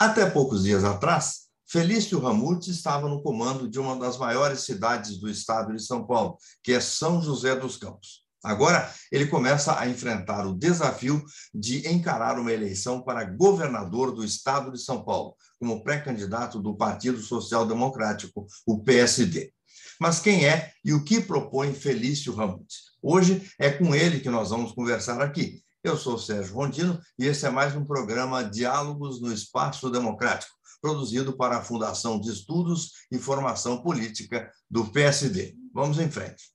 Até 0.00 0.30
poucos 0.30 0.62
dias 0.62 0.84
atrás, 0.84 1.48
Felício 1.66 2.20
Ramutes 2.20 2.68
estava 2.68 3.08
no 3.08 3.20
comando 3.20 3.68
de 3.68 3.80
uma 3.80 3.98
das 3.98 4.16
maiores 4.16 4.60
cidades 4.60 5.18
do 5.18 5.28
estado 5.28 5.74
de 5.74 5.82
São 5.82 6.06
Paulo, 6.06 6.38
que 6.62 6.72
é 6.72 6.78
São 6.78 7.20
José 7.20 7.56
dos 7.56 7.76
Campos. 7.76 8.24
Agora, 8.44 8.88
ele 9.10 9.26
começa 9.26 9.76
a 9.76 9.88
enfrentar 9.88 10.46
o 10.46 10.54
desafio 10.54 11.20
de 11.52 11.88
encarar 11.88 12.38
uma 12.38 12.52
eleição 12.52 13.02
para 13.02 13.24
governador 13.24 14.14
do 14.14 14.24
estado 14.24 14.70
de 14.70 14.80
São 14.80 15.04
Paulo, 15.04 15.34
como 15.58 15.82
pré-candidato 15.82 16.62
do 16.62 16.76
Partido 16.76 17.20
Social 17.20 17.66
Democrático, 17.66 18.46
o 18.64 18.78
PSD. 18.84 19.52
Mas 20.00 20.20
quem 20.20 20.46
é 20.46 20.70
e 20.84 20.94
o 20.94 21.02
que 21.02 21.20
propõe 21.20 21.74
Felício 21.74 22.32
Ramutes? 22.32 22.92
Hoje 23.02 23.50
é 23.58 23.68
com 23.68 23.92
ele 23.96 24.20
que 24.20 24.30
nós 24.30 24.50
vamos 24.50 24.70
conversar 24.70 25.20
aqui. 25.20 25.60
Eu 25.82 25.96
sou 25.96 26.16
o 26.16 26.18
Sérgio 26.18 26.54
Rondino 26.54 27.00
e 27.16 27.26
esse 27.26 27.46
é 27.46 27.50
mais 27.50 27.76
um 27.76 27.84
programa 27.84 28.42
Diálogos 28.42 29.20
no 29.20 29.32
Espaço 29.32 29.88
Democrático, 29.88 30.52
produzido 30.80 31.36
para 31.36 31.58
a 31.58 31.62
Fundação 31.62 32.20
de 32.20 32.32
Estudos 32.32 32.94
e 33.12 33.18
Formação 33.18 33.80
Política 33.80 34.50
do 34.68 34.90
PSD. 34.90 35.56
Vamos 35.72 36.00
em 36.00 36.10
frente. 36.10 36.52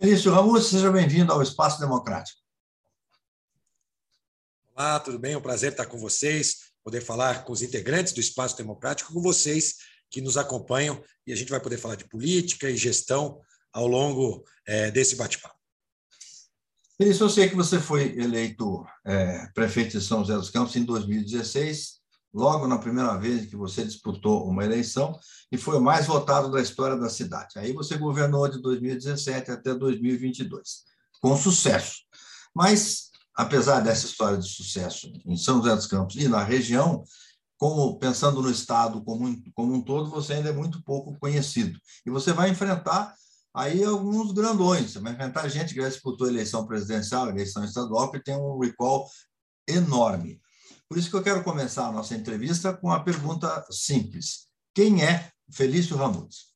Felício 0.00 0.30
Ramos, 0.32 0.68
seja 0.68 0.90
bem-vindo 0.92 1.32
ao 1.32 1.42
Espaço 1.42 1.80
Democrático. 1.80 2.40
Olá, 4.76 5.00
tudo 5.00 5.18
bem? 5.18 5.32
É 5.32 5.38
um 5.38 5.42
prazer 5.42 5.72
estar 5.72 5.86
com 5.86 5.98
vocês, 5.98 6.70
poder 6.84 7.00
falar 7.00 7.44
com 7.44 7.52
os 7.52 7.60
integrantes 7.60 8.12
do 8.12 8.20
Espaço 8.20 8.56
Democrático, 8.56 9.12
com 9.12 9.20
vocês 9.20 9.74
que 10.08 10.20
nos 10.20 10.36
acompanham, 10.36 11.02
e 11.26 11.32
a 11.32 11.36
gente 11.36 11.50
vai 11.50 11.60
poder 11.60 11.76
falar 11.76 11.96
de 11.96 12.08
política 12.08 12.70
e 12.70 12.76
gestão 12.76 13.40
ao 13.72 13.88
longo 13.88 14.44
é, 14.64 14.92
desse 14.92 15.16
bate-papo. 15.16 15.57
Felício, 17.00 17.22
eu 17.22 17.30
sei 17.30 17.48
que 17.48 17.54
você 17.54 17.78
foi 17.78 18.18
eleito 18.18 18.84
é, 19.06 19.46
prefeito 19.54 19.96
de 19.96 20.04
São 20.04 20.18
José 20.18 20.34
dos 20.34 20.50
Campos 20.50 20.74
em 20.74 20.82
2016, 20.82 22.00
logo 22.34 22.66
na 22.66 22.76
primeira 22.76 23.16
vez 23.16 23.46
que 23.46 23.54
você 23.54 23.84
disputou 23.84 24.48
uma 24.48 24.64
eleição, 24.64 25.16
e 25.52 25.56
foi 25.56 25.76
o 25.76 25.80
mais 25.80 26.08
votado 26.08 26.50
da 26.50 26.60
história 26.60 26.96
da 26.96 27.08
cidade. 27.08 27.56
Aí 27.56 27.72
você 27.72 27.96
governou 27.96 28.48
de 28.48 28.60
2017 28.60 29.48
até 29.48 29.76
2022, 29.76 30.82
com 31.20 31.36
sucesso. 31.36 31.98
Mas, 32.52 33.12
apesar 33.32 33.78
dessa 33.78 34.04
história 34.04 34.36
de 34.36 34.48
sucesso 34.48 35.08
em 35.24 35.36
São 35.36 35.58
José 35.58 35.76
dos 35.76 35.86
Campos 35.86 36.16
e 36.16 36.26
na 36.26 36.42
região, 36.42 37.04
como 37.56 37.96
pensando 38.00 38.42
no 38.42 38.50
Estado 38.50 39.04
como, 39.04 39.40
como 39.54 39.72
um 39.72 39.82
todo, 39.82 40.10
você 40.10 40.32
ainda 40.32 40.48
é 40.48 40.52
muito 40.52 40.82
pouco 40.82 41.16
conhecido. 41.20 41.78
E 42.04 42.10
você 42.10 42.32
vai 42.32 42.50
enfrentar 42.50 43.14
aí 43.54 43.84
alguns 43.84 44.32
grandões. 44.32 44.94
Vai 44.94 45.12
enfrentar 45.12 45.48
gente 45.48 45.74
que 45.74 45.80
já 45.80 45.88
disputou 45.88 46.28
eleição 46.28 46.66
presidencial, 46.66 47.28
eleição 47.28 47.64
estadual, 47.64 48.10
que 48.10 48.22
tem 48.22 48.36
um 48.36 48.58
recall 48.58 49.08
enorme. 49.66 50.40
Por 50.88 50.96
isso 50.96 51.10
que 51.10 51.16
eu 51.16 51.22
quero 51.22 51.44
começar 51.44 51.86
a 51.86 51.92
nossa 51.92 52.14
entrevista 52.14 52.72
com 52.72 52.88
uma 52.88 53.04
pergunta 53.04 53.66
simples. 53.70 54.48
Quem 54.74 55.04
é 55.04 55.30
Felício 55.50 55.96
Ramudes? 55.96 56.48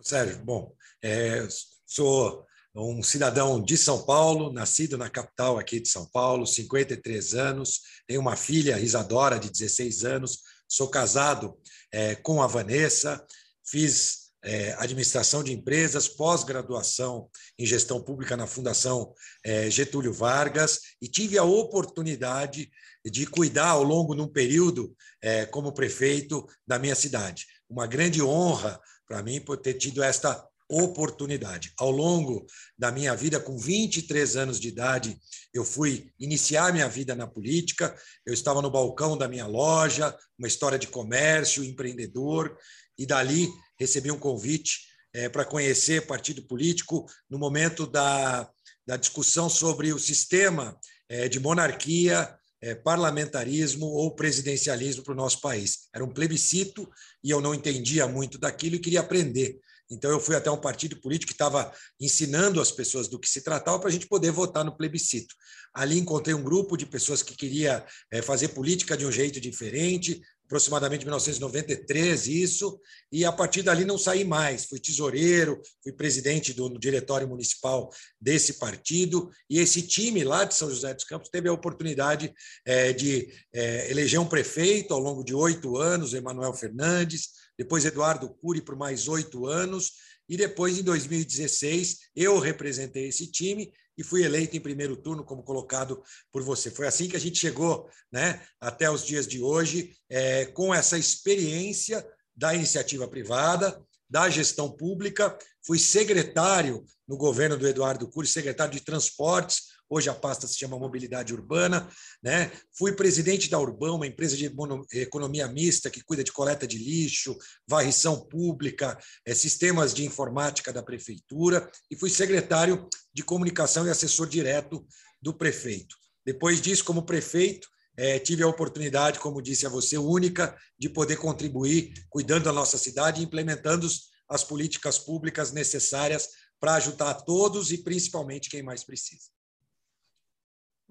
Sérgio, 0.00 0.44
bom, 0.44 0.74
é, 1.00 1.46
sou 1.86 2.44
um 2.74 3.02
cidadão 3.02 3.62
de 3.62 3.76
São 3.76 4.04
Paulo, 4.04 4.52
nascido 4.52 4.96
na 4.96 5.10
capital 5.10 5.58
aqui 5.58 5.78
de 5.78 5.88
São 5.88 6.06
Paulo, 6.06 6.46
53 6.46 7.34
anos, 7.34 7.80
tenho 8.06 8.20
uma 8.20 8.34
filha, 8.34 8.80
Isadora, 8.80 9.38
de 9.38 9.50
16 9.50 10.04
anos, 10.04 10.40
sou 10.66 10.88
casado 10.88 11.56
é, 11.92 12.14
com 12.14 12.42
a 12.42 12.46
Vanessa, 12.46 13.24
fiz 13.64 14.21
é, 14.44 14.72
administração 14.78 15.42
de 15.42 15.52
empresas, 15.52 16.08
pós-graduação 16.08 17.28
em 17.58 17.64
gestão 17.64 18.02
pública 18.02 18.36
na 18.36 18.46
Fundação 18.46 19.12
é, 19.44 19.70
Getúlio 19.70 20.12
Vargas 20.12 20.80
e 21.00 21.08
tive 21.08 21.38
a 21.38 21.44
oportunidade 21.44 22.70
de 23.04 23.26
cuidar 23.26 23.70
ao 23.70 23.82
longo 23.82 24.14
de 24.14 24.20
um 24.20 24.28
período 24.28 24.94
é, 25.20 25.46
como 25.46 25.72
prefeito 25.72 26.46
da 26.66 26.78
minha 26.78 26.94
cidade. 26.94 27.46
Uma 27.68 27.86
grande 27.86 28.22
honra 28.22 28.80
para 29.06 29.22
mim 29.22 29.40
por 29.40 29.56
ter 29.56 29.74
tido 29.74 30.02
esta 30.02 30.46
oportunidade. 30.68 31.72
Ao 31.76 31.90
longo 31.90 32.46
da 32.78 32.90
minha 32.90 33.14
vida, 33.14 33.38
com 33.38 33.58
23 33.58 34.36
anos 34.36 34.58
de 34.58 34.68
idade, 34.68 35.18
eu 35.52 35.64
fui 35.64 36.10
iniciar 36.18 36.72
minha 36.72 36.88
vida 36.88 37.14
na 37.14 37.26
política. 37.26 37.94
Eu 38.24 38.32
estava 38.32 38.62
no 38.62 38.70
balcão 38.70 39.16
da 39.16 39.28
minha 39.28 39.46
loja, 39.46 40.16
uma 40.38 40.48
história 40.48 40.78
de 40.78 40.86
comércio, 40.86 41.62
empreendedor, 41.62 42.56
e 42.98 43.04
dali 43.04 43.52
recebi 43.82 44.10
um 44.10 44.18
convite 44.18 44.92
é, 45.12 45.28
para 45.28 45.44
conhecer 45.44 46.06
partido 46.06 46.42
político 46.42 47.06
no 47.28 47.38
momento 47.38 47.86
da, 47.86 48.48
da 48.86 48.96
discussão 48.96 49.48
sobre 49.48 49.92
o 49.92 49.98
sistema 49.98 50.78
é, 51.08 51.28
de 51.28 51.38
monarquia, 51.38 52.34
é, 52.60 52.74
parlamentarismo 52.74 53.86
ou 53.86 54.14
presidencialismo 54.14 55.02
para 55.02 55.12
o 55.12 55.16
nosso 55.16 55.40
país. 55.40 55.88
Era 55.94 56.04
um 56.04 56.12
plebiscito 56.12 56.88
e 57.22 57.30
eu 57.30 57.40
não 57.40 57.54
entendia 57.54 58.06
muito 58.06 58.38
daquilo 58.38 58.76
e 58.76 58.80
queria 58.80 59.00
aprender. 59.00 59.58
Então, 59.90 60.10
eu 60.10 60.20
fui 60.20 60.34
até 60.34 60.50
um 60.50 60.60
partido 60.60 60.96
político 60.96 61.26
que 61.26 61.34
estava 61.34 61.70
ensinando 62.00 62.62
as 62.62 62.70
pessoas 62.70 63.08
do 63.08 63.18
que 63.18 63.28
se 63.28 63.42
tratava 63.42 63.78
para 63.78 63.90
a 63.90 63.92
gente 63.92 64.06
poder 64.06 64.30
votar 64.30 64.64
no 64.64 64.74
plebiscito. 64.74 65.34
Ali 65.74 65.98
encontrei 65.98 66.34
um 66.34 66.42
grupo 66.42 66.78
de 66.78 66.86
pessoas 66.86 67.22
que 67.22 67.36
queria 67.36 67.84
fazer 68.22 68.48
política 68.48 68.96
de 68.96 69.04
um 69.04 69.12
jeito 69.12 69.38
diferente, 69.38 70.22
aproximadamente 70.52 71.06
1993, 71.06 72.26
isso, 72.26 72.78
e 73.10 73.24
a 73.24 73.32
partir 73.32 73.62
dali 73.62 73.86
não 73.86 73.96
saí 73.96 74.22
mais. 74.22 74.66
Fui 74.66 74.78
tesoureiro, 74.78 75.58
fui 75.82 75.92
presidente 75.92 76.52
do 76.52 76.78
diretório 76.78 77.26
municipal 77.26 77.90
desse 78.20 78.58
partido, 78.58 79.30
e 79.48 79.58
esse 79.58 79.80
time 79.80 80.22
lá 80.22 80.44
de 80.44 80.54
São 80.54 80.68
José 80.68 80.92
dos 80.92 81.04
Campos 81.04 81.30
teve 81.30 81.48
a 81.48 81.52
oportunidade 81.52 82.30
é, 82.66 82.92
de 82.92 83.32
é, 83.50 83.90
eleger 83.90 84.20
um 84.20 84.28
prefeito 84.28 84.92
ao 84.92 85.00
longo 85.00 85.24
de 85.24 85.34
oito 85.34 85.78
anos, 85.78 86.12
Emanuel 86.12 86.52
Fernandes, 86.52 87.30
depois 87.58 87.86
Eduardo 87.86 88.28
Cury 88.28 88.60
por 88.60 88.76
mais 88.76 89.08
oito 89.08 89.46
anos, 89.46 89.92
e 90.28 90.36
depois, 90.36 90.78
em 90.78 90.82
2016, 90.82 91.98
eu 92.14 92.38
representei 92.38 93.08
esse 93.08 93.30
time 93.30 93.72
e 93.96 94.02
fui 94.02 94.24
eleito 94.24 94.56
em 94.56 94.60
primeiro 94.60 94.96
turno 94.96 95.24
como 95.24 95.42
colocado 95.42 96.02
por 96.30 96.42
você. 96.42 96.70
Foi 96.70 96.86
assim 96.86 97.08
que 97.08 97.16
a 97.16 97.20
gente 97.20 97.38
chegou 97.38 97.88
né, 98.10 98.42
até 98.60 98.90
os 98.90 99.04
dias 99.04 99.26
de 99.26 99.40
hoje, 99.40 99.96
é, 100.08 100.46
com 100.46 100.74
essa 100.74 100.98
experiência 100.98 102.06
da 102.34 102.54
iniciativa 102.54 103.06
privada, 103.06 103.82
da 104.08 104.28
gestão 104.28 104.70
pública. 104.70 105.36
Fui 105.64 105.78
secretário 105.78 106.84
no 107.06 107.16
governo 107.16 107.56
do 107.56 107.66
Eduardo 107.66 108.08
Cury, 108.08 108.26
secretário 108.26 108.72
de 108.72 108.80
Transportes, 108.80 109.71
hoje 109.92 110.08
a 110.08 110.14
pasta 110.14 110.46
se 110.46 110.58
chama 110.58 110.78
Mobilidade 110.78 111.34
Urbana. 111.34 111.86
Né? 112.22 112.50
Fui 112.72 112.92
presidente 112.92 113.50
da 113.50 113.58
Urbão, 113.58 113.96
uma 113.96 114.06
empresa 114.06 114.36
de 114.36 114.50
economia 114.94 115.46
mista 115.46 115.90
que 115.90 116.02
cuida 116.02 116.24
de 116.24 116.32
coleta 116.32 116.66
de 116.66 116.78
lixo, 116.78 117.36
varrição 117.68 118.18
pública, 118.26 118.98
é, 119.26 119.34
sistemas 119.34 119.92
de 119.92 120.04
informática 120.04 120.72
da 120.72 120.82
prefeitura, 120.82 121.70
e 121.90 121.96
fui 121.96 122.08
secretário 122.08 122.88
de 123.12 123.22
comunicação 123.22 123.86
e 123.86 123.90
assessor 123.90 124.26
direto 124.26 124.86
do 125.20 125.34
prefeito. 125.34 125.94
Depois 126.24 126.60
disso, 126.60 126.84
como 126.84 127.04
prefeito, 127.04 127.68
é, 127.94 128.18
tive 128.18 128.42
a 128.42 128.48
oportunidade, 128.48 129.18
como 129.18 129.42
disse 129.42 129.66
a 129.66 129.68
você, 129.68 129.98
única, 129.98 130.56
de 130.78 130.88
poder 130.88 131.16
contribuir 131.16 131.92
cuidando 132.08 132.44
da 132.44 132.52
nossa 132.52 132.78
cidade 132.78 133.20
e 133.20 133.24
implementando 133.24 133.86
as 134.26 134.42
políticas 134.42 134.98
públicas 134.98 135.52
necessárias 135.52 136.28
para 136.58 136.76
ajudar 136.76 137.12
todos 137.14 137.70
e 137.70 137.78
principalmente 137.78 138.48
quem 138.48 138.62
mais 138.62 138.82
precisa. 138.82 139.26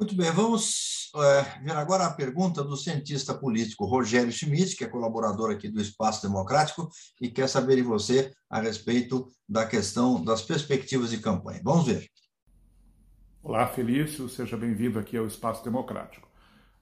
Muito 0.02 0.16
bem, 0.16 0.32
vamos 0.32 1.12
é, 1.16 1.60
ver 1.64 1.74
agora 1.74 2.08
a 2.08 2.12
pergunta 2.12 2.64
do 2.64 2.76
cientista 2.76 3.36
político 3.36 3.86
Rogério 3.86 4.32
Schmidt, 4.32 4.76
que 4.76 4.84
é 4.84 4.88
colaborador 4.88 5.52
aqui 5.52 5.70
do 5.70 5.80
Espaço 5.80 6.24
Democrático 6.28 6.90
e 7.22 7.30
quer 7.30 7.48
saber 7.48 7.76
de 7.76 7.84
você 7.84 8.32
a 8.50 8.60
respeito 8.60 9.28
da 9.48 9.64
questão 9.64 10.20
das 10.24 10.42
perspectivas 10.42 11.12
de 11.12 11.20
campanha. 11.20 11.62
Vamos 11.64 11.86
ver. 11.86 12.08
Olá, 13.44 13.68
Felício, 13.68 14.28
seja 14.28 14.58
bem-vindo 14.58 14.98
aqui 14.98 15.16
ao 15.16 15.28
Espaço 15.28 15.64
Democrático. 15.64 16.28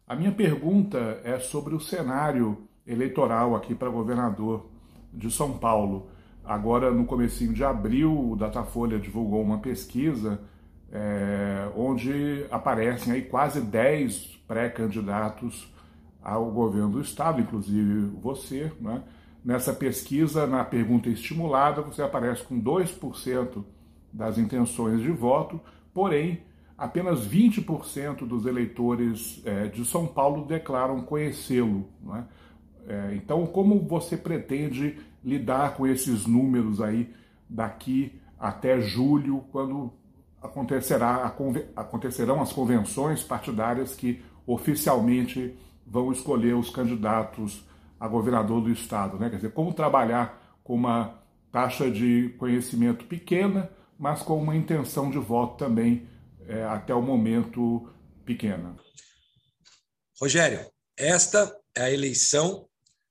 A 0.07 0.15
minha 0.15 0.31
pergunta 0.31 1.19
é 1.21 1.41
sobre 1.41 1.75
o 1.75 1.79
cenário 1.81 2.69
eleitoral 2.87 3.53
aqui 3.53 3.75
para 3.75 3.89
governador 3.89 4.69
de 5.13 5.29
São 5.29 5.57
Paulo. 5.57 6.09
Agora, 6.41 6.89
no 6.89 7.05
comecinho 7.05 7.53
de 7.53 7.65
abril, 7.65 8.31
o 8.31 8.37
Datafolha 8.37 8.97
divulgou 8.97 9.41
uma 9.41 9.59
pesquisa 9.59 10.39
é, 10.91 11.69
onde 11.75 12.45
aparecem 12.49 13.13
aí 13.13 13.21
quase 13.21 13.61
10 13.61 14.39
pré-candidatos 14.47 15.71
ao 16.21 16.51
governo 16.51 16.89
do 16.89 17.01
Estado, 17.01 17.41
inclusive 17.41 18.07
você. 18.21 18.71
Né? 18.79 19.03
Nessa 19.43 19.73
pesquisa, 19.73 20.45
na 20.45 20.63
pergunta 20.63 21.09
estimulada, 21.09 21.81
você 21.81 22.01
aparece 22.01 22.43
com 22.43 22.59
2% 22.61 23.63
das 24.11 24.37
intenções 24.37 25.01
de 25.01 25.11
voto, 25.11 25.61
porém, 25.93 26.41
apenas 26.77 27.27
20% 27.27 28.27
dos 28.27 28.45
eleitores 28.45 29.41
é, 29.45 29.67
de 29.67 29.85
São 29.85 30.07
Paulo 30.07 30.45
declaram 30.45 31.01
conhecê-lo. 31.01 31.87
Né? 32.01 32.25
É, 32.87 33.15
então, 33.15 33.45
como 33.45 33.79
você 33.87 34.17
pretende 34.17 34.97
lidar 35.23 35.75
com 35.75 35.85
esses 35.85 36.25
números 36.25 36.81
aí 36.81 37.13
daqui 37.47 38.19
até 38.39 38.79
julho, 38.79 39.43
quando 39.51 39.93
acontecerá, 40.41 41.33
acontecerão 41.75 42.41
as 42.41 42.53
convenções 42.53 43.23
partidárias 43.23 43.95
que 43.95 44.21
oficialmente 44.45 45.57
vão 45.85 46.11
escolher 46.11 46.53
os 46.55 46.69
candidatos 46.69 47.63
a 47.99 48.07
governador 48.07 48.61
do 48.61 48.71
estado, 48.71 49.17
né? 49.19 49.29
Quer 49.29 49.35
dizer, 49.37 49.51
como 49.51 49.73
trabalhar 49.73 50.59
com 50.63 50.73
uma 50.73 51.21
taxa 51.51 51.91
de 51.91 52.33
conhecimento 52.37 53.05
pequena, 53.05 53.69
mas 53.97 54.21
com 54.21 54.41
uma 54.41 54.55
intenção 54.55 55.11
de 55.11 55.17
voto 55.17 55.57
também 55.57 56.07
é, 56.47 56.63
até 56.63 56.93
o 56.93 57.01
momento 57.01 57.91
pequena. 58.23 58.75
Rogério, 60.19 60.65
esta 60.97 61.53
é 61.75 61.83
a 61.83 61.91
eleição 61.91 62.67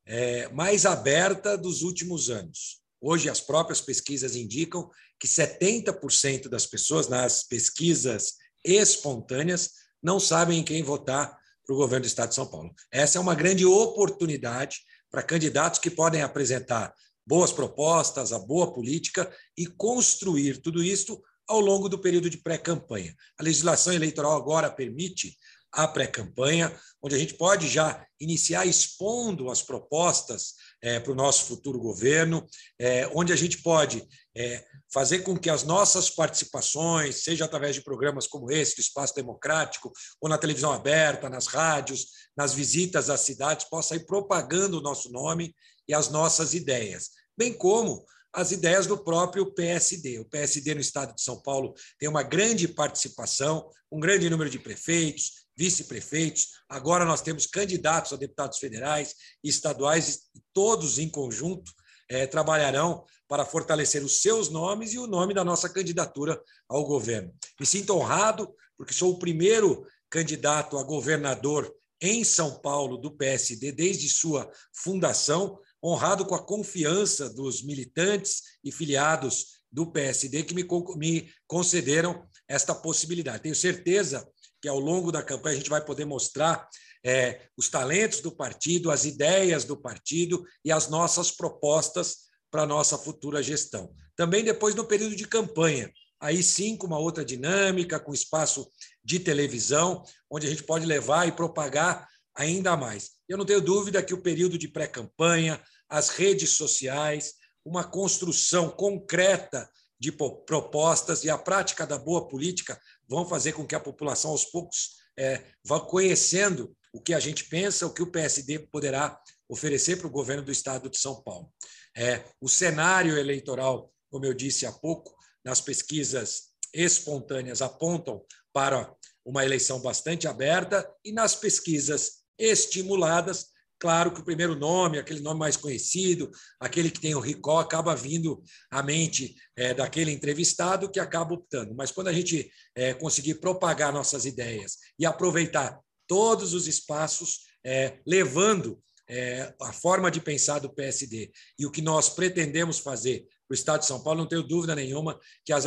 é, 0.07 0.49
mais 0.49 0.87
aberta 0.87 1.59
dos 1.59 1.83
últimos 1.83 2.31
anos. 2.31 2.81
Hoje, 3.01 3.29
as 3.29 3.41
próprias 3.41 3.81
pesquisas 3.81 4.35
indicam 4.35 4.91
que 5.19 5.27
70% 5.27 6.49
das 6.49 6.67
pessoas, 6.67 7.09
nas 7.09 7.43
pesquisas 7.43 8.35
espontâneas, 8.65 9.71
não 10.03 10.21
sabem 10.21 10.61
em 10.61 10.65
quem 10.65 10.83
votar 10.83 11.37
para 11.67 11.75
o 11.75 11.77
governo 11.77 12.05
do 12.05 12.09
Estado 12.09 12.31
de 12.31 12.35
São 12.35 12.47
Paulo. 12.47 12.73
Essa 12.91 13.19
é 13.19 13.21
uma 13.21 13.35
grande 13.35 13.67
oportunidade 13.67 14.79
para 15.11 15.23
candidatos 15.23 15.79
que 15.79 15.91
podem 15.91 16.23
apresentar 16.23 16.95
boas 17.27 17.53
propostas, 17.53 18.33
a 18.33 18.39
boa 18.39 18.73
política 18.73 19.31
e 19.57 19.67
construir 19.67 20.63
tudo 20.63 20.83
isso 20.83 21.21
ao 21.47 21.61
longo 21.61 21.89
do 21.89 21.99
período 21.99 22.31
de 22.31 22.39
pré-campanha. 22.39 23.15
A 23.39 23.43
legislação 23.43 23.93
eleitoral 23.93 24.35
agora 24.35 24.71
permite 24.71 25.37
a 25.73 25.87
pré-campanha, 25.87 26.75
onde 27.03 27.15
a 27.15 27.19
gente 27.19 27.35
pode 27.35 27.69
já 27.69 28.05
iniciar 28.19 28.67
expondo 28.67 29.51
as 29.51 29.63
propostas 29.63 30.55
é, 30.83 30.99
para 30.99 31.13
o 31.13 31.15
nosso 31.15 31.45
futuro 31.45 31.79
governo, 31.79 32.47
é, 32.79 33.07
onde 33.15 33.33
a 33.33 33.37
gente 33.37 33.59
pode 33.59 34.07
é, 34.39 34.65
fazer 34.89 35.21
com 35.21 35.37
que 35.37 35.51
as 35.51 35.65
nossas 35.65 36.09
participações, 36.09 37.25
seja 37.25 37.45
através 37.45 37.75
de 37.75 37.83
programas 37.83 38.29
como 38.29 38.53
esse, 38.53 38.77
do 38.77 38.81
Espaço 38.81 39.13
Democrático, 39.17 39.93
ou 40.21 40.29
na 40.29 40.39
televisão 40.39 40.73
aberta, 40.73 41.29
nas 41.29 41.49
rádios, 41.49 42.07
nas 42.37 42.55
visitas 42.55 43.11
às 43.11 43.23
cidades, 43.23 43.69
possa 43.69 43.97
ir 43.97 44.07
propagando 44.07 44.79
o 44.79 44.81
nosso 44.81 45.11
nome 45.11 45.53
e 45.89 45.93
as 45.93 46.09
nossas 46.09 46.55
ideias, 46.55 47.11
bem 47.37 47.53
como 47.53 48.05
as 48.33 48.53
ideias 48.53 48.87
do 48.87 48.97
próprio 48.97 49.53
PSD. 49.53 50.21
O 50.21 50.25
PSD 50.25 50.73
no 50.75 50.81
estado 50.81 51.17
de 51.17 51.23
São 51.23 51.43
Paulo 51.43 51.75
tem 51.99 52.09
uma 52.09 52.23
grande 52.23 52.69
participação, 52.69 53.69
um 53.91 53.99
grande 53.99 54.31
número 54.31 54.49
de 54.49 54.61
prefeitos, 54.61 55.49
vice-prefeitos. 55.57 56.47
Agora 56.69 57.05
nós 57.05 57.23
temos 57.23 57.47
candidatos 57.47 58.13
a 58.13 58.17
deputados 58.17 58.59
federais 58.59 59.15
e 59.43 59.49
estaduais, 59.49 60.21
todos 60.55 60.99
em 60.99 61.09
conjunto 61.09 61.73
é, 62.09 62.27
trabalharão 62.27 63.05
para 63.27 63.45
fortalecer 63.45 64.03
os 64.03 64.23
seus 64.23 64.49
nomes 64.49 64.93
e 64.93 64.99
o 64.99 65.07
nome 65.07 65.35
da 65.35 65.45
nossa 65.45 65.69
candidatura 65.69 66.41
ao 66.69 66.85
governo. 66.85 67.33
Me 67.61 67.67
sinto 67.67 67.95
honrado, 67.95 68.53
porque 68.77 68.95
sou 68.95 69.13
o 69.13 69.19
primeiro 69.19 69.87
candidato 70.09 70.79
a 70.79 70.83
governador 70.83 71.73
em 72.01 72.25
São 72.25 72.59
Paulo 72.61 72.97
do 72.97 73.11
PSD 73.11 73.73
desde 73.73 74.09
sua 74.09 74.51
fundação, 74.73 75.59
honrado 75.85 76.25
com 76.25 76.35
a 76.35 76.45
confiança 76.45 77.29
dos 77.29 77.63
militantes 77.63 78.43
e 78.65 78.73
filiados 78.73 79.59
do 79.71 79.91
PSD 79.91 80.45
que 80.45 80.55
me, 80.55 80.67
me 80.97 81.31
concederam 81.47 82.27
esta 82.49 82.75
possibilidade. 82.75 83.43
Tenho 83.43 83.55
certeza 83.55 84.27
que 84.61 84.69
ao 84.69 84.79
longo 84.79 85.13
da 85.13 85.23
campanha 85.23 85.55
a 85.55 85.59
gente 85.59 85.71
vai 85.71 85.85
poder 85.85 86.05
mostrar 86.05 86.69
é, 87.05 87.49
os 87.57 87.69
talentos 87.69 88.21
do 88.21 88.33
partido, 88.33 88.91
as 88.91 89.05
ideias 89.05 89.65
do 89.65 89.77
partido 89.77 90.45
e 90.65 90.73
as 90.73 90.89
nossas 90.89 91.31
propostas 91.31 92.29
para 92.51 92.63
a 92.63 92.67
nossa 92.67 92.97
futura 92.97 93.43
gestão. 93.43 93.93
Também 94.17 94.43
depois 94.43 94.75
no 94.75 94.85
período 94.85 95.15
de 95.15 95.27
campanha, 95.27 95.93
aí 96.21 96.43
sim 96.43 96.77
com 96.77 96.87
uma 96.87 96.99
outra 96.99 97.25
dinâmica, 97.25 98.01
com 98.01 98.13
espaço 98.13 98.69
de 99.05 99.21
televisão, 99.21 100.03
onde 100.31 100.47
a 100.47 100.51
gente 100.51 100.65
pode 100.65 100.85
levar 100.87 101.29
e 101.29 101.33
propagar 101.33 102.09
ainda 102.35 102.77
mais. 102.77 103.11
Eu 103.29 103.37
não 103.37 103.45
tenho 103.45 103.61
dúvida 103.61 104.03
que 104.03 104.15
o 104.15 104.23
período 104.23 104.59
de 104.59 104.69
pré-campanha, 104.69 105.63
as 105.89 106.09
redes 106.09 106.51
sociais, 106.51 107.35
uma 107.65 107.85
construção 107.85 108.71
concreta 108.71 109.69
de 110.01 110.13
propostas 110.13 111.25
e 111.25 111.31
a 111.31 111.37
prática 111.37 111.87
da 111.87 111.99
boa 111.99 112.29
política 112.29 112.81
vão 113.09 113.27
fazer 113.27 113.53
com 113.53 113.67
que 113.67 113.75
a 113.75 113.81
população, 113.81 114.31
aos 114.31 114.45
poucos, 114.45 114.99
é, 115.19 115.43
vá 115.65 115.81
conhecendo 115.81 116.75
o 116.99 117.01
que 117.01 117.15
a 117.15 117.21
gente 117.21 117.45
pensa, 117.45 117.87
o 117.87 117.95
que 117.95 118.03
o 118.03 118.11
PSD 118.11 118.59
poderá 118.59 119.19
oferecer 119.49 119.97
para 119.97 120.09
o 120.09 120.11
governo 120.11 120.43
do 120.43 120.51
Estado 120.51 120.91
de 120.91 120.99
São 120.99 121.23
Paulo. 121.23 121.49
É, 121.97 122.25
o 122.41 122.49
cenário 122.49 123.17
eleitoral, 123.17 123.93
como 124.11 124.27
eu 124.27 124.35
disse 124.35 124.67
há 124.67 124.73
pouco, 124.73 125.15
nas 125.45 125.61
pesquisas 125.61 126.49
espontâneas 126.75 127.63
apontam 127.63 128.21
para 128.53 128.93
uma 129.25 129.45
eleição 129.45 129.81
bastante 129.81 130.27
aberta 130.27 130.91
e 131.05 131.13
nas 131.13 131.37
pesquisas 131.37 132.25
estimuladas 132.37 133.47
Claro 133.81 134.13
que 134.13 134.21
o 134.21 134.25
primeiro 134.25 134.57
nome, 134.57 134.99
aquele 134.99 135.21
nome 135.21 135.39
mais 135.39 135.57
conhecido, 135.57 136.31
aquele 136.59 136.91
que 136.91 137.01
tem 137.01 137.15
o 137.15 137.21
Ricó, 137.21 137.61
acaba 137.61 137.95
vindo 137.95 138.43
à 138.71 138.83
mente 138.83 139.37
é, 139.57 139.73
daquele 139.73 140.11
entrevistado 140.11 140.91
que 140.91 140.99
acaba 140.99 141.35
optando. 141.35 141.75
Mas 141.77 141.93
quando 141.93 142.09
a 142.09 142.13
gente 142.13 142.51
é, 142.75 142.93
conseguir 142.93 143.35
propagar 143.37 143.93
nossas 143.93 144.25
ideias 144.25 144.79
e 144.99 145.07
aproveitar 145.07 145.79
todos 146.09 146.55
os 146.55 146.67
espaços, 146.67 147.43
é, 147.65 147.99
levando 148.05 148.83
é, 149.09 149.55
a 149.63 149.73
forma 149.73 150.11
de 150.11 150.21
pensar 150.21 150.59
do 150.59 150.73
PSD 150.75 151.31
e 151.59 151.65
o 151.65 151.71
que 151.71 151.81
nós 151.81 152.09
pretendemos 152.09 152.79
fazer 152.79 153.27
para 153.47 153.55
o 153.55 153.55
Estado 153.55 153.81
de 153.81 153.87
São 153.87 154.03
Paulo, 154.03 154.21
não 154.21 154.29
tenho 154.29 154.43
dúvida 154.43 154.75
nenhuma 154.75 155.19
que 155.45 155.53
as 155.53 155.67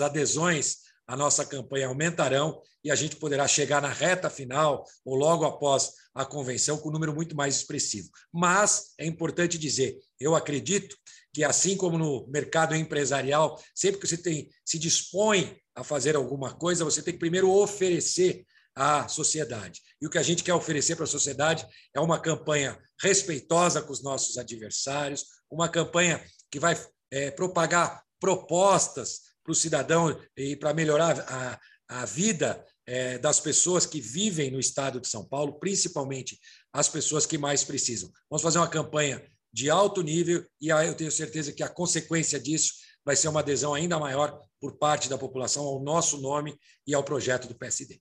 adesões 0.00 0.76
à 1.06 1.16
nossa 1.16 1.44
campanha 1.44 1.88
aumentarão 1.88 2.60
e 2.84 2.90
a 2.90 2.94
gente 2.94 3.16
poderá 3.16 3.46
chegar 3.48 3.82
na 3.82 3.88
reta 3.88 4.30
final 4.30 4.84
ou 5.04 5.16
logo 5.16 5.44
após 5.44 5.92
a 6.14 6.24
convenção 6.24 6.78
com 6.78 6.88
um 6.88 6.92
número 6.92 7.14
muito 7.14 7.36
mais 7.36 7.56
expressivo. 7.56 8.08
Mas 8.32 8.94
é 8.98 9.06
importante 9.06 9.58
dizer, 9.58 9.98
eu 10.20 10.34
acredito 10.34 10.96
que 11.32 11.44
assim 11.44 11.76
como 11.76 11.98
no 11.98 12.26
mercado 12.28 12.74
empresarial, 12.74 13.60
sempre 13.74 14.00
que 14.00 14.06
você 14.06 14.16
tem, 14.16 14.48
se 14.64 14.78
dispõe 14.78 15.56
a 15.74 15.84
fazer 15.84 16.16
alguma 16.16 16.54
coisa, 16.54 16.84
você 16.84 17.02
tem 17.02 17.12
que 17.12 17.20
primeiro 17.20 17.50
oferecer 17.50 18.44
à 18.76 19.08
sociedade. 19.08 19.80
E 20.00 20.06
o 20.06 20.10
que 20.10 20.18
a 20.18 20.22
gente 20.22 20.44
quer 20.44 20.52
oferecer 20.52 20.94
para 20.94 21.04
a 21.04 21.08
sociedade 21.08 21.66
é 21.94 22.00
uma 22.00 22.20
campanha 22.20 22.78
respeitosa 23.00 23.80
com 23.80 23.92
os 23.92 24.02
nossos 24.02 24.36
adversários, 24.36 25.24
uma 25.50 25.68
campanha 25.68 26.22
que 26.50 26.60
vai 26.60 26.78
é, 27.10 27.30
propagar 27.30 28.02
propostas 28.20 29.20
para 29.42 29.52
o 29.52 29.54
cidadão 29.54 30.20
e 30.36 30.54
para 30.56 30.74
melhorar 30.74 31.20
a, 31.20 31.58
a 31.88 32.04
vida 32.04 32.62
é, 32.86 33.18
das 33.18 33.40
pessoas 33.40 33.86
que 33.86 34.00
vivem 34.00 34.50
no 34.50 34.60
estado 34.60 35.00
de 35.00 35.08
São 35.08 35.24
Paulo, 35.24 35.58
principalmente 35.58 36.38
as 36.72 36.88
pessoas 36.88 37.24
que 37.24 37.38
mais 37.38 37.64
precisam. 37.64 38.10
Vamos 38.28 38.42
fazer 38.42 38.58
uma 38.58 38.68
campanha 38.68 39.24
de 39.52 39.70
alto 39.70 40.02
nível 40.02 40.44
e 40.60 40.68
eu 40.68 40.94
tenho 40.94 41.10
certeza 41.10 41.52
que 41.52 41.62
a 41.62 41.68
consequência 41.68 42.38
disso 42.38 42.74
vai 43.04 43.16
ser 43.16 43.28
uma 43.28 43.40
adesão 43.40 43.72
ainda 43.72 43.98
maior 43.98 44.38
por 44.60 44.76
parte 44.76 45.08
da 45.08 45.16
população 45.16 45.64
ao 45.64 45.80
nosso 45.80 46.20
nome 46.20 46.58
e 46.86 46.94
ao 46.94 47.04
projeto 47.04 47.48
do 47.48 47.54
PSD. 47.54 48.00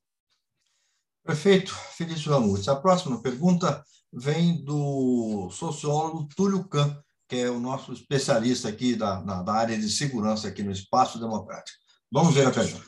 Prefeito 1.26 1.74
Felício 1.74 2.32
Ramutes, 2.32 2.68
a 2.68 2.76
próxima 2.76 3.20
pergunta 3.20 3.84
vem 4.14 4.64
do 4.64 5.50
sociólogo 5.50 6.30
Túlio 6.36 6.64
Kahn, 6.66 6.96
que 7.28 7.38
é 7.38 7.50
o 7.50 7.60
nosso 7.60 7.92
especialista 7.92 8.70
aqui 8.70 8.96
da, 8.96 9.20
na, 9.22 9.42
da 9.42 9.54
área 9.54 9.76
de 9.76 9.90
segurança 9.90 10.48
aqui 10.48 10.62
no 10.62 10.72
Espaço 10.72 11.20
Democrático. 11.20 11.80
Vamos 12.12 12.36
ver 12.36 12.46
a 12.46 12.52
pergunta. 12.52 12.86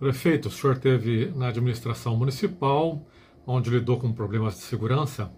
Prefeito, 0.00 0.48
o 0.48 0.50
senhor 0.50 0.78
teve 0.78 1.30
na 1.30 1.48
administração 1.48 2.16
municipal, 2.16 3.06
onde 3.46 3.70
lidou 3.70 3.96
com 3.96 4.12
problemas 4.12 4.56
de 4.56 4.62
segurança 4.62 5.32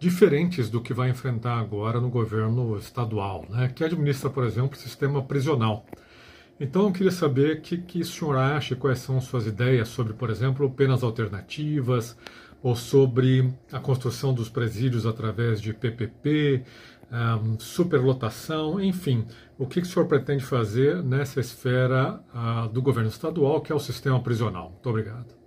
diferentes 0.00 0.68
do 0.68 0.82
que 0.82 0.92
vai 0.92 1.10
enfrentar 1.10 1.60
agora 1.60 2.00
no 2.00 2.10
governo 2.10 2.76
estadual, 2.76 3.46
né, 3.48 3.68
que 3.68 3.84
administra, 3.84 4.28
por 4.28 4.42
exemplo, 4.44 4.76
o 4.76 4.80
sistema 4.80 5.22
prisional. 5.22 5.86
Então, 6.62 6.84
eu 6.84 6.92
queria 6.92 7.10
saber 7.10 7.56
o 7.56 7.60
que, 7.60 7.76
que 7.76 8.00
o 8.02 8.04
senhor 8.04 8.36
acha, 8.36 8.76
quais 8.76 9.00
são 9.00 9.20
suas 9.20 9.48
ideias 9.48 9.88
sobre, 9.88 10.12
por 10.12 10.30
exemplo, 10.30 10.70
penas 10.70 11.02
alternativas, 11.02 12.16
ou 12.62 12.76
sobre 12.76 13.52
a 13.72 13.80
construção 13.80 14.32
dos 14.32 14.48
presídios 14.48 15.04
através 15.04 15.60
de 15.60 15.74
PPP, 15.74 16.62
um, 17.10 17.58
superlotação, 17.58 18.80
enfim, 18.80 19.26
o 19.58 19.66
que, 19.66 19.80
que 19.80 19.88
o 19.88 19.90
senhor 19.90 20.06
pretende 20.06 20.44
fazer 20.44 21.02
nessa 21.02 21.40
esfera 21.40 22.20
uh, 22.32 22.68
do 22.68 22.80
governo 22.80 23.08
estadual, 23.08 23.60
que 23.60 23.72
é 23.72 23.74
o 23.74 23.80
sistema 23.80 24.22
prisional? 24.22 24.70
Muito 24.70 24.88
obrigado. 24.88 25.41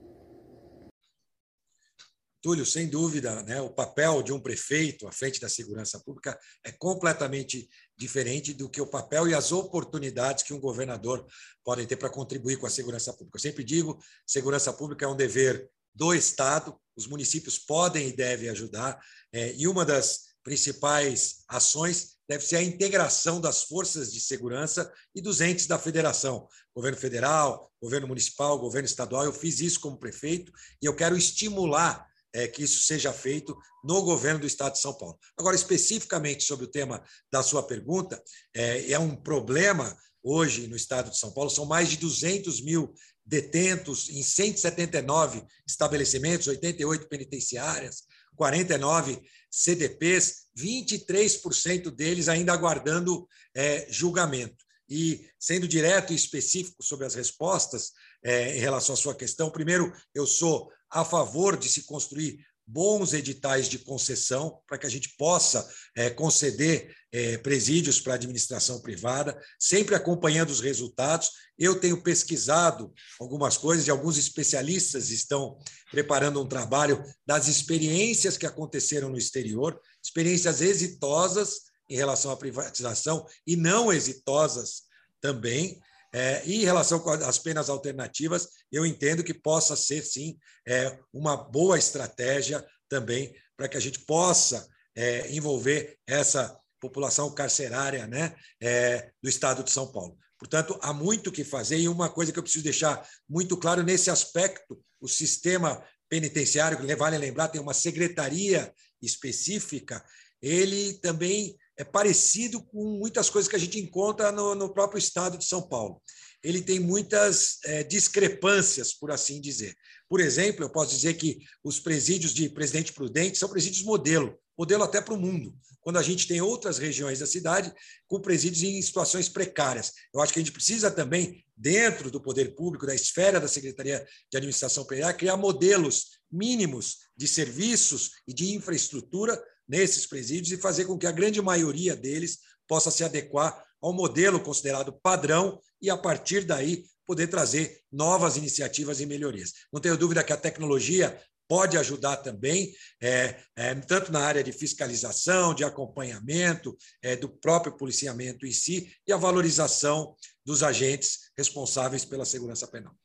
Túlio, 2.46 2.64
sem 2.64 2.88
dúvida, 2.88 3.42
né, 3.42 3.60
o 3.60 3.72
papel 3.72 4.22
de 4.22 4.32
um 4.32 4.40
prefeito 4.40 5.08
à 5.08 5.12
frente 5.12 5.42
da 5.42 5.50
segurança 5.50 6.00
pública 6.00 6.40
é 6.64 6.72
completamente 6.72 7.68
diferente 7.98 8.54
do 8.54 8.70
que 8.70 8.80
o 8.80 8.86
papel 8.86 9.28
e 9.28 9.34
as 9.34 9.52
oportunidades 9.52 10.44
que 10.44 10.54
um 10.54 10.60
governador 10.60 11.26
podem 11.64 11.88
ter 11.88 11.96
para 11.96 12.08
contribuir 12.08 12.58
com 12.58 12.68
a 12.68 12.70
segurança 12.70 13.12
pública. 13.12 13.38
Eu 13.38 13.42
sempre 13.42 13.64
digo, 13.64 14.00
segurança 14.28 14.72
pública 14.72 15.06
é 15.06 15.08
um 15.08 15.16
dever 15.16 15.68
do 15.92 16.14
Estado, 16.14 16.80
os 16.96 17.08
municípios 17.08 17.58
podem 17.58 18.10
e 18.10 18.16
devem 18.16 18.48
ajudar, 18.50 19.02
é, 19.34 19.56
e 19.56 19.68
uma 19.68 19.84
das 19.84 20.26
principais 20.44 21.38
ações 21.48 22.12
deve 22.30 22.46
ser 22.46 22.58
a 22.58 22.64
integração 22.64 23.42
das 23.42 23.64
forças 23.64 24.14
de 24.14 24.20
segurança 24.20 24.94
e 25.16 25.20
dos 25.20 25.42
entes 25.42 25.66
da 25.66 25.80
federação, 25.80 26.48
governo 26.76 27.00
federal, 27.00 27.72
governo 27.82 28.08
municipal, 28.08 28.60
governo 28.60 28.86
estadual. 28.86 29.26
Eu 29.26 29.34
fiz 29.34 29.60
isso 29.62 29.80
como 29.80 29.98
prefeito 29.98 30.52
e 30.80 30.86
eu 30.86 30.96
quero 30.96 31.18
estimular 31.18 32.08
é, 32.36 32.48
que 32.50 32.64
isso 32.64 32.82
seja 32.82 33.14
feito 33.14 33.58
no 33.84 34.02
governo 34.02 34.42
do 34.42 34.46
Estado 34.46 34.74
de 34.74 34.80
São 34.80 34.94
Paulo. 34.94 35.18
Agora, 35.38 35.56
especificamente 35.56 36.44
sobre 36.44 36.66
o 36.66 36.70
tema 36.70 37.02
da 37.32 37.42
sua 37.42 37.64
pergunta, 37.64 38.22
é, 38.54 38.92
é 38.92 39.00
um 39.00 39.16
problema 39.16 39.98
hoje 40.22 40.68
no 40.68 40.76
Estado 40.76 41.10
de 41.10 41.18
São 41.18 41.32
Paulo, 41.32 41.50
são 41.50 41.66
mais 41.66 41.90
de 41.90 41.98
200 41.98 42.62
mil 42.62 42.94
detentos 43.26 44.10
em 44.10 44.22
179 44.22 45.44
estabelecimentos, 45.66 46.48
88 46.48 47.08
penitenciárias, 47.08 48.04
49 48.36 49.22
CDPs, 49.50 50.48
23% 50.58 51.90
deles 51.90 52.28
ainda 52.28 52.52
aguardando 52.52 53.28
é, 53.56 53.88
julgamento. 53.90 54.66
E, 54.90 55.28
sendo 55.40 55.68
direto 55.68 56.12
e 56.12 56.16
específico 56.16 56.84
sobre 56.84 57.06
as 57.06 57.16
respostas 57.16 57.92
é, 58.24 58.58
em 58.58 58.60
relação 58.60 58.94
à 58.94 58.98
sua 58.98 59.16
questão, 59.16 59.50
primeiro, 59.50 59.92
eu 60.14 60.28
sou 60.28 60.70
a 60.90 61.04
favor 61.04 61.58
de 61.58 61.70
se 61.70 61.84
construir 61.84 62.40
bons 62.68 63.14
editais 63.14 63.70
de 63.70 63.78
concessão 63.78 64.60
para 64.68 64.78
que 64.78 64.88
a 64.88 64.90
gente 64.90 65.16
possa 65.18 65.68
é, 65.96 66.10
conceder 66.10 66.96
é, 67.12 67.38
presídios 67.38 68.00
para 68.00 68.14
a 68.14 68.16
administração 68.16 68.82
privada, 68.82 69.40
sempre 69.60 69.94
acompanhando 69.94 70.50
os 70.50 70.62
resultados. 70.62 71.30
Eu 71.58 71.80
tenho 71.80 72.02
pesquisado 72.02 72.92
algumas 73.20 73.56
coisas 73.56 73.88
e 73.88 73.92
alguns 73.92 74.18
especialistas 74.18 75.12
estão 75.12 75.58
preparando 75.92 76.42
um 76.42 76.48
trabalho 76.48 77.04
das 77.26 77.48
experiências 77.48 78.36
que 78.36 78.46
aconteceram 78.46 79.10
no 79.10 79.18
exterior, 79.18 79.80
experiências 80.04 80.60
exitosas 80.60 81.66
em 81.88 81.96
relação 81.96 82.32
à 82.32 82.38
privatização 82.38 83.26
e 83.46 83.56
não 83.56 83.94
exitosas 83.94 84.84
também. 85.22 85.80
É, 86.16 86.42
em 86.46 86.64
relação 86.64 87.04
às 87.28 87.38
penas 87.38 87.70
alternativas, 87.70 88.48
eu 88.72 88.86
entendo 88.86 89.22
que 89.22 89.34
possa 89.34 89.76
ser, 89.76 90.02
sim, 90.02 90.40
é, 90.66 90.98
uma 91.12 91.36
boa 91.36 91.78
estratégia 91.78 92.66
também 92.88 93.36
para 93.58 93.68
que 93.68 93.76
a 93.76 93.82
gente 93.82 94.00
possa 94.00 94.66
é, 94.96 95.30
envolver 95.34 95.98
essa 96.08 96.58
população 96.80 97.30
carcerária 97.36 98.08
né, 98.08 98.34
é, 98.62 99.12
do 99.22 99.28
Estado 99.28 99.62
de 99.62 99.72
São 99.72 99.92
Paulo. 99.92 100.18
Portanto, 100.40 100.80
há 100.82 100.94
muito 100.94 101.34
que 101.34 101.44
fazer, 101.44 101.80
e 101.80 101.90
uma 101.90 102.08
coisa 102.08 102.32
que 102.32 102.40
eu 102.40 102.44
preciso 102.44 102.64
deixar 102.64 103.06
muito 103.28 103.58
claro 103.58 103.84
nesse 103.84 104.10
aspecto: 104.10 104.82
o 105.02 105.10
sistema 105.10 105.84
penitenciário, 106.08 106.80
que 106.80 106.96
vale 106.96 107.18
lembrar, 107.18 107.50
tem 107.50 107.60
uma 107.60 107.74
secretaria 107.74 108.74
específica, 109.02 110.02
ele 110.42 110.94
também 111.00 111.58
é 111.78 111.84
parecido 111.84 112.64
com 112.64 112.98
muitas 113.00 113.30
coisas 113.30 113.50
que 113.50 113.56
a 113.56 113.60
gente 113.60 113.80
encontra 113.80 114.32
no, 114.32 114.56
no 114.56 114.74
próprio 114.74 115.00
estado 115.00 115.38
de 115.38 115.46
São 115.46 115.62
Paulo. 115.62 116.02
Ele 116.44 116.62
tem 116.62 116.80
muitas 116.80 117.58
é, 117.66 117.84
discrepâncias, 117.84 118.94
por 118.94 119.12
assim 119.12 119.42
dizer. 119.42 119.76
Por 120.08 120.20
exemplo, 120.20 120.64
eu 120.64 120.70
posso 120.70 120.96
dizer 120.96 121.16
que 121.16 121.40
os 121.64 121.80
presídios 121.80 122.34
de 122.34 122.50
Presidente 122.50 122.94
Prudente 122.94 123.38
são 123.38 123.50
presídios 123.50 123.84
modelo, 123.84 124.38
modelo 124.58 124.84
até 124.84 125.02
para 125.02 125.14
o 125.14 125.20
mundo, 125.20 125.56
quando 125.82 125.98
a 125.98 126.04
gente 126.04 126.28
tem 126.28 126.42
outras 126.42 126.78
regiões 126.78 127.20
da 127.20 127.28
cidade 127.28 127.74
com 128.08 128.22
presídios 128.22 128.64
em 128.64 128.82
situações 128.82 129.28
precárias. 129.28 129.92
Eu 130.14 130.22
acho 130.22 130.32
que 130.32 130.40
a 130.40 130.44
gente 130.44 130.54
precisa 130.54 130.92
também, 130.92 131.44
dentro 131.58 132.12
do 132.12 132.22
poder 132.22 132.56
público, 132.56 132.86
da 132.86 132.96
esfera 132.96 133.40
da 133.40 133.48
Secretaria 133.48 134.06
de 134.32 134.38
Administração 134.38 134.86
Penal, 134.86 135.14
criar 135.16 135.38
modelos 135.38 136.20
mínimos 136.32 136.98
de 137.18 137.28
serviços 137.28 138.12
e 138.28 138.34
de 138.34 138.54
infraestrutura 138.54 139.42
nesses 139.68 140.06
presídios 140.06 140.52
e 140.52 140.62
fazer 140.62 140.86
com 140.86 140.98
que 140.98 141.08
a 141.08 141.12
grande 141.12 141.42
maioria 141.42 141.96
deles 141.96 142.40
possa 142.68 142.92
se 142.92 143.04
adequar 143.04 143.64
ao 143.82 143.94
modelo 143.94 144.40
considerado 144.40 144.94
padrão 144.94 145.60
e, 145.82 145.90
a 145.90 145.98
partir 145.98 146.46
daí, 146.46 146.86
poder 147.06 147.28
trazer 147.28 147.82
novas 147.92 148.36
iniciativas 148.36 149.00
e 149.00 149.06
melhorias. 149.06 149.54
Não 149.72 149.80
tenho 149.80 149.98
dúvida 149.98 150.24
que 150.24 150.34
a 150.34 150.38
tecnologia 150.38 151.20
pode 151.48 151.78
ajudar 151.78 152.18
também, 152.18 152.74
é, 153.02 153.40
é, 153.56 153.76
tanto 153.76 154.12
na 154.12 154.20
área 154.20 154.44
de 154.44 154.52
fiscalização, 154.52 155.54
de 155.54 155.64
acompanhamento, 155.64 156.76
é, 157.02 157.16
do 157.16 157.30
próprio 157.30 157.78
policiamento 157.78 158.46
em 158.46 158.52
si 158.52 158.92
e 159.08 159.14
a 159.14 159.18
valorização 159.18 160.16
dos 160.44 160.64
agentes 160.64 161.32
responsáveis 161.38 162.04
pela 162.04 162.26
segurança 162.26 162.68
penal. 162.68 162.96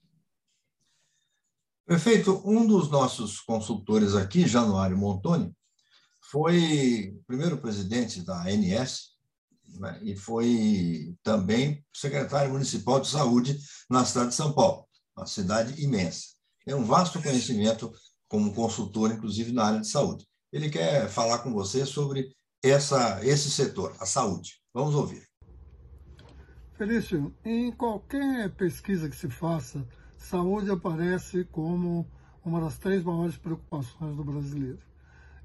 Prefeito, 1.86 2.40
um 2.44 2.66
dos 2.66 2.88
nossos 2.88 3.40
consultores 3.40 4.14
aqui, 4.14 4.46
Januário 4.46 4.96
Montoni, 4.96 5.52
foi 6.30 7.18
primeiro 7.26 7.58
presidente 7.58 8.22
da 8.22 8.44
ANS 8.44 9.10
né, 9.78 9.98
e 10.02 10.16
foi 10.16 11.14
também 11.22 11.84
secretário 11.92 12.52
municipal 12.52 13.00
de 13.00 13.08
saúde 13.08 13.58
na 13.88 14.04
cidade 14.04 14.30
de 14.30 14.36
São 14.36 14.52
Paulo, 14.52 14.86
uma 15.16 15.26
cidade 15.26 15.82
imensa. 15.82 16.28
Tem 16.64 16.74
um 16.74 16.84
vasto 16.84 17.20
conhecimento 17.20 17.92
como 18.28 18.54
consultor, 18.54 19.10
inclusive 19.10 19.52
na 19.52 19.64
área 19.64 19.80
de 19.80 19.88
saúde. 19.88 20.26
Ele 20.52 20.70
quer 20.70 21.08
falar 21.08 21.38
com 21.38 21.52
você 21.52 21.84
sobre 21.84 22.32
essa, 22.62 23.24
esse 23.24 23.50
setor, 23.50 23.94
a 23.98 24.06
saúde. 24.06 24.60
Vamos 24.72 24.94
ouvir. 24.94 25.26
Felício, 26.74 27.34
em 27.44 27.72
qualquer 27.72 28.50
pesquisa 28.54 29.08
que 29.08 29.16
se 29.16 29.28
faça, 29.28 29.86
saúde 30.16 30.70
aparece 30.70 31.44
como 31.44 32.06
uma 32.44 32.60
das 32.60 32.78
três 32.78 33.02
maiores 33.02 33.36
preocupações 33.36 34.16
do 34.16 34.24
brasileiro. 34.24 34.89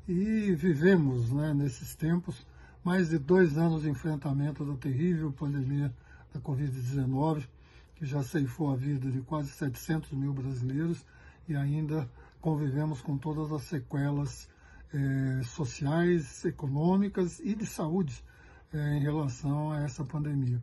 E 0.08 0.54
vivemos, 0.54 1.32
né, 1.32 1.52
nesses 1.52 1.96
tempos, 1.96 2.46
mais 2.84 3.10
de 3.10 3.18
dois 3.18 3.58
anos 3.58 3.82
de 3.82 3.90
enfrentamento 3.90 4.64
da 4.64 4.78
terrível 4.78 5.32
pandemia 5.32 5.92
da 6.32 6.40
Covid-19, 6.40 7.48
que 7.96 8.06
já 8.06 8.22
ceifou 8.22 8.72
a 8.72 8.76
vida 8.76 9.10
de 9.10 9.22
quase 9.22 9.50
700 9.50 10.12
mil 10.12 10.32
brasileiros 10.32 11.04
e 11.48 11.56
ainda 11.56 12.08
convivemos 12.40 13.02
com 13.02 13.18
todas 13.18 13.52
as 13.52 13.64
sequelas 13.64 14.48
eh, 14.94 15.42
sociais, 15.44 16.46
econômicas 16.46 17.40
e 17.40 17.56
de 17.56 17.66
saúde 17.66 18.24
eh, 18.72 18.98
em 18.98 19.00
relação 19.00 19.72
a 19.72 19.82
essa 19.82 20.04
pandemia. 20.04 20.62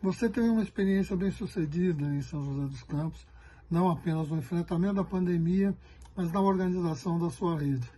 Você 0.00 0.28
teve 0.28 0.48
uma 0.48 0.62
experiência 0.62 1.16
bem 1.16 1.32
sucedida 1.32 2.04
em 2.04 2.22
São 2.22 2.44
José 2.44 2.68
dos 2.68 2.82
Campos, 2.84 3.26
não 3.68 3.90
apenas 3.90 4.28
no 4.28 4.38
enfrentamento 4.38 4.94
da 4.94 5.04
pandemia, 5.04 5.76
mas 6.14 6.30
na 6.30 6.40
organização 6.40 7.18
da 7.18 7.28
sua 7.28 7.58
rede. 7.58 7.90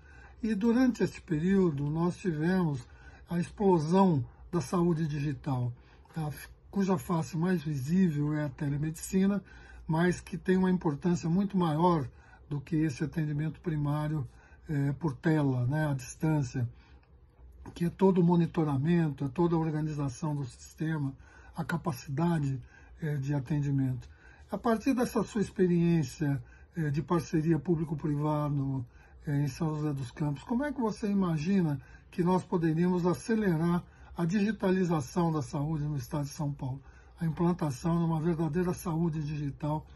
E 0.42 0.54
durante 0.54 1.02
esse 1.02 1.20
período, 1.20 1.88
nós 1.88 2.16
tivemos 2.16 2.86
a 3.28 3.38
explosão 3.38 4.24
da 4.52 4.60
saúde 4.60 5.06
digital, 5.06 5.72
cuja 6.70 6.98
face 6.98 7.36
mais 7.36 7.62
visível 7.62 8.34
é 8.34 8.44
a 8.44 8.48
telemedicina, 8.48 9.42
mas 9.86 10.20
que 10.20 10.36
tem 10.36 10.56
uma 10.56 10.70
importância 10.70 11.28
muito 11.28 11.56
maior 11.56 12.08
do 12.48 12.60
que 12.60 12.76
esse 12.76 13.02
atendimento 13.02 13.60
primário 13.60 14.26
é, 14.68 14.92
por 14.92 15.14
tela, 15.14 15.66
né, 15.66 15.88
à 15.88 15.94
distância, 15.94 16.68
que 17.74 17.84
é 17.84 17.90
todo 17.90 18.20
o 18.20 18.24
monitoramento, 18.24 19.24
é 19.24 19.28
toda 19.28 19.56
a 19.56 19.58
organização 19.58 20.34
do 20.34 20.44
sistema, 20.44 21.14
a 21.56 21.64
capacidade 21.64 22.60
é, 23.00 23.16
de 23.16 23.34
atendimento. 23.34 24.08
A 24.50 24.58
partir 24.58 24.94
dessa 24.94 25.22
sua 25.24 25.40
experiência 25.40 26.42
é, 26.76 26.90
de 26.90 27.02
parceria 27.02 27.58
público-privado 27.58 28.84
em 29.26 29.48
São 29.48 29.74
José 29.74 29.92
dos 29.92 30.10
Campos. 30.10 30.44
Como 30.44 30.64
é 30.64 30.72
que 30.72 30.80
você 30.80 31.08
imagina 31.08 31.80
que 32.10 32.22
nós 32.22 32.44
poderíamos 32.44 33.06
acelerar 33.06 33.84
a 34.16 34.24
digitalização 34.24 35.32
da 35.32 35.42
saúde 35.42 35.84
no 35.84 35.96
estado 35.96 36.24
de 36.24 36.30
São 36.30 36.52
Paulo? 36.52 36.82
A 37.18 37.26
implantação 37.26 37.98
de 37.98 38.04
uma 38.04 38.20
verdadeira 38.20 38.72
saúde 38.72 39.22
digital 39.22 39.86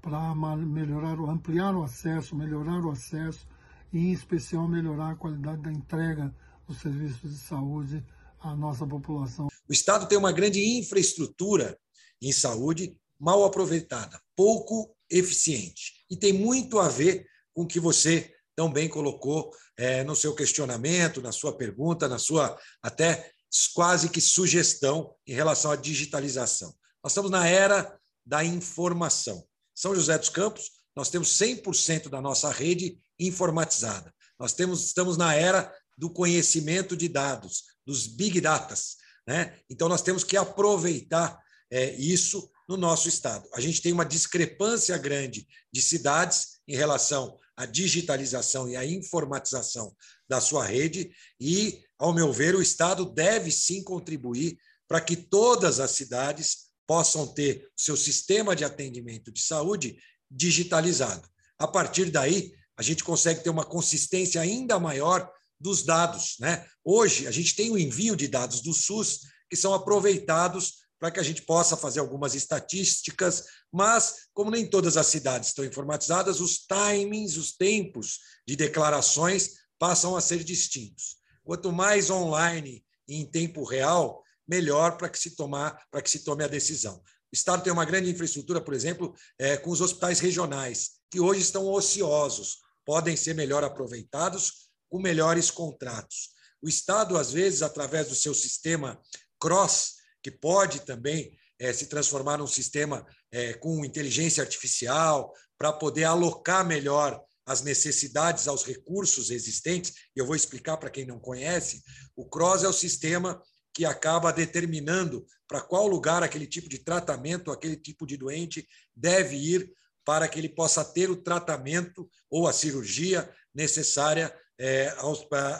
para 0.00 0.34
melhorar, 0.56 1.18
ampliar 1.18 1.74
o 1.74 1.82
acesso, 1.82 2.36
melhorar 2.36 2.84
o 2.84 2.90
acesso 2.90 3.46
e, 3.92 3.98
em 3.98 4.12
especial, 4.12 4.66
melhorar 4.68 5.10
a 5.10 5.16
qualidade 5.16 5.62
da 5.62 5.72
entrega 5.72 6.34
dos 6.66 6.78
serviços 6.78 7.30
de 7.30 7.38
saúde 7.38 8.04
à 8.40 8.54
nossa 8.54 8.86
população. 8.86 9.48
O 9.68 9.72
Estado 9.72 10.06
tem 10.06 10.16
uma 10.16 10.32
grande 10.32 10.78
infraestrutura 10.78 11.78
em 12.22 12.32
saúde 12.32 12.96
mal 13.18 13.44
aproveitada, 13.44 14.20
pouco 14.36 14.94
eficiente. 15.10 16.04
E 16.10 16.16
tem 16.16 16.32
muito 16.32 16.78
a 16.78 16.88
ver 16.88 17.26
com 17.52 17.62
o 17.62 17.66
que 17.66 17.80
você 17.80 18.32
tão 18.58 18.72
bem 18.72 18.88
colocou 18.88 19.54
é, 19.76 20.02
no 20.02 20.16
seu 20.16 20.34
questionamento, 20.34 21.22
na 21.22 21.30
sua 21.30 21.56
pergunta, 21.56 22.08
na 22.08 22.18
sua 22.18 22.58
até 22.82 23.30
quase 23.72 24.08
que 24.08 24.20
sugestão 24.20 25.14
em 25.24 25.32
relação 25.32 25.70
à 25.70 25.76
digitalização. 25.76 26.74
Nós 27.00 27.12
estamos 27.12 27.30
na 27.30 27.46
era 27.46 27.96
da 28.26 28.44
informação. 28.44 29.46
São 29.72 29.94
José 29.94 30.18
dos 30.18 30.28
Campos, 30.28 30.72
nós 30.96 31.08
temos 31.08 31.38
100% 31.38 32.08
da 32.08 32.20
nossa 32.20 32.50
rede 32.50 32.98
informatizada. 33.16 34.12
Nós 34.36 34.54
temos, 34.54 34.86
estamos 34.86 35.16
na 35.16 35.36
era 35.36 35.72
do 35.96 36.10
conhecimento 36.10 36.96
de 36.96 37.08
dados, 37.08 37.62
dos 37.86 38.08
big 38.08 38.40
datas. 38.40 38.96
Né? 39.24 39.56
Então, 39.70 39.88
nós 39.88 40.02
temos 40.02 40.24
que 40.24 40.36
aproveitar 40.36 41.38
é, 41.70 41.94
isso 41.94 42.50
no 42.68 42.76
nosso 42.76 43.08
estado. 43.08 43.48
A 43.54 43.60
gente 43.60 43.80
tem 43.80 43.92
uma 43.92 44.04
discrepância 44.04 44.98
grande 44.98 45.46
de 45.72 45.80
cidades 45.80 46.58
em 46.66 46.74
relação 46.74 47.38
a 47.58 47.66
digitalização 47.66 48.68
e 48.68 48.76
a 48.76 48.86
informatização 48.86 49.92
da 50.28 50.40
sua 50.40 50.64
rede, 50.64 51.10
e 51.40 51.82
ao 51.98 52.14
meu 52.14 52.32
ver, 52.32 52.54
o 52.54 52.62
Estado 52.62 53.04
deve 53.04 53.50
sim 53.50 53.82
contribuir 53.82 54.56
para 54.86 55.00
que 55.00 55.16
todas 55.16 55.80
as 55.80 55.90
cidades 55.90 56.68
possam 56.86 57.26
ter 57.26 57.68
o 57.76 57.80
seu 57.80 57.96
sistema 57.96 58.54
de 58.54 58.64
atendimento 58.64 59.32
de 59.32 59.42
saúde 59.42 59.98
digitalizado. 60.30 61.28
A 61.58 61.66
partir 61.66 62.12
daí, 62.12 62.52
a 62.76 62.82
gente 62.82 63.02
consegue 63.02 63.42
ter 63.42 63.50
uma 63.50 63.64
consistência 63.64 64.40
ainda 64.40 64.78
maior 64.78 65.28
dos 65.58 65.82
dados. 65.82 66.36
Né? 66.38 66.64
Hoje, 66.84 67.26
a 67.26 67.32
gente 67.32 67.56
tem 67.56 67.72
o 67.72 67.78
envio 67.78 68.14
de 68.14 68.28
dados 68.28 68.60
do 68.60 68.72
SUS 68.72 69.22
que 69.50 69.56
são 69.56 69.74
aproveitados 69.74 70.84
para 70.98 71.10
que 71.10 71.20
a 71.20 71.22
gente 71.22 71.42
possa 71.42 71.76
fazer 71.76 72.00
algumas 72.00 72.34
estatísticas, 72.34 73.44
mas, 73.72 74.28
como 74.34 74.50
nem 74.50 74.68
todas 74.68 74.96
as 74.96 75.06
cidades 75.06 75.48
estão 75.48 75.64
informatizadas, 75.64 76.40
os 76.40 76.58
timings, 76.66 77.36
os 77.36 77.52
tempos 77.52 78.20
de 78.46 78.56
declarações 78.56 79.50
passam 79.78 80.16
a 80.16 80.20
ser 80.20 80.42
distintos. 80.42 81.18
Quanto 81.44 81.72
mais 81.72 82.10
online 82.10 82.84
e 83.06 83.16
em 83.16 83.26
tempo 83.26 83.64
real, 83.64 84.22
melhor 84.46 84.96
para 84.96 85.08
que 85.08 85.18
se 85.18 85.36
tomar, 85.36 85.80
para 85.90 86.02
que 86.02 86.10
se 86.10 86.24
tome 86.24 86.42
a 86.42 86.48
decisão. 86.48 86.96
O 86.96 87.34
Estado 87.34 87.62
tem 87.62 87.72
uma 87.72 87.84
grande 87.84 88.10
infraestrutura, 88.10 88.60
por 88.60 88.74
exemplo, 88.74 89.14
é, 89.38 89.56
com 89.56 89.70
os 89.70 89.80
hospitais 89.80 90.18
regionais, 90.18 90.92
que 91.10 91.20
hoje 91.20 91.42
estão 91.42 91.66
ociosos, 91.66 92.58
podem 92.84 93.16
ser 93.16 93.34
melhor 93.34 93.62
aproveitados 93.62 94.70
com 94.90 94.98
melhores 94.98 95.50
contratos. 95.50 96.30
O 96.62 96.68
Estado, 96.68 97.16
às 97.16 97.30
vezes, 97.30 97.62
através 97.62 98.08
do 98.08 98.14
seu 98.14 98.34
sistema 98.34 99.00
cross, 99.38 99.97
que 100.22 100.30
pode 100.30 100.80
também 100.80 101.36
é, 101.58 101.72
se 101.72 101.86
transformar 101.86 102.38
num 102.38 102.46
sistema 102.46 103.06
é, 103.32 103.54
com 103.54 103.84
inteligência 103.84 104.42
artificial, 104.42 105.32
para 105.58 105.72
poder 105.72 106.04
alocar 106.04 106.64
melhor 106.64 107.20
as 107.44 107.62
necessidades 107.62 108.46
aos 108.46 108.64
recursos 108.64 109.30
existentes, 109.30 109.94
eu 110.14 110.26
vou 110.26 110.36
explicar 110.36 110.76
para 110.76 110.90
quem 110.90 111.04
não 111.04 111.18
conhece, 111.18 111.82
o 112.14 112.26
CROSS 112.26 112.64
é 112.64 112.68
o 112.68 112.72
sistema 112.72 113.42
que 113.74 113.84
acaba 113.84 114.32
determinando 114.32 115.24
para 115.48 115.60
qual 115.60 115.86
lugar 115.86 116.22
aquele 116.22 116.46
tipo 116.46 116.68
de 116.68 116.78
tratamento, 116.78 117.50
aquele 117.50 117.76
tipo 117.76 118.06
de 118.06 118.16
doente 118.16 118.68
deve 118.94 119.36
ir 119.36 119.72
para 120.04 120.28
que 120.28 120.38
ele 120.38 120.48
possa 120.48 120.84
ter 120.84 121.10
o 121.10 121.22
tratamento 121.22 122.08
ou 122.30 122.46
a 122.46 122.52
cirurgia 122.52 123.28
necessária 123.54 124.34
é, 124.58 124.94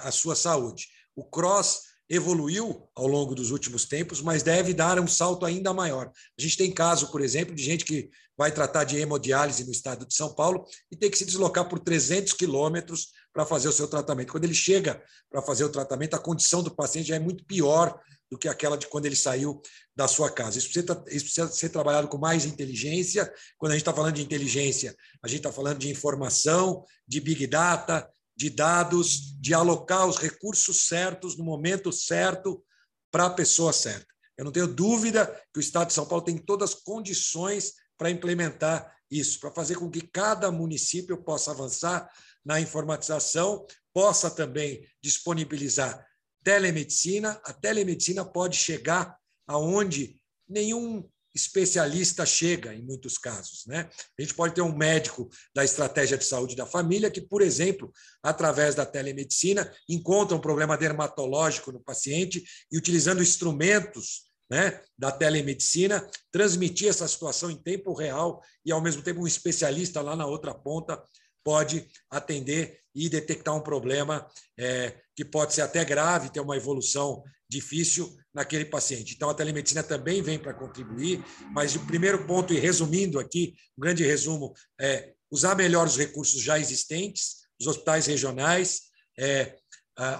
à 0.03 0.11
sua 0.11 0.35
saúde. 0.35 0.89
O 1.15 1.25
CROSS 1.25 1.83
evoluiu 2.09 2.89
ao 2.95 3.07
longo 3.07 3.35
dos 3.35 3.51
últimos 3.51 3.85
tempos, 3.85 4.23
mas 4.23 4.43
deve 4.43 4.73
dar 4.73 4.99
um 4.99 5.07
salto 5.07 5.45
ainda 5.45 5.75
maior. 5.75 6.11
A 6.39 6.43
gente 6.43 6.57
tem 6.57 6.73
caso, 6.73 7.11
por 7.11 7.21
exemplo, 7.21 7.55
de 7.55 7.63
gente 7.63 7.85
que 7.85 8.09
vai 8.37 8.53
tratar 8.53 8.85
de 8.85 8.97
hemodiálise 8.97 9.65
no 9.65 9.73
estado 9.73 10.07
de 10.07 10.15
São 10.15 10.35
Paulo 10.35 10.65
e 10.91 10.97
tem 10.97 11.11
que 11.11 11.19
se 11.19 11.25
deslocar 11.25 11.69
por 11.69 11.81
300 11.81 12.33
quilômetros 12.33 13.09
para 13.33 13.45
fazer 13.45 13.69
o 13.69 13.73
seu 13.73 13.89
tratamento. 13.89 14.33
Quando 14.33 14.45
ele 14.45 14.55
chega 14.55 15.03
para 15.29 15.43
fazer 15.43 15.65
o 15.65 15.69
tratamento, 15.69 16.15
a 16.15 16.21
condição 16.21 16.63
do 16.63 16.75
paciente 16.75 17.09
já 17.09 17.17
é 17.17 17.21
muito 17.21 17.45
pior 17.45 18.01
do 18.31 18.39
que 18.39 18.49
aquela 18.49 18.77
de 18.77 18.87
quando 18.87 19.07
ele 19.07 19.17
saiu 19.17 19.61
da 19.97 20.07
sua 20.07 20.31
casa. 20.31 20.59
Isso 20.59 20.71
precisa, 20.71 21.05
isso 21.09 21.25
precisa 21.25 21.49
ser 21.49 21.71
trabalhado 21.71 22.09
com 22.09 22.19
mais 22.19 22.45
inteligência. 22.45 23.31
Quando 23.57 23.73
a 23.73 23.75
gente 23.75 23.83
está 23.83 23.93
falando 23.93 24.15
de 24.15 24.23
inteligência, 24.23 24.95
a 25.23 25.29
gente 25.29 25.39
está 25.39 25.53
falando 25.53 25.79
de 25.79 25.91
informação, 25.91 26.85
de 27.07 27.21
big 27.21 27.47
data, 27.47 28.09
de 28.39 28.49
dados, 28.49 29.37
de 29.41 29.53
alocar 29.53 30.07
os 30.07 30.17
recursos 30.17 30.87
certos 30.87 31.37
no 31.37 31.43
momento 31.45 31.91
certo 31.91 32.65
para 33.11 33.27
a 33.27 33.31
pessoa 33.31 33.73
certa. 33.73 34.07
Eu 34.37 34.45
não 34.45 34.53
tenho 34.53 34.69
dúvida 34.69 35.27
que 35.53 35.59
o 35.59 35.61
Estado 35.61 35.89
de 35.89 35.95
São 35.95 36.07
Paulo 36.07 36.25
tem 36.25 36.39
todas 36.39 36.71
as 36.71 36.77
condições 36.77 37.73
para 37.99 38.11
implementar 38.11 38.97
isso, 39.11 39.41
para 39.41 39.51
fazer 39.51 39.75
com 39.75 39.91
que 39.91 40.01
cada 40.01 40.53
município 40.53 41.21
possa 41.25 41.51
avançar 41.51 42.09
na 42.45 42.61
informatização, 42.61 43.67
possa 43.93 44.31
também 44.31 44.87
disponibilizar 45.03 46.07
telemedicina. 46.45 47.41
A 47.45 47.53
telemedicina 47.53 48.25
pode 48.25 48.57
chegar 48.57 49.19
aonde 49.49 50.23
nenhum 50.49 51.11
especialista 51.35 52.25
chega 52.27 52.75
em 52.75 52.83
muitos 52.83 53.19
casos. 53.19 53.65
Né? 53.67 53.89
A 54.19 54.23
gente 54.23 54.35
pode 54.35 54.55
ter 54.55 54.63
um 54.63 54.77
médico 54.77 55.29
da 55.55 55.65
estratégia 55.65 56.19
de 56.19 56.25
saúde 56.25 56.57
da 56.57 56.67
família 56.67 57.11
que, 57.11 57.21
por 57.21 57.43
exemplo, 57.43 57.93
através 58.23 58.75
da 58.75 58.87
telemedicina, 58.87 59.73
encontra 59.89 60.37
um 60.37 60.41
problema 60.41 60.77
dermatológico 60.77 61.73
no 61.73 61.81
paciente 61.81 62.45
e, 62.71 62.79
utilizando 62.79 63.23
instrumentos 63.23 64.29
né, 64.51 64.81
da 64.97 65.13
telemedicina, 65.13 66.09
transmitir 66.33 66.89
essa 66.89 67.07
situação 67.07 67.51
em 67.51 67.57
tempo 67.57 67.93
real 67.93 68.43
e, 68.65 68.73
ao 68.73 68.81
mesmo 68.81 69.03
tempo, 69.03 69.21
um 69.21 69.27
especialista 69.27 70.01
lá 70.01 70.17
na 70.17 70.27
outra 70.27 70.55
ponta 70.55 71.03
pode 71.45 71.87
atender 72.11 72.81
e 72.95 73.09
detectar 73.09 73.55
um 73.55 73.61
problema 73.61 74.27
é, 74.59 74.95
que 75.15 75.25
pode 75.25 75.55
ser 75.55 75.63
até 75.63 75.85
grave, 75.85 76.31
ter 76.31 76.41
uma 76.41 76.57
evolução 76.57 77.23
difícil 77.49 78.15
naquele 78.33 78.65
paciente. 78.65 79.15
Então, 79.15 79.31
a 79.31 79.35
telemedicina 79.35 79.83
também 79.83 80.23
vem 80.23 80.39
para 80.39 80.55
contribuir, 80.55 81.25
mas 81.53 81.75
o 81.75 81.87
primeiro 81.87 82.27
ponto, 82.27 82.53
e 82.53 82.59
resumindo 82.59 83.19
aqui, 83.19 83.55
um 83.77 83.81
grande 83.81 84.05
resumo, 84.05 84.53
é 84.81 85.13
usar 85.31 85.55
melhor 85.55 85.87
os 85.87 85.97
recursos 85.97 86.43
já 86.43 86.59
existentes, 86.59 87.39
os 87.61 87.67
hospitais 87.67 88.07
regionais, 88.07 88.83
é, 89.19 89.57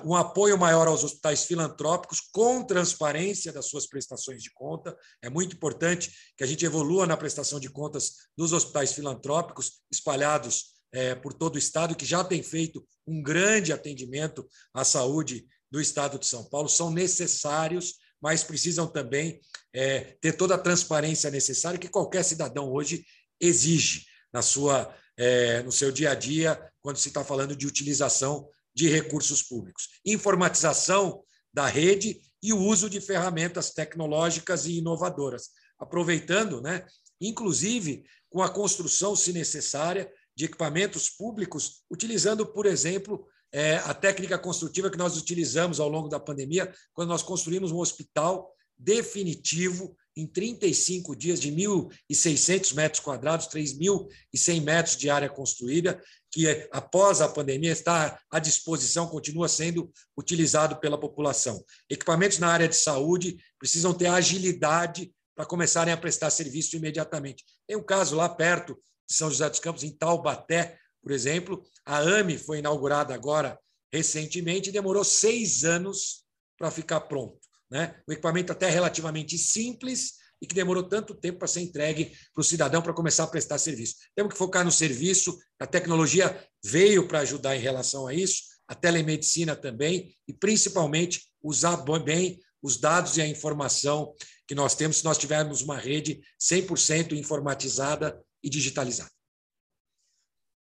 um 0.05 0.17
apoio 0.17 0.59
maior 0.59 0.89
aos 0.89 1.05
hospitais 1.05 1.45
filantrópicos, 1.45 2.21
com 2.33 2.65
transparência 2.65 3.53
das 3.53 3.67
suas 3.67 3.87
prestações 3.87 4.43
de 4.43 4.51
conta. 4.53 4.97
É 5.23 5.31
muito 5.31 5.55
importante 5.55 6.11
que 6.37 6.43
a 6.43 6.47
gente 6.47 6.65
evolua 6.65 7.07
na 7.07 7.17
prestação 7.17 7.61
de 7.61 7.71
contas 7.71 8.15
dos 8.37 8.53
hospitais 8.53 8.93
filantrópicos 8.93 9.81
espalhados 9.91 10.79
é, 10.91 11.15
por 11.15 11.33
todo 11.33 11.55
o 11.55 11.59
Estado, 11.59 11.95
que 11.95 12.05
já 12.05 12.25
tem 12.25 12.43
feito 12.43 12.85
um 13.07 13.23
grande 13.23 13.73
atendimento 13.73 14.47
à 14.75 14.85
saúde 14.85 15.47
do 15.71 15.81
Estado 15.81 16.19
de 16.19 16.27
São 16.27 16.45
Paulo, 16.45 16.69
são 16.69 16.91
necessários, 16.91 17.95
mas 18.21 18.43
precisam 18.43 18.87
também 18.87 19.41
é, 19.73 20.17
ter 20.21 20.33
toda 20.33 20.55
a 20.55 20.59
transparência 20.59 21.31
necessária 21.31 21.79
que 21.79 21.89
qualquer 21.89 22.25
cidadão 22.25 22.71
hoje 22.73 23.05
exige 23.41 24.07
na 24.33 24.43
sua, 24.43 24.95
é, 25.17 25.63
no 25.63 25.73
seu 25.73 25.93
dia 25.93 26.11
a 26.11 26.15
dia, 26.15 26.61
quando 26.81 26.97
se 26.97 27.09
está 27.09 27.25
falando 27.25 27.55
de 27.55 27.67
utilização 27.67 28.49
de 28.75 28.89
recursos 28.89 29.43
públicos. 29.43 29.89
Informatização 30.05 31.23
da 31.53 31.67
rede 31.67 32.21
e 32.43 32.53
o 32.53 32.59
uso 32.59 32.89
de 32.89 33.01
ferramentas 33.01 33.71
tecnológicas 33.71 34.67
e 34.67 34.79
inovadoras, 34.79 35.49
aproveitando, 35.79 36.61
né, 36.61 36.87
inclusive 37.21 38.05
com 38.31 38.43
a 38.43 38.49
construção, 38.49 39.17
se 39.17 39.33
necessária, 39.33 40.11
de 40.37 40.45
equipamentos 40.45 41.11
públicos, 41.11 41.83
utilizando, 41.91 42.47
por 42.47 42.67
exemplo, 42.67 43.27
é, 43.53 43.77
a 43.77 43.95
técnica 43.95 44.39
construtiva 44.39 44.91
que 44.91 44.99
nós 44.99 45.17
utilizamos 45.17 45.81
ao 45.81 45.89
longo 45.89 46.09
da 46.09 46.21
pandemia, 46.21 46.73
quando 46.93 47.09
nós 47.09 47.23
construímos 47.23 47.73
um 47.73 47.79
hospital 47.79 48.53
definitivo 48.77 49.97
em 50.17 50.27
35 50.27 51.15
dias 51.15 51.41
de 51.41 51.51
1.600 51.51 52.75
metros 52.75 53.01
quadrados, 53.01 53.47
3.100 53.47 54.61
metros 54.63 54.97
de 54.97 55.09
área 55.09 55.29
construída, 55.29 56.01
que 56.31 56.69
após 56.73 57.21
a 57.21 57.29
pandemia 57.29 57.73
está 57.73 58.21
à 58.31 58.39
disposição, 58.39 59.07
continua 59.07 59.49
sendo 59.49 59.91
utilizado 60.17 60.77
pela 60.81 60.99
população. 60.99 61.65
Equipamentos 61.89 62.39
na 62.39 62.49
área 62.49 62.69
de 62.69 62.77
saúde 62.77 63.39
precisam 63.59 63.95
ter 63.95 64.07
agilidade 64.07 65.13
para 65.37 65.47
começarem 65.47 65.95
a 65.95 65.97
prestar 65.97 66.31
serviço 66.31 66.77
imediatamente. 66.77 67.45
Tem 67.67 67.77
um 67.77 67.85
caso 67.85 68.17
lá 68.17 68.29
perto 68.29 68.75
de 69.09 69.15
São 69.15 69.31
José 69.31 69.49
dos 69.49 69.61
Campos, 69.61 69.85
em 69.85 69.97
Taubaté, 69.97 70.77
por 71.09 71.15
exemplo. 71.15 71.65
A 71.87 72.01
AME 72.01 72.37
foi 72.37 72.59
inaugurada 72.59 73.15
agora 73.15 73.59
recentemente 73.91 74.69
e 74.69 74.73
demorou 74.73 75.03
seis 75.03 75.65
anos 75.65 76.25
para 76.59 76.71
ficar 76.71 77.01
pronto. 77.01 77.39
Né? 77.71 77.99
Um 78.07 78.13
equipamento 78.13 78.53
até 78.53 78.69
relativamente 78.69 79.39
simples 79.39 80.19
e 80.41 80.47
que 80.47 80.55
demorou 80.55 80.83
tanto 80.83 81.15
tempo 81.15 81.39
para 81.39 81.49
ser 81.49 81.63
entregue 81.63 82.13
para 82.35 82.43
o 82.43 82.45
cidadão 82.45 82.83
para 82.83 82.93
começar 82.93 83.25
a 83.25 83.27
prestar 83.27 83.57
serviço. 83.57 83.95
Temos 84.15 84.35
que 84.35 84.39
focar 84.39 84.67
no 84.67 84.71
serviço, 84.71 85.39
a 85.59 85.67
tecnologia 85.67 86.47
veio 86.63 87.09
para 87.09 87.21
ajudar 87.21 87.57
em 87.57 87.61
relação 87.61 88.07
a 88.07 88.13
isso, 88.13 88.43
a 88.69 88.75
telemedicina 88.75 89.57
também, 89.57 90.15
e 90.29 90.35
principalmente 90.35 91.23
usar 91.43 91.79
bem 92.05 92.39
os 92.63 92.77
dados 92.77 93.17
e 93.17 93.23
a 93.23 93.27
informação 93.27 94.15
que 94.47 94.55
nós 94.55 94.75
temos 94.75 94.99
se 94.99 95.05
nós 95.05 95.17
tivermos 95.17 95.63
uma 95.63 95.79
rede 95.79 96.21
100% 96.39 97.13
informatizada 97.13 98.23
e 98.43 98.51
digitalizada. 98.51 99.18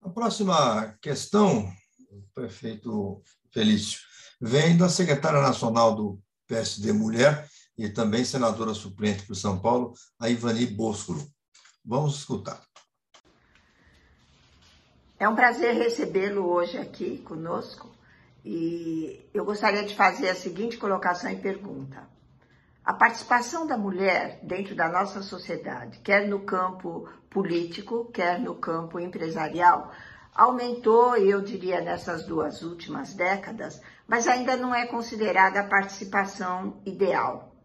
A 0.03 0.09
próxima 0.09 0.97
questão, 1.01 1.71
prefeito 2.35 3.23
Felício, 3.53 4.01
vem 4.39 4.75
da 4.75 4.89
secretária 4.89 5.41
nacional 5.41 5.95
do 5.95 6.19
PSD 6.45 6.91
Mulher 6.91 7.47
e 7.77 7.87
também 7.87 8.25
senadora 8.25 8.73
suplente 8.73 9.25
para 9.25 9.33
São 9.33 9.57
Paulo, 9.57 9.93
a 10.19 10.29
Ivani 10.29 10.65
Boscolo. 10.65 11.25
Vamos 11.85 12.17
escutar. 12.17 12.61
É 15.17 15.29
um 15.29 15.35
prazer 15.35 15.73
recebê-lo 15.75 16.49
hoje 16.49 16.77
aqui 16.77 17.19
conosco 17.19 17.89
e 18.43 19.25
eu 19.33 19.45
gostaria 19.45 19.85
de 19.85 19.95
fazer 19.95 20.27
a 20.27 20.35
seguinte 20.35 20.77
colocação 20.77 21.31
e 21.31 21.37
pergunta. 21.37 22.12
A 22.85 22.91
participação 22.91 23.65
da 23.65 23.77
mulher 23.77 24.39
dentro 24.43 24.75
da 24.75 24.89
nossa 24.89 25.21
sociedade, 25.21 25.99
quer 25.99 26.27
no 26.27 26.41
campo 26.41 27.07
político, 27.29 28.11
quer 28.11 28.37
no 28.37 28.55
campo 28.55 28.99
empresarial, 28.99 29.89
aumentou, 30.35 31.15
eu 31.15 31.41
diria, 31.41 31.79
nessas 31.79 32.25
duas 32.25 32.61
últimas 32.61 33.13
décadas, 33.13 33.81
mas 34.05 34.27
ainda 34.27 34.57
não 34.57 34.75
é 34.75 34.85
considerada 34.85 35.61
a 35.61 35.67
participação 35.67 36.81
ideal. 36.85 37.55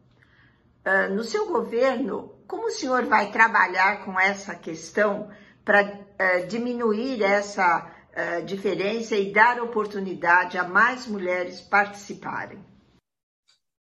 Uh, 0.87 1.13
no 1.13 1.25
seu 1.25 1.49
governo, 1.49 2.33
como 2.47 2.67
o 2.67 2.71
senhor 2.71 3.05
vai 3.07 3.33
trabalhar 3.33 4.05
com 4.05 4.19
essa 4.21 4.55
questão 4.55 5.31
para 5.65 5.83
uh, 5.83 6.47
diminuir 6.47 7.25
essa 7.25 7.91
uh, 7.91 8.45
diferença 8.45 9.17
e 9.17 9.33
dar 9.33 9.61
oportunidade 9.61 10.57
a 10.57 10.63
mais 10.63 11.09
mulheres 11.09 11.61
participarem? 11.61 12.65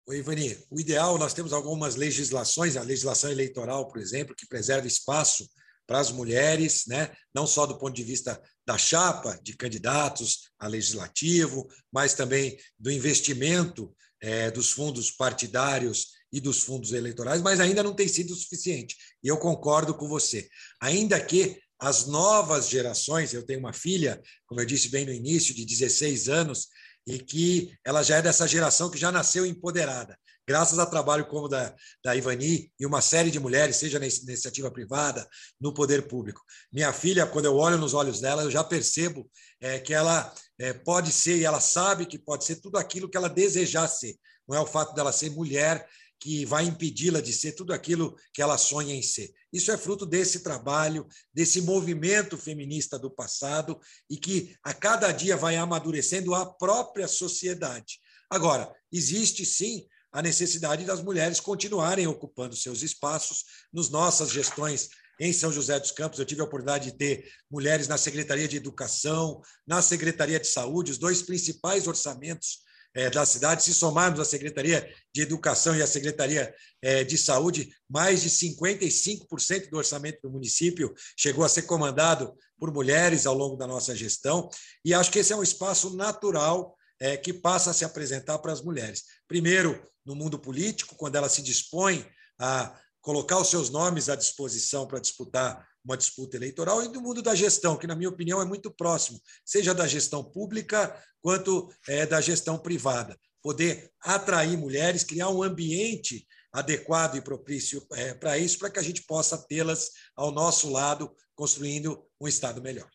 Oi, 0.09 0.19
Ivani, 0.19 0.57
o 0.71 0.79
ideal, 0.79 1.19
nós 1.19 1.35
temos 1.35 1.53
algumas 1.53 1.97
legislações, 1.97 2.77
a 2.77 2.83
legislação 2.83 3.29
eleitoral, 3.29 3.88
por 3.88 4.01
exemplo, 4.01 4.37
que 4.37 4.47
preserva 4.47 4.87
espaço 4.87 5.51
para 5.85 5.99
as 5.99 6.12
mulheres, 6.12 6.85
né? 6.87 7.12
não 7.35 7.45
só 7.45 7.66
do 7.66 7.77
ponto 7.77 7.92
de 7.92 8.05
vista 8.05 8.40
da 8.64 8.79
chapa 8.79 9.37
de 9.42 9.57
candidatos 9.57 10.49
a 10.61 10.69
legislativo, 10.69 11.66
mas 11.92 12.14
também 12.14 12.57
do 12.79 12.88
investimento 12.88 13.92
é, 14.21 14.49
dos 14.49 14.71
fundos 14.71 15.11
partidários 15.11 16.12
e 16.33 16.40
dos 16.40 16.61
fundos 16.61 16.92
eleitorais, 16.92 17.42
mas 17.42 17.59
ainda 17.59 17.83
não 17.83 17.92
tem 17.92 18.07
sido 18.07 18.33
suficiente. 18.33 18.97
E 19.25 19.27
eu 19.27 19.38
concordo 19.38 19.92
com 19.92 20.07
você. 20.07 20.49
Ainda 20.81 21.19
que 21.21 21.59
as 21.81 22.07
novas 22.07 22.69
gerações, 22.69 23.35
eu 23.35 23.45
tenho 23.45 23.59
uma 23.59 23.73
filha, 23.73 24.23
como 24.47 24.61
eu 24.61 24.66
disse 24.66 24.88
bem 24.88 25.05
no 25.05 25.12
início, 25.12 25.53
de 25.53 25.64
16 25.64 26.29
anos, 26.29 26.69
e 27.07 27.19
que 27.19 27.73
ela 27.85 28.03
já 28.03 28.16
é 28.16 28.23
dessa 28.23 28.49
geração 28.49 28.90
que 28.90 28.99
já 28.99 29.12
nasceu 29.12 29.47
empoderada, 29.47 30.19
graças 30.47 30.79
a 30.79 30.87
trabalho 30.87 31.27
como 31.27 31.49
da, 31.49 31.75
da 32.05 32.16
Ivani 32.16 32.73
e 32.79 32.87
uma 32.87 33.01
série 33.01 33.31
de 33.31 33.38
mulheres, 33.38 33.77
seja 33.77 33.99
na 33.99 34.07
iniciativa 34.07 34.71
privada, 34.71 35.29
no 35.61 35.73
poder 35.73 36.07
público. 36.09 36.42
Minha 36.73 36.92
filha, 36.92 37.27
quando 37.27 37.47
eu 37.47 37.57
olho 37.57 37.79
nos 37.79 37.95
olhos 37.95 38.21
dela, 38.21 38.42
eu 38.42 38.51
já 38.51 38.64
percebo 38.64 39.29
é, 39.61 39.79
que 39.79 39.95
ela 39.95 40.33
é, 40.59 40.73
pode 40.73 41.12
ser, 41.12 41.37
e 41.38 41.45
ela 41.45 41.61
sabe 41.61 42.07
que 42.07 42.19
pode 42.19 42.45
ser 42.45 42.57
tudo 42.57 42.79
aquilo 42.79 43.09
que 43.09 43.16
ela 43.16 43.29
desejar 43.29 43.88
ser. 43.88 44.16
Não 44.49 44.57
é 44.57 44.61
o 44.61 44.66
fato 44.66 44.95
dela 44.95 45.12
ser 45.12 45.31
mulher 45.31 45.87
que 46.18 46.44
vai 46.44 46.64
impedi-la 46.64 47.20
de 47.20 47.33
ser 47.33 47.52
tudo 47.52 47.72
aquilo 47.72 48.16
que 48.33 48.40
ela 48.40 48.59
sonha 48.59 48.94
em 48.94 49.02
ser. 49.02 49.33
Isso 49.52 49.70
é 49.70 49.76
fruto 49.76 50.07
desse 50.07 50.40
trabalho, 50.40 51.07
desse 51.33 51.61
movimento 51.61 52.37
feminista 52.37 52.98
do 52.98 53.11
passado 53.11 53.79
e 54.09 54.16
que 54.16 54.57
a 54.62 54.72
cada 54.72 55.12
dia 55.12 55.37
vai 55.37 55.57
amadurecendo 55.57 56.35
a 56.35 56.46
própria 56.46 57.07
sociedade. 57.07 58.00
Agora, 58.31 58.72
existe 58.90 59.44
sim 59.44 59.87
a 60.12 60.22
necessidade 60.22 60.85
das 60.85 61.02
mulheres 61.02 61.40
continuarem 61.40 62.07
ocupando 62.07 62.57
seus 62.57 62.83
espaços 62.83 63.44
nos 63.72 63.90
nossas 63.90 64.31
gestões 64.31 64.88
em 65.20 65.33
São 65.33 65.52
José 65.52 65.79
dos 65.79 65.90
Campos. 65.90 66.18
Eu 66.18 66.24
tive 66.24 66.40
a 66.40 66.44
oportunidade 66.44 66.90
de 66.90 66.96
ter 66.96 67.31
mulheres 67.50 67.88
na 67.88 67.98
Secretaria 67.98 68.48
de 68.48 68.57
Educação, 68.57 69.40
na 69.66 69.81
Secretaria 69.83 70.40
de 70.40 70.46
Saúde, 70.46 70.92
os 70.92 70.98
dois 70.98 71.22
principais 71.22 71.87
orçamentos 71.87 72.65
é, 72.97 73.11
da 73.11 73.27
cidade, 73.27 73.63
se 73.63 73.75
somarmos 73.75 74.19
a 74.19 74.25
Secretaria 74.25 74.91
de 75.15 75.21
Educação 75.21 75.77
e 75.77 75.83
a 75.83 75.87
Secretaria 75.87 76.53
é, 76.81 77.05
de 77.05 77.19
Saúde, 77.19 77.69
mais 77.89 78.23
de 78.23 78.31
55% 78.31 79.69
do 79.69 79.77
orçamento 79.77 80.19
do 80.23 80.31
município 80.31 80.95
chegou 81.15 81.45
a 81.45 81.49
ser 81.49 81.63
comandado 81.63 82.35
por 82.59 82.73
mulheres 82.73 83.27
ao 83.27 83.35
longo 83.35 83.55
da 83.55 83.67
nossa 83.67 83.95
gestão, 83.95 84.49
e 84.83 84.95
acho 84.95 85.11
que 85.11 85.19
esse 85.19 85.31
é 85.31 85.37
um 85.37 85.43
espaço 85.43 85.95
natural 85.95 86.75
é, 86.99 87.19
que 87.19 87.35
passa 87.35 87.71
a 87.71 87.75
se 87.75 87.85
apresentar 87.85 88.39
para 88.39 88.53
as 88.53 88.63
mulheres. 88.63 89.03
Primeiro, 89.29 89.79
no 90.03 90.15
mundo 90.17 90.39
político, 90.39 90.97
quando 90.97 91.17
ela 91.17 91.29
se 91.29 91.43
dispõe 91.43 92.09
a 92.41 92.75
colocar 93.03 93.39
os 93.39 93.51
seus 93.51 93.69
nomes 93.69 94.09
à 94.09 94.17
disposição 94.17 94.87
para 94.87 94.99
disputar 94.99 95.69
uma 95.87 95.96
disputa 95.96 96.37
eleitoral, 96.37 96.83
e 96.83 96.88
no 96.88 97.01
mundo 97.01 97.22
da 97.22 97.35
gestão, 97.35 97.77
que, 97.77 97.87
na 97.87 97.94
minha 97.94 98.09
opinião, 98.09 98.42
é 98.42 98.44
muito 98.44 98.70
próximo, 98.70 99.20
seja 99.44 99.72
da 99.72 99.87
gestão 99.87 100.25
pública 100.25 101.01
quanto 101.22 101.72
é, 101.88 102.05
da 102.05 102.20
gestão 102.20 102.59
privada. 102.59 103.16
Poder 103.40 103.92
atrair 104.01 104.59
mulheres, 104.59 105.05
criar 105.05 105.29
um 105.29 105.42
ambiente 105.42 106.27
adequado 106.53 107.16
e 107.16 107.20
propício 107.20 107.87
é, 107.92 108.14
para 108.14 108.37
isso, 108.37 108.59
para 108.59 108.70
que 108.70 108.81
a 108.81 108.83
gente 108.83 109.03
possa 109.03 109.38
tê-las 109.38 109.90
ao 110.16 110.33
nosso 110.33 110.70
lado, 110.70 111.14
construindo 111.35 112.05
um 112.20 112.27
Estado 112.27 112.61
melhor. 112.61 112.90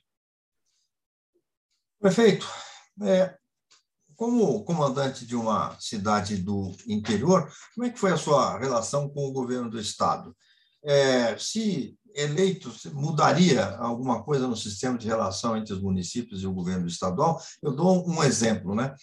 Prefeito, 1.99 2.45
é, 3.04 3.38
como 4.15 4.65
comandante 4.65 5.25
de 5.25 5.36
uma 5.36 5.80
cidade 5.80 6.38
do 6.38 6.75
interior, 6.88 7.49
como 7.73 7.88
é 7.88 7.89
que 7.89 7.99
foi 7.99 8.12
a 8.12 8.17
sua 8.17 8.58
relação 8.60 9.08
com 9.10 9.25
o 9.27 9.32
governo 9.32 9.69
do 9.69 9.80
Estado? 9.80 10.36
É, 10.84 11.38
se 11.38 11.96
eleito, 12.13 12.72
mudaria 12.94 13.76
alguma 13.78 14.24
coisa 14.24 14.48
no 14.48 14.56
sistema 14.56 14.98
de 14.98 15.08
relação 15.08 15.56
entre 15.56 15.74
os 15.74 15.82
municípios 15.82 16.44
e 16.44 16.48
o 16.48 16.54
governo 16.54 16.88
estadual? 16.88 17.41
Eu 17.62 17.72
dou 17.74 18.08
um 18.08 18.24
exemplo, 18.24 18.76
né? 18.76 18.94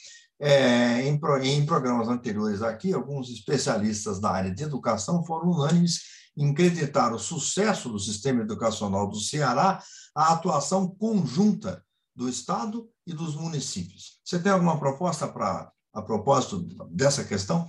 É, 0.41 1.03
em, 1.03 1.21
em 1.45 1.67
programas 1.67 2.09
anteriores 2.09 2.62
aqui, 2.62 2.93
alguns 2.93 3.29
especialistas 3.31 4.21
da 4.21 4.31
área 4.31 4.55
de 4.55 4.62
educação 4.62 5.25
foram 5.25 5.51
unânimes 5.51 6.01
em 6.37 6.53
acreditar 6.53 7.12
o 7.12 7.19
sucesso 7.19 7.88
do 7.88 7.99
sistema 7.99 8.43
educacional 8.43 9.09
do 9.09 9.19
Ceará 9.19 9.83
à 10.14 10.33
atuação 10.33 10.88
conjunta 10.88 11.83
do 12.14 12.29
Estado 12.29 12.88
e 13.05 13.12
dos 13.12 13.35
municípios. 13.35 14.21
Você 14.25 14.38
tem 14.38 14.53
alguma 14.53 14.79
proposta 14.79 15.27
para 15.27 15.73
a 15.93 16.03
propósito 16.03 16.61
dessa 16.91 17.25
questão? 17.25 17.67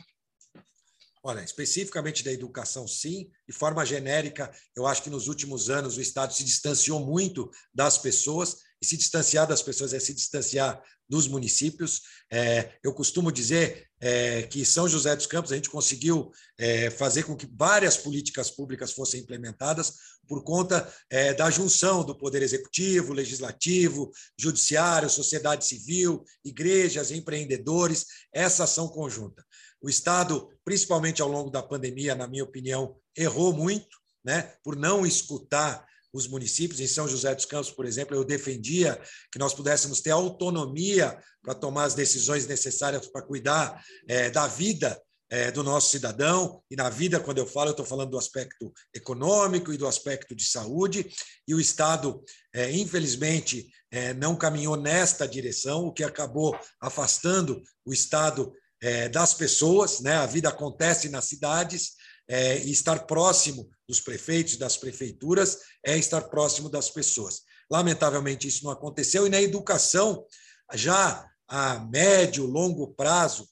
Olha, 1.21 1.41
especificamente 1.43 2.23
da 2.23 2.31
educação, 2.31 2.87
sim. 2.87 3.29
De 3.47 3.53
forma 3.53 3.85
genérica, 3.85 4.51
eu 4.75 4.87
acho 4.87 5.03
que 5.03 5.09
nos 5.09 5.27
últimos 5.27 5.69
anos 5.69 5.97
o 5.97 6.01
Estado 6.01 6.33
se 6.33 6.43
distanciou 6.43 7.05
muito 7.05 7.49
das 7.73 7.97
pessoas, 7.97 8.57
e 8.81 8.85
se 8.85 8.95
distanciar 8.95 9.45
das 9.45 9.61
pessoas 9.61 9.93
é 9.93 9.99
se 9.99 10.13
distanciar 10.13 10.81
dos 11.07 11.27
municípios. 11.27 12.01
É, 12.31 12.77
eu 12.83 12.93
costumo 12.93 13.31
dizer 13.31 13.87
é, 13.99 14.43
que 14.43 14.63
São 14.63 14.87
José 14.87 15.15
dos 15.15 15.25
Campos 15.25 15.51
a 15.51 15.55
gente 15.55 15.69
conseguiu 15.69 16.31
é, 16.57 16.89
fazer 16.89 17.23
com 17.23 17.35
que 17.35 17.49
várias 17.51 17.97
políticas 17.97 18.49
públicas 18.49 18.93
fossem 18.93 19.19
implementadas 19.19 19.95
por 20.29 20.43
conta 20.43 20.87
é, 21.09 21.33
da 21.33 21.49
junção 21.49 22.03
do 22.03 22.15
poder 22.15 22.43
executivo, 22.43 23.11
legislativo, 23.11 24.11
judiciário, 24.37 25.09
sociedade 25.09 25.65
civil, 25.65 26.23
igrejas, 26.45 27.09
empreendedores, 27.09 28.05
essa 28.31 28.65
ação 28.65 28.87
conjunta. 28.87 29.43
O 29.81 29.89
Estado, 29.89 30.47
principalmente 30.63 31.19
ao 31.21 31.27
longo 31.27 31.49
da 31.49 31.63
pandemia, 31.63 32.13
na 32.13 32.27
minha 32.27 32.43
opinião, 32.43 32.95
errou 33.17 33.51
muito, 33.51 33.97
né, 34.23 34.53
por 34.63 34.75
não 34.75 35.03
escutar 35.03 35.83
os 36.13 36.27
municípios. 36.27 36.79
Em 36.79 36.87
São 36.87 37.07
José 37.07 37.33
dos 37.33 37.45
Campos, 37.45 37.71
por 37.71 37.85
exemplo, 37.85 38.15
eu 38.15 38.23
defendia 38.23 39.01
que 39.31 39.39
nós 39.39 39.53
pudéssemos 39.53 39.99
ter 39.99 40.11
autonomia 40.11 41.19
para 41.41 41.55
tomar 41.55 41.85
as 41.85 41.95
decisões 41.95 42.45
necessárias 42.45 43.07
para 43.07 43.21
cuidar 43.23 43.83
é, 44.07 44.29
da 44.29 44.45
vida 44.45 45.01
é, 45.29 45.51
do 45.51 45.63
nosso 45.63 45.89
cidadão. 45.89 46.61
E 46.69 46.75
na 46.75 46.89
vida, 46.89 47.19
quando 47.19 47.37
eu 47.37 47.45
falo, 47.45 47.69
eu 47.69 47.71
estou 47.71 47.85
falando 47.85 48.11
do 48.11 48.17
aspecto 48.17 48.73
econômico 48.93 49.71
e 49.71 49.77
do 49.77 49.87
aspecto 49.87 50.35
de 50.35 50.45
saúde. 50.45 51.09
E 51.47 51.53
o 51.53 51.59
Estado, 51.59 52.23
é, 52.53 52.71
infelizmente, 52.71 53.69
é, 53.91 54.13
não 54.13 54.35
caminhou 54.35 54.75
nesta 54.75 55.27
direção, 55.27 55.85
o 55.85 55.93
que 55.93 56.03
acabou 56.03 56.57
afastando 56.81 57.61
o 57.85 57.93
Estado 57.93 58.51
é, 58.81 59.09
das 59.09 59.33
pessoas, 59.33 59.99
né? 59.99 60.15
A 60.15 60.25
vida 60.25 60.49
acontece 60.49 61.09
nas 61.09 61.25
cidades 61.25 61.91
é, 62.27 62.59
e 62.59 62.71
estar 62.71 63.05
próximo 63.05 63.69
dos 63.87 63.99
prefeitos 63.99 64.55
das 64.55 64.77
prefeituras 64.77 65.57
é 65.83 65.97
estar 65.97 66.21
próximo 66.29 66.69
das 66.69 66.89
pessoas. 66.89 67.41
Lamentavelmente 67.69 68.47
isso 68.47 68.63
não 68.63 68.71
aconteceu 68.71 69.25
e 69.25 69.29
na 69.29 69.41
educação 69.41 70.25
já 70.73 71.27
a 71.47 71.79
médio, 71.79 72.45
longo 72.45 72.93
prazo 72.93 73.47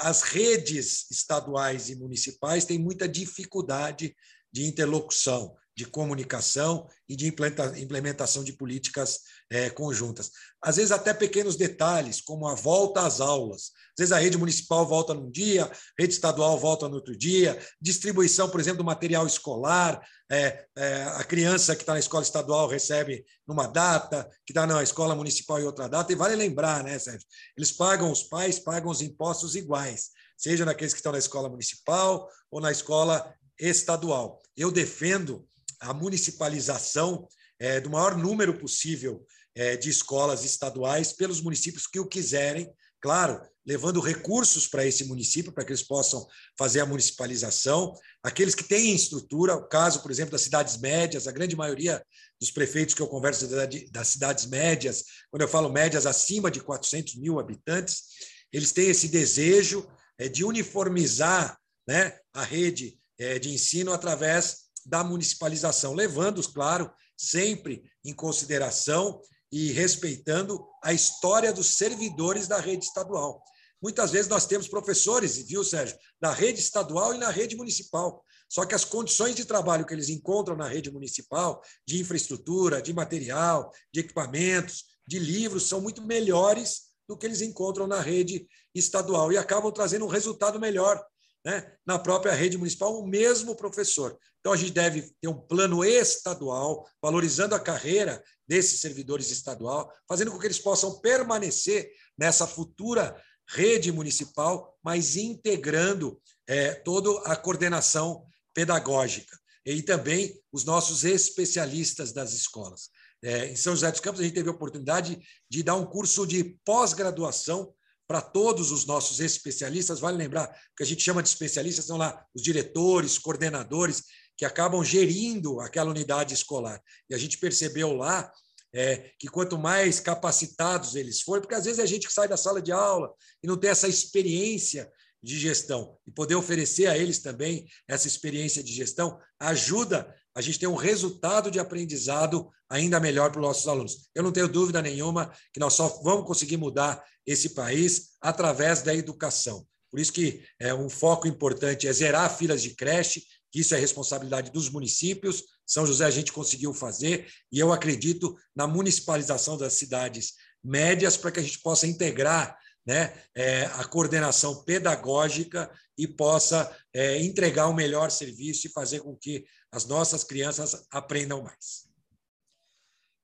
as 0.00 0.22
redes 0.22 1.10
estaduais 1.10 1.90
e 1.90 1.96
municipais 1.96 2.64
têm 2.64 2.78
muita 2.78 3.08
dificuldade 3.08 4.14
de 4.52 4.64
interlocução, 4.64 5.56
de 5.76 5.84
comunicação 5.84 6.88
e 7.06 7.14
de 7.14 7.26
implementação 7.26 8.42
de 8.42 8.54
políticas 8.54 9.20
é, 9.50 9.68
conjuntas. 9.68 10.30
Às 10.62 10.76
vezes, 10.76 10.90
até 10.90 11.12
pequenos 11.12 11.54
detalhes, 11.54 12.20
como 12.22 12.48
a 12.48 12.54
volta 12.54 13.02
às 13.06 13.20
aulas. 13.20 13.72
Às 13.90 13.98
vezes, 13.98 14.12
a 14.12 14.18
rede 14.18 14.38
municipal 14.38 14.86
volta 14.86 15.12
num 15.12 15.30
dia, 15.30 15.70
rede 15.98 16.14
estadual 16.14 16.58
volta 16.58 16.88
no 16.88 16.94
outro 16.94 17.16
dia, 17.16 17.58
distribuição, 17.78 18.48
por 18.48 18.58
exemplo, 18.58 18.78
do 18.78 18.84
material 18.84 19.26
escolar. 19.26 20.00
É, 20.32 20.64
é, 20.76 21.02
a 21.02 21.22
criança 21.22 21.76
que 21.76 21.82
está 21.82 21.92
na 21.92 21.98
escola 21.98 22.22
estadual 22.22 22.66
recebe 22.66 23.24
numa 23.46 23.66
data, 23.66 24.28
que 24.46 24.52
está 24.52 24.66
na 24.66 24.82
escola 24.82 25.14
municipal 25.14 25.60
em 25.60 25.64
outra 25.64 25.90
data. 25.90 26.10
E 26.10 26.16
vale 26.16 26.34
lembrar, 26.34 26.82
né, 26.82 26.98
Sérgio? 26.98 27.26
Eles 27.54 27.70
pagam, 27.70 28.10
os 28.10 28.22
pais 28.22 28.58
pagam 28.58 28.90
os 28.90 29.02
impostos 29.02 29.54
iguais, 29.54 30.08
seja 30.38 30.64
naqueles 30.64 30.94
que 30.94 31.00
estão 31.00 31.12
na 31.12 31.18
escola 31.18 31.50
municipal 31.50 32.28
ou 32.50 32.62
na 32.62 32.72
escola 32.72 33.30
estadual. 33.60 34.42
Eu 34.56 34.70
defendo 34.70 35.46
a 35.80 35.92
municipalização 35.94 37.28
é, 37.58 37.80
do 37.80 37.90
maior 37.90 38.16
número 38.16 38.58
possível 38.58 39.24
é, 39.54 39.76
de 39.76 39.88
escolas 39.88 40.44
estaduais 40.44 41.12
pelos 41.12 41.40
municípios 41.40 41.86
que 41.86 41.98
o 41.98 42.06
quiserem, 42.06 42.70
claro, 43.00 43.40
levando 43.64 44.00
recursos 44.00 44.68
para 44.68 44.86
esse 44.86 45.04
município, 45.04 45.52
para 45.52 45.64
que 45.64 45.72
eles 45.72 45.82
possam 45.82 46.26
fazer 46.56 46.80
a 46.80 46.86
municipalização. 46.86 47.92
Aqueles 48.22 48.54
que 48.54 48.62
têm 48.62 48.94
estrutura, 48.94 49.56
o 49.56 49.66
caso, 49.66 50.02
por 50.02 50.10
exemplo, 50.10 50.32
das 50.32 50.42
cidades 50.42 50.76
médias, 50.76 51.26
a 51.26 51.32
grande 51.32 51.56
maioria 51.56 52.04
dos 52.38 52.50
prefeitos 52.50 52.94
que 52.94 53.02
eu 53.02 53.08
converso 53.08 53.48
das 53.90 54.08
cidades 54.08 54.46
médias, 54.46 55.04
quando 55.30 55.42
eu 55.42 55.48
falo 55.48 55.72
médias 55.72 56.06
acima 56.06 56.50
de 56.50 56.60
400 56.60 57.16
mil 57.16 57.40
habitantes, 57.40 58.04
eles 58.52 58.72
têm 58.72 58.88
esse 58.88 59.08
desejo 59.08 59.88
é, 60.18 60.28
de 60.28 60.44
uniformizar 60.44 61.58
né, 61.88 62.18
a 62.32 62.44
rede 62.44 62.98
é, 63.18 63.38
de 63.38 63.52
ensino 63.52 63.92
através 63.92 64.65
da 64.86 65.02
municipalização, 65.02 65.92
levando, 65.92 66.40
claro, 66.52 66.90
sempre 67.16 67.82
em 68.04 68.14
consideração 68.14 69.20
e 69.50 69.72
respeitando 69.72 70.64
a 70.82 70.92
história 70.92 71.52
dos 71.52 71.76
servidores 71.76 72.46
da 72.46 72.58
rede 72.58 72.84
estadual. 72.84 73.42
Muitas 73.82 74.10
vezes 74.12 74.28
nós 74.28 74.46
temos 74.46 74.68
professores, 74.68 75.36
viu, 75.38 75.62
Sérgio, 75.64 75.96
na 76.20 76.32
rede 76.32 76.60
estadual 76.60 77.14
e 77.14 77.18
na 77.18 77.30
rede 77.30 77.56
municipal. 77.56 78.24
Só 78.48 78.64
que 78.64 78.74
as 78.74 78.84
condições 78.84 79.34
de 79.34 79.44
trabalho 79.44 79.84
que 79.84 79.92
eles 79.92 80.08
encontram 80.08 80.56
na 80.56 80.68
rede 80.68 80.90
municipal, 80.90 81.60
de 81.86 82.00
infraestrutura, 82.00 82.80
de 82.80 82.92
material, 82.94 83.70
de 83.92 84.00
equipamentos, 84.00 84.84
de 85.06 85.18
livros, 85.18 85.68
são 85.68 85.80
muito 85.80 86.00
melhores 86.02 86.86
do 87.08 87.16
que 87.16 87.26
eles 87.26 87.40
encontram 87.40 87.86
na 87.86 88.00
rede 88.00 88.46
estadual 88.74 89.32
e 89.32 89.38
acabam 89.38 89.72
trazendo 89.72 90.04
um 90.04 90.08
resultado 90.08 90.60
melhor 90.60 91.04
né? 91.46 91.64
na 91.86 91.96
própria 91.96 92.32
rede 92.32 92.58
municipal, 92.58 92.98
o 92.98 93.06
mesmo 93.06 93.54
professor. 93.54 94.18
Então, 94.40 94.52
a 94.52 94.56
gente 94.56 94.72
deve 94.72 95.12
ter 95.20 95.28
um 95.28 95.38
plano 95.38 95.84
estadual, 95.84 96.84
valorizando 97.00 97.54
a 97.54 97.60
carreira 97.60 98.20
desses 98.48 98.80
servidores 98.80 99.30
estadual, 99.30 99.88
fazendo 100.08 100.32
com 100.32 100.40
que 100.40 100.46
eles 100.48 100.58
possam 100.58 100.98
permanecer 100.98 101.88
nessa 102.18 102.48
futura 102.48 103.16
rede 103.48 103.92
municipal, 103.92 104.76
mas 104.82 105.14
integrando 105.14 106.20
é, 106.48 106.74
toda 106.74 107.10
a 107.30 107.36
coordenação 107.36 108.26
pedagógica 108.52 109.38
e 109.64 109.82
também 109.82 110.36
os 110.50 110.64
nossos 110.64 111.04
especialistas 111.04 112.12
das 112.12 112.32
escolas. 112.32 112.90
É, 113.22 113.46
em 113.46 113.56
São 113.56 113.72
José 113.72 113.90
dos 113.92 114.00
Campos, 114.00 114.20
a 114.20 114.24
gente 114.24 114.34
teve 114.34 114.48
a 114.48 114.52
oportunidade 114.52 115.16
de 115.48 115.62
dar 115.62 115.76
um 115.76 115.86
curso 115.86 116.26
de 116.26 116.58
pós-graduação 116.64 117.72
para 118.06 118.20
todos 118.20 118.70
os 118.70 118.86
nossos 118.86 119.20
especialistas. 119.20 120.00
Vale 120.00 120.16
lembrar 120.16 120.48
que 120.76 120.82
a 120.82 120.86
gente 120.86 121.02
chama 121.02 121.22
de 121.22 121.28
especialistas, 121.28 121.86
são 121.86 121.96
lá 121.96 122.24
os 122.34 122.42
diretores, 122.42 123.18
coordenadores, 123.18 124.02
que 124.36 124.44
acabam 124.44 124.84
gerindo 124.84 125.60
aquela 125.60 125.90
unidade 125.90 126.34
escolar. 126.34 126.80
E 127.08 127.14
a 127.14 127.18
gente 127.18 127.38
percebeu 127.38 127.94
lá 127.94 128.30
é, 128.74 129.10
que 129.18 129.28
quanto 129.28 129.58
mais 129.58 129.98
capacitados 129.98 130.94
eles 130.94 131.22
forem, 131.22 131.40
porque 131.40 131.54
às 131.54 131.64
vezes 131.64 131.78
é 131.78 131.86
gente 131.86 132.06
que 132.06 132.12
sai 132.12 132.28
da 132.28 132.36
sala 132.36 132.60
de 132.60 132.72
aula 132.72 133.12
e 133.42 133.46
não 133.46 133.56
tem 133.56 133.70
essa 133.70 133.88
experiência 133.88 134.90
de 135.22 135.38
gestão, 135.38 135.98
e 136.06 136.10
poder 136.12 136.36
oferecer 136.36 136.86
a 136.86 136.96
eles 136.96 137.18
também 137.18 137.66
essa 137.88 138.06
experiência 138.06 138.62
de 138.62 138.72
gestão 138.72 139.18
ajuda 139.40 140.14
a 140.36 140.42
gente 140.42 140.58
ter 140.58 140.66
um 140.66 140.74
resultado 140.74 141.50
de 141.50 141.58
aprendizado 141.58 142.50
ainda 142.68 143.00
melhor 143.00 143.32
para 143.32 143.40
os 143.40 143.46
nossos 143.46 143.66
alunos. 143.66 144.10
Eu 144.14 144.22
não 144.22 144.30
tenho 144.30 144.46
dúvida 144.46 144.82
nenhuma 144.82 145.32
que 145.50 145.58
nós 145.58 145.72
só 145.72 145.88
vamos 146.04 146.26
conseguir 146.26 146.58
mudar 146.58 147.02
esse 147.24 147.54
país 147.54 148.10
através 148.20 148.82
da 148.82 148.94
educação. 148.94 149.66
Por 149.90 149.98
isso 149.98 150.12
que 150.12 150.44
é 150.60 150.74
um 150.74 150.90
foco 150.90 151.26
importante 151.26 151.88
é 151.88 151.92
zerar 151.92 152.36
filas 152.36 152.60
de 152.60 152.74
creche, 152.74 153.24
que 153.50 153.60
isso 153.60 153.74
é 153.74 153.78
responsabilidade 153.78 154.50
dos 154.50 154.68
municípios. 154.68 155.42
São 155.66 155.86
José 155.86 156.04
a 156.04 156.10
gente 156.10 156.32
conseguiu 156.32 156.74
fazer 156.74 157.26
e 157.50 157.58
eu 157.58 157.72
acredito 157.72 158.36
na 158.54 158.66
municipalização 158.66 159.56
das 159.56 159.72
cidades 159.72 160.34
médias 160.62 161.16
para 161.16 161.30
que 161.30 161.40
a 161.40 161.42
gente 161.42 161.60
possa 161.60 161.86
integrar 161.86 162.58
né, 162.86 163.14
é, 163.34 163.64
a 163.64 163.84
coordenação 163.84 164.62
pedagógica 164.64 165.70
e 165.96 166.06
possa 166.06 166.70
é, 166.92 167.22
entregar 167.22 167.68
o 167.68 167.70
um 167.70 167.74
melhor 167.74 168.10
serviço 168.10 168.66
e 168.66 168.70
fazer 168.70 169.00
com 169.00 169.16
que 169.16 169.44
as 169.72 169.86
nossas 169.86 170.24
crianças 170.24 170.86
aprendam 170.90 171.42
mais. 171.42 171.86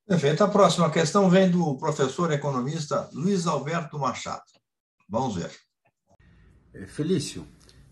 Perfeito. 0.06 0.42
A 0.42 0.48
próxima 0.48 0.90
questão 0.90 1.30
vem 1.30 1.50
do 1.50 1.76
professor 1.78 2.32
economista 2.32 3.08
Luiz 3.12 3.46
Alberto 3.46 3.98
Machado. 3.98 4.42
Vamos 5.08 5.36
ver. 5.36 5.50
É, 6.74 6.86
Felício, 6.86 7.46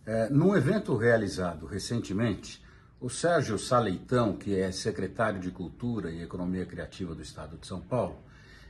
é, 0.04 0.28
num 0.28 0.56
evento 0.56 0.96
realizado 0.96 1.66
recentemente, 1.66 2.62
o 3.00 3.08
Sérgio 3.08 3.58
Saleitão, 3.58 4.36
que 4.36 4.58
é 4.58 4.70
secretário 4.72 5.40
de 5.40 5.50
Cultura 5.50 6.10
e 6.10 6.22
Economia 6.22 6.66
Criativa 6.66 7.14
do 7.14 7.22
Estado 7.22 7.56
de 7.56 7.66
São 7.66 7.80
Paulo, 7.80 8.18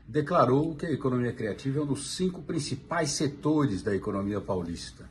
declarou 0.07 0.75
que 0.75 0.87
a 0.87 0.90
economia 0.90 1.33
criativa 1.33 1.79
é 1.79 1.83
um 1.83 1.87
dos 1.87 2.14
cinco 2.16 2.43
principais 2.43 3.11
setores 3.11 3.83
da 3.83 3.95
economia 3.95 4.40
paulista, 4.40 5.09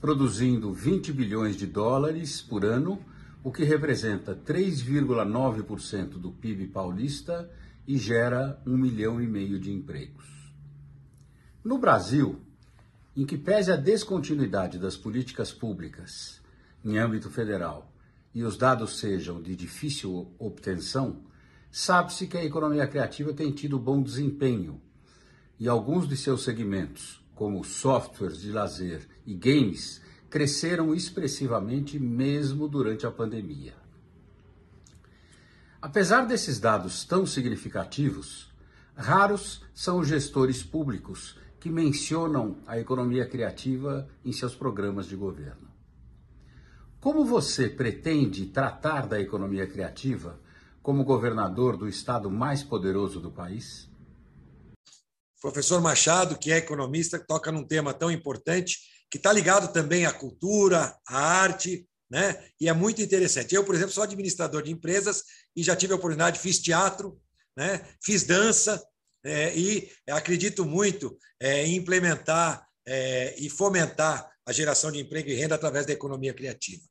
produzindo 0.00 0.72
20 0.72 1.12
bilhões 1.12 1.56
de 1.56 1.66
dólares 1.66 2.40
por 2.40 2.64
ano, 2.64 2.98
o 3.46 3.52
que 3.52 3.62
representa 3.62 4.34
3,9% 4.34 6.18
do 6.18 6.32
PIB 6.32 6.66
paulista 6.66 7.48
e 7.86 7.96
gera 7.96 8.60
um 8.66 8.76
milhão 8.76 9.22
e 9.22 9.26
meio 9.28 9.60
de 9.60 9.70
empregos. 9.70 10.52
No 11.62 11.78
Brasil, 11.78 12.40
em 13.16 13.24
que 13.24 13.38
pese 13.38 13.70
a 13.70 13.76
descontinuidade 13.76 14.80
das 14.80 14.96
políticas 14.96 15.52
públicas 15.52 16.42
em 16.84 16.98
âmbito 16.98 17.30
federal 17.30 17.94
e 18.34 18.42
os 18.42 18.56
dados 18.56 18.98
sejam 18.98 19.40
de 19.40 19.54
difícil 19.54 20.34
obtenção, 20.40 21.22
sabe-se 21.70 22.26
que 22.26 22.36
a 22.36 22.44
economia 22.44 22.88
criativa 22.88 23.32
tem 23.32 23.52
tido 23.52 23.78
bom 23.78 24.02
desempenho 24.02 24.80
e 25.56 25.68
alguns 25.68 26.08
de 26.08 26.16
seus 26.16 26.42
segmentos, 26.42 27.24
como 27.32 27.62
softwares 27.62 28.40
de 28.40 28.50
lazer 28.50 29.06
e 29.24 29.34
games, 29.34 30.00
cresceram 30.28 30.94
expressivamente 30.94 31.98
mesmo 31.98 32.68
durante 32.68 33.06
a 33.06 33.10
pandemia. 33.10 33.74
Apesar 35.80 36.26
desses 36.26 36.58
dados 36.58 37.04
tão 37.04 37.24
significativos, 37.26 38.52
raros 38.94 39.62
são 39.74 39.98
os 39.98 40.08
gestores 40.08 40.62
públicos 40.62 41.38
que 41.60 41.70
mencionam 41.70 42.58
a 42.66 42.78
economia 42.78 43.26
criativa 43.26 44.08
em 44.24 44.32
seus 44.32 44.54
programas 44.54 45.06
de 45.06 45.16
governo. 45.16 45.68
Como 47.00 47.24
você 47.24 47.68
pretende 47.68 48.46
tratar 48.46 49.06
da 49.06 49.20
economia 49.20 49.66
criativa 49.66 50.40
como 50.82 51.04
governador 51.04 51.76
do 51.76 51.88
estado 51.88 52.30
mais 52.30 52.62
poderoso 52.62 53.20
do 53.20 53.30
país? 53.30 53.88
Professor 55.40 55.80
Machado, 55.80 56.38
que 56.38 56.50
é 56.50 56.56
economista, 56.56 57.18
toca 57.18 57.52
num 57.52 57.64
tema 57.64 57.92
tão 57.92 58.10
importante, 58.10 58.80
que 59.10 59.16
está 59.16 59.32
ligado 59.32 59.72
também 59.72 60.06
à 60.06 60.12
cultura, 60.12 60.96
à 61.06 61.18
arte, 61.18 61.88
né? 62.10 62.44
E 62.60 62.68
é 62.68 62.72
muito 62.72 63.02
interessante. 63.02 63.54
Eu, 63.54 63.64
por 63.64 63.74
exemplo, 63.74 63.92
sou 63.92 64.02
administrador 64.02 64.62
de 64.62 64.70
empresas 64.70 65.22
e 65.54 65.62
já 65.62 65.74
tive 65.74 65.92
a 65.92 65.96
oportunidade, 65.96 66.38
fiz 66.38 66.58
teatro, 66.58 67.20
né? 67.56 67.84
fiz 68.02 68.22
dança 68.22 68.82
é, 69.24 69.56
e 69.56 69.90
acredito 70.08 70.64
muito 70.64 71.18
é, 71.40 71.66
em 71.66 71.76
implementar 71.76 72.66
é, 72.86 73.34
e 73.38 73.50
fomentar 73.50 74.30
a 74.46 74.52
geração 74.52 74.92
de 74.92 75.00
emprego 75.00 75.28
e 75.28 75.34
renda 75.34 75.56
através 75.56 75.86
da 75.86 75.92
economia 75.92 76.32
criativa. 76.32 76.82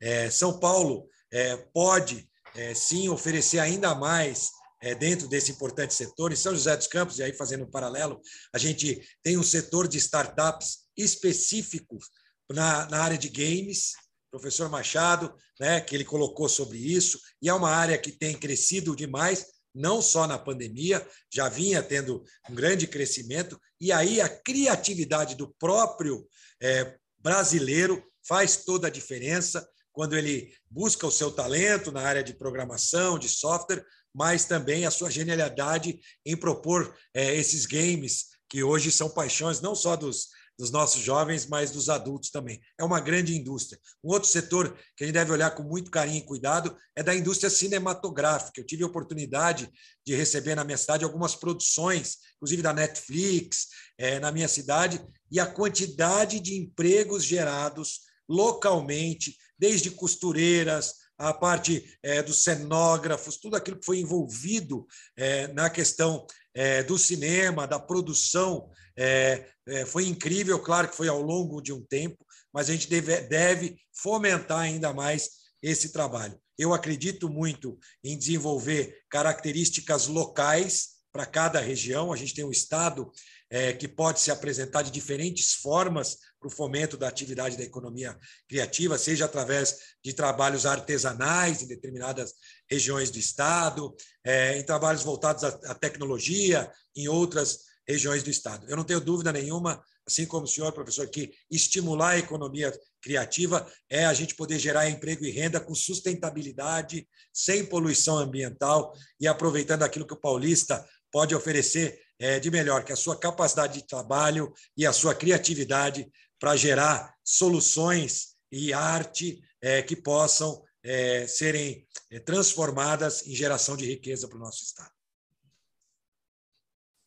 É, 0.00 0.28
São 0.28 0.58
Paulo 0.58 1.08
é, 1.32 1.56
pode 1.72 2.28
é, 2.56 2.74
sim 2.74 3.08
oferecer 3.08 3.60
ainda 3.60 3.94
mais 3.94 4.50
dentro 4.98 5.26
desse 5.26 5.50
importante 5.50 5.94
setor. 5.94 6.30
Em 6.30 6.36
São 6.36 6.52
José 6.52 6.76
dos 6.76 6.86
Campos, 6.86 7.18
e 7.18 7.22
aí 7.22 7.32
fazendo 7.32 7.64
um 7.64 7.70
paralelo, 7.70 8.20
a 8.52 8.58
gente 8.58 9.00
tem 9.22 9.38
um 9.38 9.42
setor 9.42 9.88
de 9.88 9.96
startups 9.96 10.83
específicos 10.96 12.06
na, 12.50 12.86
na 12.88 13.02
área 13.02 13.18
de 13.18 13.28
games, 13.28 13.92
professor 14.30 14.68
Machado, 14.68 15.34
né, 15.60 15.80
que 15.80 15.94
ele 15.94 16.04
colocou 16.04 16.48
sobre 16.48 16.78
isso, 16.78 17.18
e 17.40 17.48
é 17.48 17.54
uma 17.54 17.70
área 17.70 17.96
que 17.96 18.12
tem 18.12 18.36
crescido 18.36 18.96
demais, 18.96 19.46
não 19.74 20.00
só 20.00 20.26
na 20.26 20.38
pandemia, 20.38 21.06
já 21.32 21.48
vinha 21.48 21.82
tendo 21.82 22.22
um 22.48 22.54
grande 22.54 22.86
crescimento, 22.86 23.60
e 23.80 23.92
aí 23.92 24.20
a 24.20 24.28
criatividade 24.28 25.34
do 25.34 25.54
próprio 25.58 26.26
é, 26.60 26.96
brasileiro 27.18 28.04
faz 28.26 28.64
toda 28.64 28.88
a 28.88 28.90
diferença 28.90 29.66
quando 29.92 30.16
ele 30.16 30.52
busca 30.68 31.06
o 31.06 31.10
seu 31.10 31.30
talento 31.30 31.92
na 31.92 32.02
área 32.02 32.22
de 32.22 32.34
programação, 32.34 33.18
de 33.18 33.28
software, 33.28 33.84
mas 34.12 34.44
também 34.44 34.86
a 34.86 34.90
sua 34.90 35.10
genialidade 35.10 36.00
em 36.26 36.36
propor 36.36 36.96
é, 37.14 37.34
esses 37.36 37.66
games 37.66 38.26
que 38.48 38.62
hoje 38.62 38.90
são 38.90 39.08
paixões 39.08 39.60
não 39.60 39.74
só 39.74 39.96
dos 39.96 40.28
dos 40.58 40.70
nossos 40.70 41.02
jovens, 41.02 41.46
mas 41.46 41.70
dos 41.70 41.88
adultos 41.88 42.30
também. 42.30 42.60
É 42.78 42.84
uma 42.84 43.00
grande 43.00 43.36
indústria. 43.36 43.80
Um 44.02 44.10
outro 44.10 44.28
setor 44.28 44.76
que 44.96 45.04
a 45.04 45.06
gente 45.06 45.14
deve 45.14 45.32
olhar 45.32 45.50
com 45.50 45.62
muito 45.62 45.90
carinho 45.90 46.18
e 46.18 46.26
cuidado 46.26 46.76
é 46.94 47.02
da 47.02 47.14
indústria 47.14 47.50
cinematográfica. 47.50 48.60
Eu 48.60 48.66
tive 48.66 48.84
a 48.84 48.86
oportunidade 48.86 49.70
de 50.06 50.14
receber 50.14 50.54
na 50.54 50.64
minha 50.64 50.78
cidade 50.78 51.04
algumas 51.04 51.34
produções, 51.34 52.18
inclusive 52.36 52.62
da 52.62 52.72
Netflix, 52.72 53.68
é, 53.98 54.18
na 54.20 54.30
minha 54.30 54.48
cidade, 54.48 55.04
e 55.30 55.40
a 55.40 55.46
quantidade 55.46 56.40
de 56.40 56.56
empregos 56.56 57.24
gerados 57.24 58.00
localmente, 58.28 59.36
desde 59.58 59.90
costureiras, 59.90 61.04
a 61.16 61.32
parte 61.32 61.96
é, 62.02 62.22
dos 62.22 62.42
cenógrafos, 62.42 63.36
tudo 63.36 63.56
aquilo 63.56 63.78
que 63.78 63.86
foi 63.86 64.00
envolvido 64.00 64.86
é, 65.16 65.46
na 65.48 65.70
questão 65.70 66.26
é, 66.54 66.82
do 66.82 66.96
cinema, 66.96 67.66
da 67.66 67.78
produção, 67.78 68.70
é, 68.96 69.46
é, 69.66 69.84
foi 69.84 70.06
incrível. 70.06 70.58
Claro 70.60 70.88
que 70.88 70.96
foi 70.96 71.08
ao 71.08 71.20
longo 71.20 71.60
de 71.60 71.72
um 71.72 71.82
tempo, 71.82 72.24
mas 72.52 72.68
a 72.68 72.72
gente 72.72 72.88
deve, 72.88 73.20
deve 73.22 73.76
fomentar 73.92 74.60
ainda 74.60 74.92
mais 74.92 75.28
esse 75.60 75.90
trabalho. 75.90 76.38
Eu 76.56 76.72
acredito 76.72 77.28
muito 77.28 77.76
em 78.02 78.16
desenvolver 78.16 79.02
características 79.10 80.06
locais 80.06 80.94
para 81.12 81.26
cada 81.26 81.60
região. 81.60 82.12
A 82.12 82.16
gente 82.16 82.34
tem 82.34 82.44
um 82.44 82.50
estado 82.50 83.10
é, 83.50 83.72
que 83.72 83.88
pode 83.88 84.20
se 84.20 84.30
apresentar 84.30 84.82
de 84.82 84.90
diferentes 84.90 85.54
formas 85.54 86.18
para 86.40 86.48
o 86.48 86.50
fomento 86.50 86.96
da 86.96 87.08
atividade 87.08 87.56
da 87.56 87.64
economia 87.64 88.18
criativa, 88.48 88.98
seja 88.98 89.24
através 89.24 89.78
de 90.04 90.12
trabalhos 90.12 90.66
artesanais 90.66 91.62
em 91.62 91.66
determinadas 91.66 92.34
regiões 92.74 93.10
do 93.10 93.18
estado, 93.18 93.94
é, 94.24 94.58
em 94.58 94.62
trabalhos 94.62 95.02
voltados 95.02 95.44
à, 95.44 95.48
à 95.48 95.74
tecnologia 95.74 96.70
em 96.94 97.08
outras 97.08 97.60
regiões 97.86 98.22
do 98.22 98.30
estado. 98.30 98.68
Eu 98.68 98.76
não 98.76 98.84
tenho 98.84 99.00
dúvida 99.00 99.32
nenhuma, 99.32 99.82
assim 100.06 100.26
como 100.26 100.44
o 100.44 100.48
senhor, 100.48 100.72
professor, 100.72 101.06
que 101.08 101.32
estimular 101.50 102.10
a 102.10 102.18
economia 102.18 102.72
criativa 103.00 103.70
é 103.90 104.06
a 104.06 104.14
gente 104.14 104.34
poder 104.34 104.58
gerar 104.58 104.88
emprego 104.88 105.24
e 105.24 105.30
renda 105.30 105.60
com 105.60 105.74
sustentabilidade, 105.74 107.06
sem 107.32 107.66
poluição 107.66 108.18
ambiental 108.18 108.92
e 109.20 109.28
aproveitando 109.28 109.82
aquilo 109.82 110.06
que 110.06 110.14
o 110.14 110.20
paulista 110.20 110.84
pode 111.12 111.34
oferecer 111.34 112.00
é, 112.18 112.40
de 112.40 112.50
melhor, 112.50 112.84
que 112.84 112.92
é 112.92 112.94
a 112.94 112.96
sua 112.96 113.16
capacidade 113.16 113.74
de 113.74 113.86
trabalho 113.86 114.52
e 114.76 114.86
a 114.86 114.92
sua 114.92 115.14
criatividade 115.14 116.10
para 116.40 116.56
gerar 116.56 117.14
soluções 117.22 118.34
e 118.50 118.72
arte 118.72 119.40
é, 119.60 119.82
que 119.82 119.96
possam 119.96 120.62
é, 120.84 121.26
serem 121.26 121.86
é, 122.10 122.20
transformadas 122.20 123.26
em 123.26 123.34
geração 123.34 123.76
de 123.76 123.86
riqueza 123.86 124.28
para 124.28 124.36
o 124.36 124.40
nosso 124.40 124.62
Estado. 124.62 124.90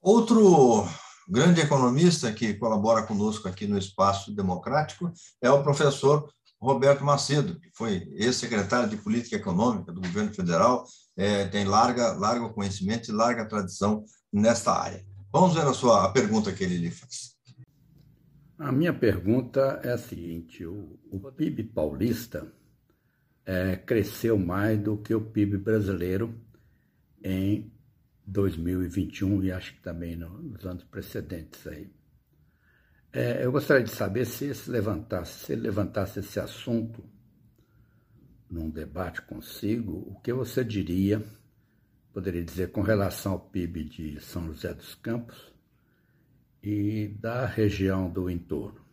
Outro 0.01 0.87
grande 1.29 1.61
economista 1.61 2.31
que 2.31 2.53
colabora 2.55 3.03
conosco 3.03 3.47
aqui 3.47 3.67
no 3.67 3.77
Espaço 3.77 4.33
Democrático 4.33 5.11
é 5.41 5.51
o 5.51 5.61
professor 5.61 6.27
Roberto 6.59 7.03
Macedo, 7.03 7.59
que 7.59 7.69
foi 7.73 8.07
ex-secretário 8.15 8.89
de 8.89 8.97
Política 8.97 9.35
Econômica 9.35 9.91
do 9.91 10.01
governo 10.01 10.33
federal, 10.33 10.85
é, 11.15 11.45
tem 11.45 11.65
larga, 11.65 12.13
largo 12.13 12.53
conhecimento 12.53 13.09
e 13.09 13.13
larga 13.13 13.45
tradição 13.45 14.03
nesta 14.33 14.71
área. 14.71 15.05
Vamos 15.31 15.53
ver 15.53 15.67
a 15.67 15.73
sua 15.73 16.05
a 16.05 16.09
pergunta 16.09 16.51
que 16.51 16.63
ele 16.63 16.77
lhe 16.77 16.89
faz. 16.89 17.37
A 18.57 18.71
minha 18.71 18.93
pergunta 18.93 19.79
é 19.83 19.91
a 19.91 19.97
seguinte: 19.99 20.65
o, 20.65 20.97
o 21.11 21.31
PIB 21.31 21.63
paulista 21.65 22.51
é, 23.47 23.75
cresceu 23.77 24.37
mais 24.37 24.79
do 24.79 24.97
que 24.97 25.15
o 25.15 25.21
PIB 25.21 25.57
brasileiro 25.57 26.39
em 27.23 27.71
2021 28.27 29.43
e 29.43 29.51
acho 29.51 29.73
que 29.73 29.81
também 29.81 30.15
nos 30.15 30.65
anos 30.65 30.83
precedentes 30.83 31.65
aí. 31.65 31.89
É, 33.11 33.43
eu 33.43 33.51
gostaria 33.51 33.83
de 33.83 33.89
saber 33.89 34.25
se, 34.25 34.53
se 34.53 34.69
levantasse, 34.69 35.45
se 35.45 35.55
levantasse 35.55 36.19
esse 36.19 36.39
assunto 36.39 37.03
num 38.47 38.69
debate 38.69 39.21
consigo, 39.23 39.93
o 40.11 40.19
que 40.19 40.31
você 40.31 40.63
diria 40.63 41.23
poderia 42.17 42.43
dizer, 42.43 42.71
com 42.71 42.81
relação 42.81 43.33
ao 43.33 43.39
PIB 43.39 43.83
de 43.83 44.19
São 44.19 44.47
José 44.47 44.73
dos 44.73 44.95
Campos 44.95 45.53
e 46.63 47.09
da 47.19 47.45
região 47.45 48.09
do 48.09 48.27
entorno. 48.27 48.86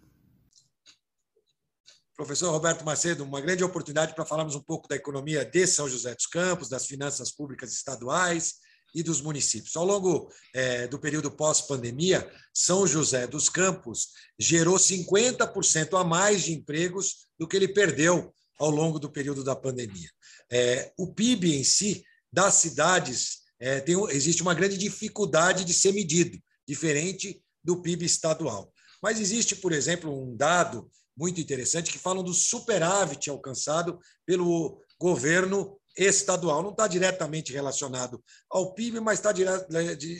Professor 2.16 2.50
Roberto 2.52 2.84
Macedo, 2.84 3.24
uma 3.24 3.40
grande 3.40 3.64
oportunidade 3.64 4.14
para 4.14 4.24
falarmos 4.24 4.54
um 4.54 4.60
pouco 4.60 4.86
da 4.86 4.94
economia 4.94 5.44
de 5.44 5.66
São 5.66 5.88
José 5.88 6.14
dos 6.14 6.26
Campos, 6.26 6.68
das 6.68 6.86
finanças 6.86 7.32
públicas 7.32 7.72
estaduais 7.72 8.54
e 8.94 9.02
dos 9.02 9.20
municípios. 9.20 9.74
Ao 9.74 9.84
longo 9.84 10.30
é, 10.54 10.86
do 10.86 10.96
período 10.96 11.28
pós-pandemia, 11.32 12.30
São 12.52 12.86
José 12.86 13.26
dos 13.26 13.48
Campos 13.48 14.10
gerou 14.38 14.76
50% 14.76 16.00
a 16.00 16.04
mais 16.04 16.44
de 16.44 16.52
empregos 16.52 17.26
do 17.36 17.48
que 17.48 17.56
ele 17.56 17.66
perdeu 17.66 18.32
ao 18.60 18.70
longo 18.70 19.00
do 19.00 19.10
período 19.10 19.42
da 19.42 19.56
pandemia. 19.56 20.08
É, 20.48 20.92
o 20.96 21.12
PIB 21.12 21.56
em 21.56 21.64
si 21.64 22.04
das 22.32 22.54
cidades 22.54 23.38
é, 23.58 23.80
tem, 23.80 23.96
existe 24.10 24.40
uma 24.40 24.54
grande 24.54 24.78
dificuldade 24.78 25.64
de 25.64 25.74
ser 25.74 25.92
medido, 25.92 26.38
diferente 26.66 27.42
do 27.62 27.82
PIB 27.82 28.04
estadual. 28.04 28.72
Mas 29.02 29.18
existe, 29.18 29.56
por 29.56 29.72
exemplo, 29.72 30.16
um 30.16 30.36
dado 30.36 30.88
muito 31.16 31.40
interessante 31.40 31.90
que 31.90 31.98
falam 31.98 32.22
do 32.22 32.34
superávit 32.34 33.30
alcançado 33.30 33.98
pelo 34.26 34.80
governo 35.00 35.78
estadual. 35.96 36.62
Não 36.62 36.70
está 36.70 36.86
diretamente 36.86 37.52
relacionado 37.52 38.22
ao 38.50 38.74
PIB, 38.74 39.00
mas 39.00 39.18
está 39.18 39.32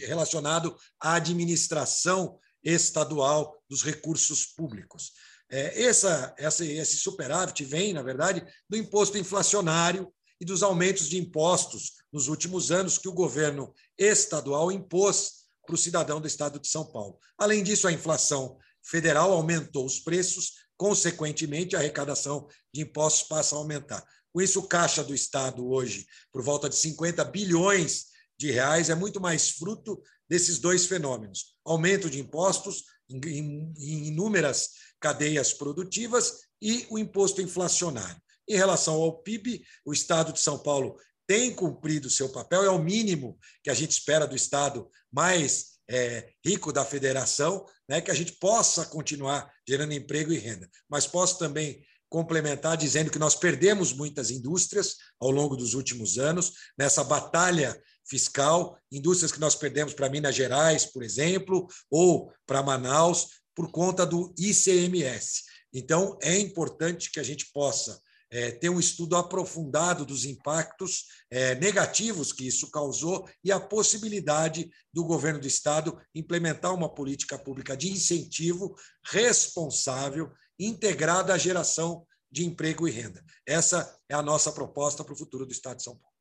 relacionado 0.07 0.77
à 1.01 1.15
administração 1.15 2.39
estadual 2.63 3.57
dos 3.69 3.83
recursos 3.83 4.47
públicos. 4.47 5.13
É, 5.51 5.83
essa, 5.83 6.35
essa, 6.39 6.65
esse 6.65 6.97
superávit 6.97 7.65
vem, 7.65 7.93
na 7.93 8.03
verdade, 8.03 8.45
do 8.69 8.77
imposto 8.77 9.19
inflacionário 9.19 10.13
e 10.41 10.45
dos 10.45 10.63
aumentos 10.63 11.09
de 11.09 11.19
impostos 11.19 11.93
nos 12.13 12.29
últimos 12.29 12.73
anos 12.73 12.99
que 12.99 13.09
o 13.09 13.13
governo 13.13 13.73
estadual 13.99 14.73
impôs 14.73 15.45
para 15.67 15.75
o 15.75 15.79
cidadão 15.79 16.21
do 16.21 16.27
estado 16.27 16.59
de 16.59 16.69
São 16.69 16.85
Paulo. 16.85 17.19
Além 17.39 17.63
disso, 17.63 17.87
a 17.87 17.93
inflação 17.93 18.59
federal 18.83 19.33
aumentou 19.33 19.87
os 19.87 19.99
preços, 19.99 20.64
consequentemente, 20.77 21.77
a 21.77 21.79
arrecadação 21.79 22.49
de 22.73 22.83
impostos 22.83 23.29
passa 23.29 23.55
a 23.55 23.59
aumentar. 23.59 24.05
Com 24.33 24.41
isso, 24.41 24.61
o 24.61 24.67
caixa 24.67 25.05
do 25.05 25.15
Estado 25.15 25.67
hoje, 25.67 26.07
por 26.33 26.43
volta 26.43 26.69
de 26.69 26.75
50 26.77 27.25
bilhões 27.27 28.07
de 28.39 28.51
reais, 28.51 28.91
é 28.91 28.95
muito 28.95 29.21
mais 29.21 29.51
fruto 29.51 30.03
desses 30.29 30.59
dois 30.59 30.87
fenômenos: 30.87 31.57
aumento 31.65 32.11
de 32.11 32.19
impostos 32.19 32.85
em, 33.09 33.73
inúmeras 33.79 34.71
cadeias 35.01 35.53
produtivas 35.53 36.41
e 36.61 36.87
o 36.91 36.99
imposto 36.99 37.41
inflacionário. 37.41 38.21
Em 38.49 38.57
relação 38.57 38.95
ao 38.95 39.23
PIB, 39.23 39.65
o 39.85 39.93
Estado 39.93 40.33
de 40.33 40.41
São 40.41 40.59
Paulo 40.59 40.97
tem 41.27 41.55
cumprido 41.55 42.11
seu 42.11 42.29
papel, 42.29 42.65
é 42.65 42.71
o 42.71 42.83
mínimo 42.83 43.39
que 43.63 43.71
a 43.71 43.75
gente 43.75 43.93
espera 43.93 44.27
do 44.27 44.37
Estado 44.37 44.91
mais 45.11 45.75
é, 45.89 46.31
rico 46.45 46.73
da 46.73 46.85
federação, 46.85 47.65
né, 47.89 48.01
que 48.01 48.11
a 48.11 48.15
gente 48.15 48.33
possa 48.33 48.85
continuar 48.87 49.51
gerando 49.67 49.93
emprego 49.93 50.33
e 50.33 50.39
renda. 50.39 50.69
Mas 50.89 51.07
posso 51.07 51.39
também 51.39 51.85
complementar 52.09 52.77
dizendo 52.77 53.11
que 53.11 53.19
nós 53.19 53.35
perdemos 53.35 53.93
muitas 53.93 54.31
indústrias 54.31 54.97
ao 55.19 55.31
longo 55.31 55.57
dos 55.57 55.75
últimos 55.75 56.19
anos 56.19 56.53
nessa 56.79 57.03
batalha 57.03 57.77
fiscal, 58.07 58.79
indústrias 58.93 59.33
que 59.33 59.41
nós 59.41 59.55
perdemos 59.55 59.95
para 59.95 60.09
Minas 60.09 60.35
Gerais, 60.35 60.85
por 60.85 61.03
exemplo, 61.03 61.67
ou 61.91 62.33
para 62.47 62.63
Manaus, 62.63 63.41
por 63.55 63.71
conta 63.71 64.05
do 64.05 64.33
ICMS. 64.39 65.43
Então, 65.73 66.17
é 66.23 66.39
importante 66.39 67.11
que 67.11 67.19
a 67.19 67.23
gente 67.25 67.51
possa 67.53 68.01
é, 68.35 68.51
ter 68.51 68.69
um 68.69 68.81
estudo 68.81 69.15
aprofundado 69.15 70.05
dos 70.05 70.25
impactos 70.25 71.05
é, 71.31 71.55
negativos 71.55 72.33
que 72.33 72.45
isso 72.45 72.69
causou 72.69 73.29
e 73.45 73.53
a 73.53 73.61
possibilidade 73.61 74.69
do 74.93 75.05
governo 75.05 75.39
do 75.39 75.47
Estado 75.47 75.97
implementar 76.13 76.75
uma 76.75 76.93
política 76.93 77.39
pública 77.39 77.77
de 77.77 77.93
incentivo 77.93 78.75
responsável, 79.07 80.33
integrada 80.59 81.33
à 81.33 81.39
geração 81.39 82.05
de 82.29 82.45
emprego 82.45 82.89
e 82.89 82.91
renda. 82.91 83.25
Essa 83.47 83.97
é 84.09 84.15
a 84.17 84.23
nossa 84.23 84.51
proposta 84.51 85.05
para 85.05 85.15
o 85.15 85.19
futuro 85.19 85.47
do 85.47 85.53
Estado 85.53 85.77
de 85.77 85.85
São 85.85 85.97
Paulo. 85.97 86.13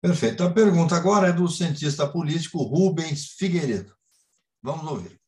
Perfeito. 0.00 0.42
A 0.42 0.50
pergunta 0.50 0.96
agora 0.96 1.28
é 1.28 1.32
do 1.34 1.46
cientista 1.48 2.08
político 2.08 2.62
Rubens 2.62 3.34
Figueiredo. 3.36 3.94
Vamos 4.62 4.90
ouvir. 4.90 5.20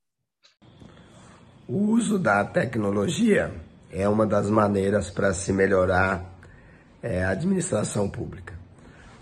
O 1.69 1.77
uso 1.91 2.19
da 2.19 2.43
tecnologia 2.47 3.72
é 3.93 4.09
uma 4.09 4.27
das 4.27 4.49
maneiras 4.49 5.11
para 5.11 5.35
se 5.35 5.53
melhorar 5.53 6.25
é, 7.03 7.23
a 7.23 7.31
administração 7.31 8.09
pública. 8.09 8.59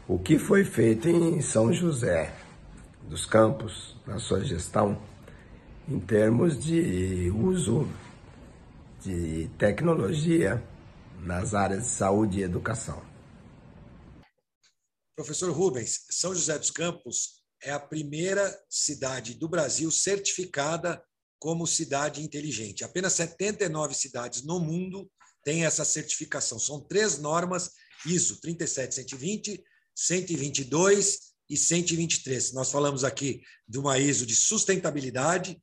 O 0.07 0.19
que 0.19 0.39
foi 0.39 0.65
feito 0.65 1.09
em 1.09 1.43
São 1.43 1.73
José 1.73 2.33
dos 3.03 3.27
Campos, 3.27 3.97
na 4.07 4.21
sua 4.21 4.45
gestão, 4.45 5.03
em 5.89 5.99
termos 5.99 6.63
de 6.63 7.31
uso 7.31 7.89
de 9.03 9.51
tecnologia 9.59 10.63
nas 11.21 11.55
áreas 11.55 11.83
de 11.83 11.89
saúde 11.89 12.39
e 12.39 12.43
educação. 12.43 13.03
Professor 15.17 15.51
Rubens, 15.51 16.07
São 16.11 16.35
José 16.35 16.57
dos 16.59 16.71
Campos 16.71 17.43
é 17.63 17.73
a 17.73 17.81
primeira 17.81 18.57
cidade 18.69 19.35
do 19.35 19.49
Brasil 19.49 19.91
certificada 19.91 21.03
como 21.41 21.67
cidade 21.67 22.23
inteligente. 22.23 22.85
Apenas 22.85 23.15
79 23.15 23.95
cidades 23.95 24.43
no 24.43 24.61
mundo 24.61 25.11
têm 25.43 25.65
essa 25.65 25.85
certificação. 25.85 26.59
São 26.59 26.79
três 26.79 27.19
normas 27.19 27.71
ISO 28.07 28.41
37120, 28.41 29.65
122 29.95 31.19
e 31.49 31.57
123. 31.57 32.53
Nós 32.53 32.71
falamos 32.71 33.05
aqui 33.05 33.41
de 33.67 33.79
uma 33.79 33.99
ISO 33.99 34.27
de 34.27 34.37
sustentabilidade, 34.37 35.61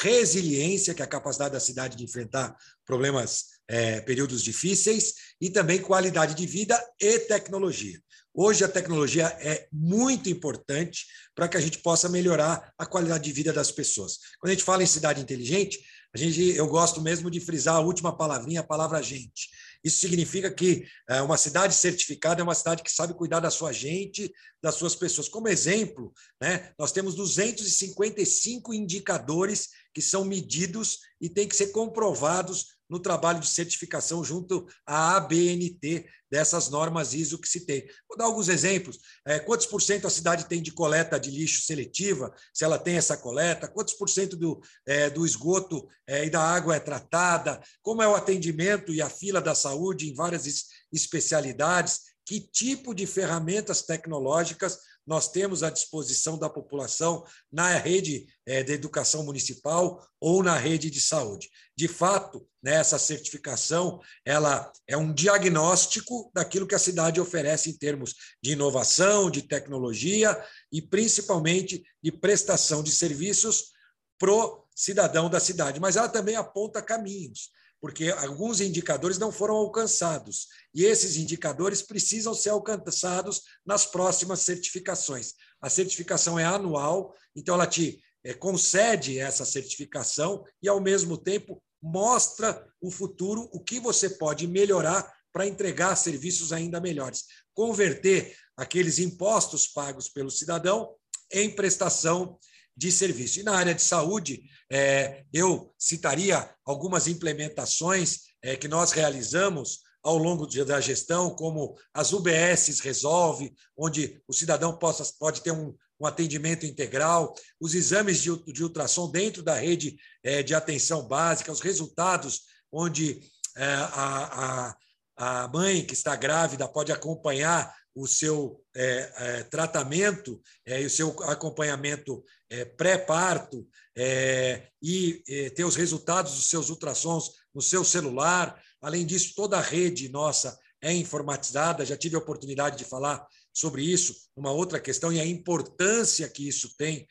resiliência, 0.00 0.94
que 0.94 1.02
é 1.02 1.04
a 1.04 1.08
capacidade 1.08 1.52
da 1.52 1.60
cidade 1.60 1.96
de 1.96 2.04
enfrentar 2.04 2.56
problemas, 2.84 3.44
é, 3.68 4.00
períodos 4.00 4.42
difíceis, 4.42 5.14
e 5.40 5.50
também 5.50 5.80
qualidade 5.80 6.34
de 6.34 6.46
vida 6.46 6.82
e 7.00 7.18
tecnologia. 7.20 8.00
Hoje 8.34 8.64
a 8.64 8.68
tecnologia 8.68 9.26
é 9.40 9.66
muito 9.72 10.28
importante 10.28 11.06
para 11.34 11.48
que 11.48 11.56
a 11.56 11.60
gente 11.60 11.78
possa 11.78 12.08
melhorar 12.08 12.72
a 12.78 12.86
qualidade 12.86 13.24
de 13.24 13.32
vida 13.32 13.52
das 13.52 13.70
pessoas. 13.70 14.18
Quando 14.38 14.50
a 14.50 14.54
gente 14.54 14.64
fala 14.64 14.82
em 14.82 14.86
cidade 14.86 15.20
inteligente, 15.20 15.78
a 16.14 16.18
gente, 16.18 16.40
eu 16.56 16.66
gosto 16.68 17.00
mesmo 17.00 17.30
de 17.30 17.40
frisar 17.40 17.76
a 17.76 17.80
última 17.80 18.16
palavrinha, 18.16 18.60
a 18.60 18.66
palavra 18.66 19.02
gente. 19.02 19.48
Isso 19.84 19.98
significa 19.98 20.50
que 20.50 20.86
é, 21.08 21.20
uma 21.22 21.36
cidade 21.36 21.74
certificada 21.74 22.40
é 22.40 22.44
uma 22.44 22.54
cidade 22.54 22.82
que 22.82 22.90
sabe 22.90 23.14
cuidar 23.14 23.40
da 23.40 23.50
sua 23.50 23.72
gente, 23.72 24.32
das 24.62 24.74
suas 24.74 24.94
pessoas. 24.94 25.28
Como 25.28 25.48
exemplo, 25.48 26.12
né, 26.40 26.72
nós 26.78 26.92
temos 26.92 27.14
255 27.14 28.74
indicadores 28.74 29.68
que 29.92 30.02
são 30.02 30.24
medidos 30.24 30.98
e 31.20 31.28
têm 31.28 31.46
que 31.46 31.56
ser 31.56 31.68
comprovados 31.68 32.77
no 32.88 32.98
trabalho 32.98 33.40
de 33.40 33.48
certificação 33.48 34.24
junto 34.24 34.66
à 34.86 35.16
ABNT 35.16 36.06
dessas 36.30 36.68
normas 36.68 37.14
ISO 37.14 37.38
que 37.38 37.48
se 37.48 37.64
tem. 37.64 37.86
Vou 38.08 38.16
dar 38.16 38.24
alguns 38.24 38.48
exemplos. 38.48 38.98
É, 39.26 39.38
quantos 39.38 39.66
por 39.66 39.80
cento 39.80 40.06
a 40.06 40.10
cidade 40.10 40.46
tem 40.46 40.62
de 40.62 40.72
coleta 40.72 41.18
de 41.18 41.30
lixo 41.30 41.62
seletiva, 41.62 42.34
se 42.52 42.64
ela 42.64 42.78
tem 42.78 42.96
essa 42.96 43.16
coleta? 43.16 43.68
Quantos 43.68 43.94
por 43.94 44.08
cento 44.08 44.36
do, 44.36 44.60
é, 44.86 45.10
do 45.10 45.24
esgoto 45.24 45.88
é, 46.06 46.24
e 46.24 46.30
da 46.30 46.40
água 46.40 46.76
é 46.76 46.80
tratada? 46.80 47.60
Como 47.82 48.02
é 48.02 48.08
o 48.08 48.14
atendimento 48.14 48.92
e 48.92 49.00
a 49.00 49.08
fila 49.08 49.40
da 49.40 49.54
saúde 49.54 50.08
em 50.08 50.14
várias 50.14 50.44
especialidades? 50.92 52.00
Que 52.24 52.40
tipo 52.40 52.94
de 52.94 53.06
ferramentas 53.06 53.82
tecnológicas 53.82 54.78
nós 55.08 55.30
temos 55.30 55.62
à 55.62 55.70
disposição 55.70 56.38
da 56.38 56.50
população 56.50 57.24
na 57.50 57.74
rede 57.78 58.26
é, 58.44 58.62
de 58.62 58.72
educação 58.72 59.24
municipal 59.24 60.06
ou 60.20 60.42
na 60.42 60.54
rede 60.54 60.90
de 60.90 61.00
saúde. 61.00 61.48
De 61.74 61.88
fato, 61.88 62.46
né, 62.62 62.74
essa 62.74 62.98
certificação 62.98 64.00
ela 64.22 64.70
é 64.86 64.98
um 64.98 65.10
diagnóstico 65.12 66.30
daquilo 66.34 66.66
que 66.66 66.74
a 66.74 66.78
cidade 66.78 67.18
oferece 67.18 67.70
em 67.70 67.78
termos 67.78 68.14
de 68.42 68.52
inovação, 68.52 69.30
de 69.30 69.40
tecnologia 69.40 70.38
e 70.70 70.82
principalmente 70.82 71.82
de 72.02 72.12
prestação 72.12 72.82
de 72.82 72.92
serviços 72.92 73.72
pro 74.18 74.66
cidadão 74.76 75.30
da 75.30 75.40
cidade, 75.40 75.80
mas 75.80 75.96
ela 75.96 76.08
também 76.08 76.36
aponta 76.36 76.82
caminhos 76.82 77.50
porque 77.80 78.10
alguns 78.10 78.60
indicadores 78.60 79.18
não 79.18 79.30
foram 79.30 79.54
alcançados. 79.54 80.48
E 80.74 80.84
esses 80.84 81.16
indicadores 81.16 81.82
precisam 81.82 82.34
ser 82.34 82.50
alcançados 82.50 83.42
nas 83.64 83.86
próximas 83.86 84.40
certificações. 84.40 85.34
A 85.60 85.70
certificação 85.70 86.38
é 86.38 86.44
anual, 86.44 87.14
então 87.34 87.54
ela 87.54 87.66
te 87.66 88.02
é, 88.24 88.34
concede 88.34 89.18
essa 89.18 89.44
certificação 89.44 90.44
e, 90.62 90.68
ao 90.68 90.80
mesmo 90.80 91.16
tempo, 91.16 91.62
mostra 91.80 92.66
o 92.80 92.90
futuro, 92.90 93.48
o 93.52 93.60
que 93.60 93.78
você 93.78 94.10
pode 94.10 94.46
melhorar 94.46 95.12
para 95.32 95.46
entregar 95.46 95.94
serviços 95.96 96.52
ainda 96.52 96.80
melhores. 96.80 97.24
Converter 97.54 98.36
aqueles 98.56 98.98
impostos 98.98 99.68
pagos 99.68 100.08
pelo 100.08 100.30
cidadão 100.30 100.94
em 101.30 101.50
prestação 101.50 102.38
de 102.78 102.92
serviço. 102.92 103.40
E 103.40 103.42
na 103.42 103.56
área 103.56 103.74
de 103.74 103.82
saúde, 103.82 104.40
é, 104.70 105.24
eu 105.32 105.74
citaria 105.76 106.48
algumas 106.64 107.08
implementações 107.08 108.20
é, 108.40 108.54
que 108.54 108.68
nós 108.68 108.92
realizamos 108.92 109.80
ao 110.00 110.16
longo 110.16 110.46
da 110.46 110.80
gestão, 110.80 111.30
como 111.30 111.76
as 111.92 112.12
UBS 112.12 112.78
Resolve, 112.78 113.52
onde 113.76 114.22
o 114.28 114.32
cidadão 114.32 114.78
possa, 114.78 115.04
pode 115.18 115.42
ter 115.42 115.50
um, 115.50 115.74
um 116.00 116.06
atendimento 116.06 116.64
integral, 116.64 117.34
os 117.60 117.74
exames 117.74 118.22
de, 118.22 118.30
de 118.52 118.62
ultrassom 118.62 119.10
dentro 119.10 119.42
da 119.42 119.54
rede 119.54 119.96
é, 120.22 120.40
de 120.44 120.54
atenção 120.54 121.06
básica, 121.08 121.50
os 121.50 121.60
resultados 121.60 122.42
onde 122.70 123.20
é, 123.56 123.64
a, 123.64 124.76
a, 125.16 125.44
a 125.44 125.48
mãe 125.48 125.84
que 125.84 125.94
está 125.94 126.14
grávida 126.14 126.68
pode 126.68 126.92
acompanhar 126.92 127.74
o 127.98 128.06
seu 128.06 128.62
é, 128.76 129.12
é, 129.16 129.42
tratamento 129.42 130.40
é, 130.64 130.80
e 130.80 130.86
o 130.86 130.90
seu 130.90 131.08
acompanhamento 131.24 132.22
é, 132.48 132.64
pré-parto 132.64 133.66
é, 133.96 134.68
e 134.80 135.20
é, 135.28 135.50
ter 135.50 135.64
os 135.64 135.74
resultados 135.74 136.36
dos 136.36 136.48
seus 136.48 136.70
ultrassons 136.70 137.32
no 137.52 137.60
seu 137.60 137.84
celular. 137.84 138.62
Além 138.80 139.04
disso, 139.04 139.32
toda 139.34 139.58
a 139.58 139.62
rede 139.62 140.08
nossa 140.10 140.56
é 140.80 140.92
informatizada. 140.92 141.84
Já 141.84 141.96
tive 141.96 142.14
a 142.14 142.20
oportunidade 142.20 142.78
de 142.78 142.84
falar 142.84 143.26
sobre 143.52 143.82
isso, 143.82 144.14
uma 144.36 144.52
outra 144.52 144.78
questão, 144.78 145.12
e 145.12 145.18
a 145.18 145.26
importância 145.26 146.28
que 146.28 146.46
isso 146.46 146.76
tem 146.76 147.08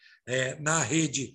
na 0.62 0.80
rede 0.82 1.34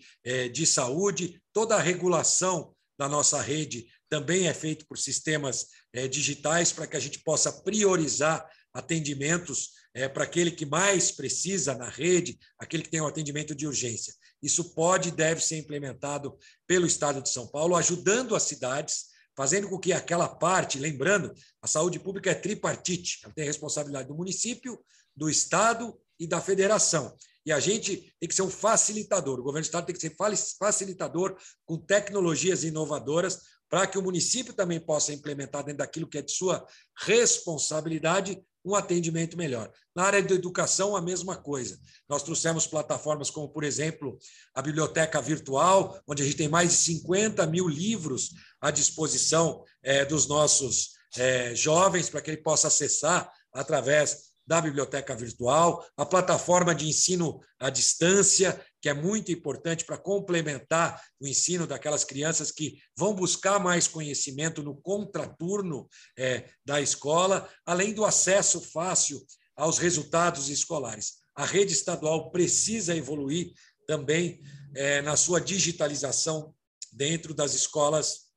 de 0.50 0.66
saúde. 0.66 1.38
Toda 1.52 1.76
a 1.76 1.80
regulação 1.80 2.74
da 2.98 3.06
nossa 3.06 3.38
rede 3.42 3.86
também 4.08 4.48
é 4.48 4.54
feita 4.54 4.86
por 4.88 4.96
sistemas 4.96 5.66
digitais 6.10 6.72
para 6.72 6.86
que 6.86 6.96
a 6.96 7.00
gente 7.00 7.18
possa 7.18 7.52
priorizar 7.52 8.48
atendimentos 8.72 9.70
é, 9.94 10.08
para 10.08 10.24
aquele 10.24 10.50
que 10.50 10.64
mais 10.64 11.10
precisa 11.10 11.74
na 11.74 11.88
rede, 11.88 12.38
aquele 12.58 12.82
que 12.82 12.90
tem 12.90 13.00
um 13.00 13.06
atendimento 13.06 13.54
de 13.54 13.66
urgência. 13.66 14.14
Isso 14.42 14.74
pode 14.74 15.10
e 15.10 15.12
deve 15.12 15.40
ser 15.40 15.58
implementado 15.58 16.36
pelo 16.66 16.86
Estado 16.86 17.22
de 17.22 17.28
São 17.28 17.46
Paulo, 17.46 17.76
ajudando 17.76 18.34
as 18.34 18.44
cidades, 18.44 19.06
fazendo 19.36 19.68
com 19.68 19.78
que 19.78 19.92
aquela 19.92 20.28
parte, 20.28 20.78
lembrando, 20.78 21.32
a 21.60 21.66
saúde 21.66 21.98
pública 21.98 22.30
é 22.30 22.34
tripartite, 22.34 23.20
ela 23.24 23.34
tem 23.34 23.44
a 23.44 23.46
responsabilidade 23.46 24.08
do 24.08 24.14
município, 24.14 24.82
do 25.14 25.28
Estado 25.28 25.98
e 26.18 26.26
da 26.26 26.40
federação. 26.40 27.14
E 27.44 27.52
a 27.52 27.58
gente 27.58 28.14
tem 28.20 28.28
que 28.28 28.34
ser 28.34 28.42
um 28.42 28.50
facilitador, 28.50 29.40
o 29.40 29.42
governo 29.42 29.62
do 29.62 29.66
Estado 29.66 29.86
tem 29.86 29.94
que 29.94 30.00
ser 30.00 30.16
facilitador 30.58 31.36
com 31.66 31.76
tecnologias 31.76 32.64
inovadoras 32.64 33.40
para 33.68 33.86
que 33.86 33.96
o 33.96 34.02
município 34.02 34.52
também 34.52 34.78
possa 34.78 35.12
implementar 35.14 35.64
dentro 35.64 35.78
daquilo 35.78 36.06
que 36.06 36.18
é 36.18 36.22
de 36.22 36.30
sua 36.30 36.64
responsabilidade 37.00 38.38
um 38.64 38.74
atendimento 38.74 39.36
melhor. 39.36 39.70
Na 39.94 40.04
área 40.04 40.22
da 40.22 40.34
educação, 40.34 40.96
a 40.96 41.00
mesma 41.00 41.36
coisa. 41.36 41.78
Nós 42.08 42.22
trouxemos 42.22 42.66
plataformas 42.66 43.30
como, 43.30 43.48
por 43.48 43.64
exemplo, 43.64 44.18
a 44.54 44.62
Biblioteca 44.62 45.20
Virtual, 45.20 46.00
onde 46.06 46.22
a 46.22 46.24
gente 46.24 46.36
tem 46.36 46.48
mais 46.48 46.70
de 46.70 46.76
50 46.76 47.46
mil 47.46 47.68
livros 47.68 48.30
à 48.60 48.70
disposição 48.70 49.64
é, 49.82 50.04
dos 50.04 50.26
nossos 50.26 50.92
é, 51.16 51.54
jovens, 51.54 52.08
para 52.08 52.20
que 52.20 52.30
ele 52.30 52.42
possa 52.42 52.68
acessar 52.68 53.30
através 53.52 54.31
da 54.46 54.60
biblioteca 54.60 55.14
virtual, 55.14 55.86
a 55.96 56.04
plataforma 56.04 56.74
de 56.74 56.88
ensino 56.88 57.40
à 57.58 57.70
distância, 57.70 58.60
que 58.80 58.88
é 58.88 58.94
muito 58.94 59.30
importante 59.30 59.84
para 59.84 59.96
complementar 59.96 61.00
o 61.20 61.26
ensino 61.26 61.66
daquelas 61.66 62.04
crianças 62.04 62.50
que 62.50 62.78
vão 62.96 63.14
buscar 63.14 63.60
mais 63.60 63.86
conhecimento 63.86 64.62
no 64.62 64.74
contraturno 64.76 65.88
é, 66.18 66.48
da 66.64 66.80
escola, 66.80 67.48
além 67.64 67.94
do 67.94 68.04
acesso 68.04 68.60
fácil 68.60 69.24
aos 69.56 69.78
resultados 69.78 70.48
escolares. 70.48 71.22
A 71.34 71.46
rede 71.46 71.72
estadual 71.72 72.30
precisa 72.30 72.96
evoluir 72.96 73.52
também 73.86 74.40
é, 74.74 75.00
na 75.02 75.16
sua 75.16 75.40
digitalização 75.40 76.54
dentro 76.92 77.32
das 77.32 77.54
escolas 77.54 78.32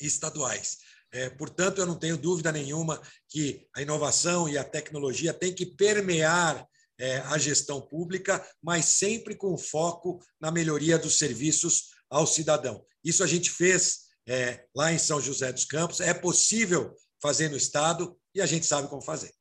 estaduais. 0.00 0.78
É, 1.12 1.28
portanto, 1.30 1.78
eu 1.78 1.86
não 1.86 1.96
tenho 1.96 2.16
dúvida 2.16 2.52
nenhuma 2.52 3.00
que 3.28 3.66
a 3.74 3.82
inovação 3.82 4.48
e 4.48 4.56
a 4.56 4.64
tecnologia 4.64 5.34
têm 5.34 5.52
que 5.52 5.66
permear 5.66 6.66
é, 6.98 7.18
a 7.20 7.38
gestão 7.38 7.80
pública, 7.80 8.46
mas 8.62 8.84
sempre 8.84 9.34
com 9.34 9.56
foco 9.56 10.20
na 10.40 10.50
melhoria 10.50 10.98
dos 10.98 11.18
serviços 11.18 11.90
ao 12.08 12.26
cidadão. 12.26 12.84
Isso 13.02 13.24
a 13.24 13.26
gente 13.26 13.50
fez 13.50 14.10
é, 14.28 14.66
lá 14.74 14.92
em 14.92 14.98
São 14.98 15.20
José 15.20 15.52
dos 15.52 15.64
Campos, 15.64 16.00
é 16.00 16.14
possível 16.14 16.94
fazer 17.20 17.48
no 17.48 17.56
Estado 17.56 18.16
e 18.34 18.40
a 18.40 18.46
gente 18.46 18.66
sabe 18.66 18.88
como 18.88 19.02
fazer. 19.02 19.32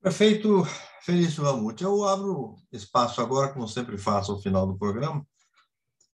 Prefeito 0.00 0.64
Felício 1.02 1.44
Ramute, 1.44 1.84
eu 1.84 2.04
abro 2.04 2.56
espaço 2.72 3.20
agora, 3.20 3.52
como 3.52 3.68
sempre 3.68 3.96
faço 3.96 4.32
ao 4.32 4.40
final 4.40 4.66
do 4.66 4.76
programa, 4.76 5.24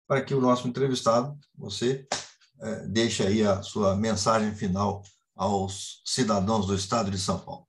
para 0.05 0.21
que 0.21 0.33
o 0.33 0.41
nosso 0.41 0.67
entrevistado, 0.67 1.37
você, 1.55 2.07
deixe 2.87 3.23
aí 3.23 3.43
a 3.43 3.61
sua 3.61 3.95
mensagem 3.95 4.53
final 4.55 5.03
aos 5.35 6.01
cidadãos 6.05 6.65
do 6.65 6.75
Estado 6.75 7.11
de 7.11 7.19
São 7.19 7.39
Paulo. 7.39 7.67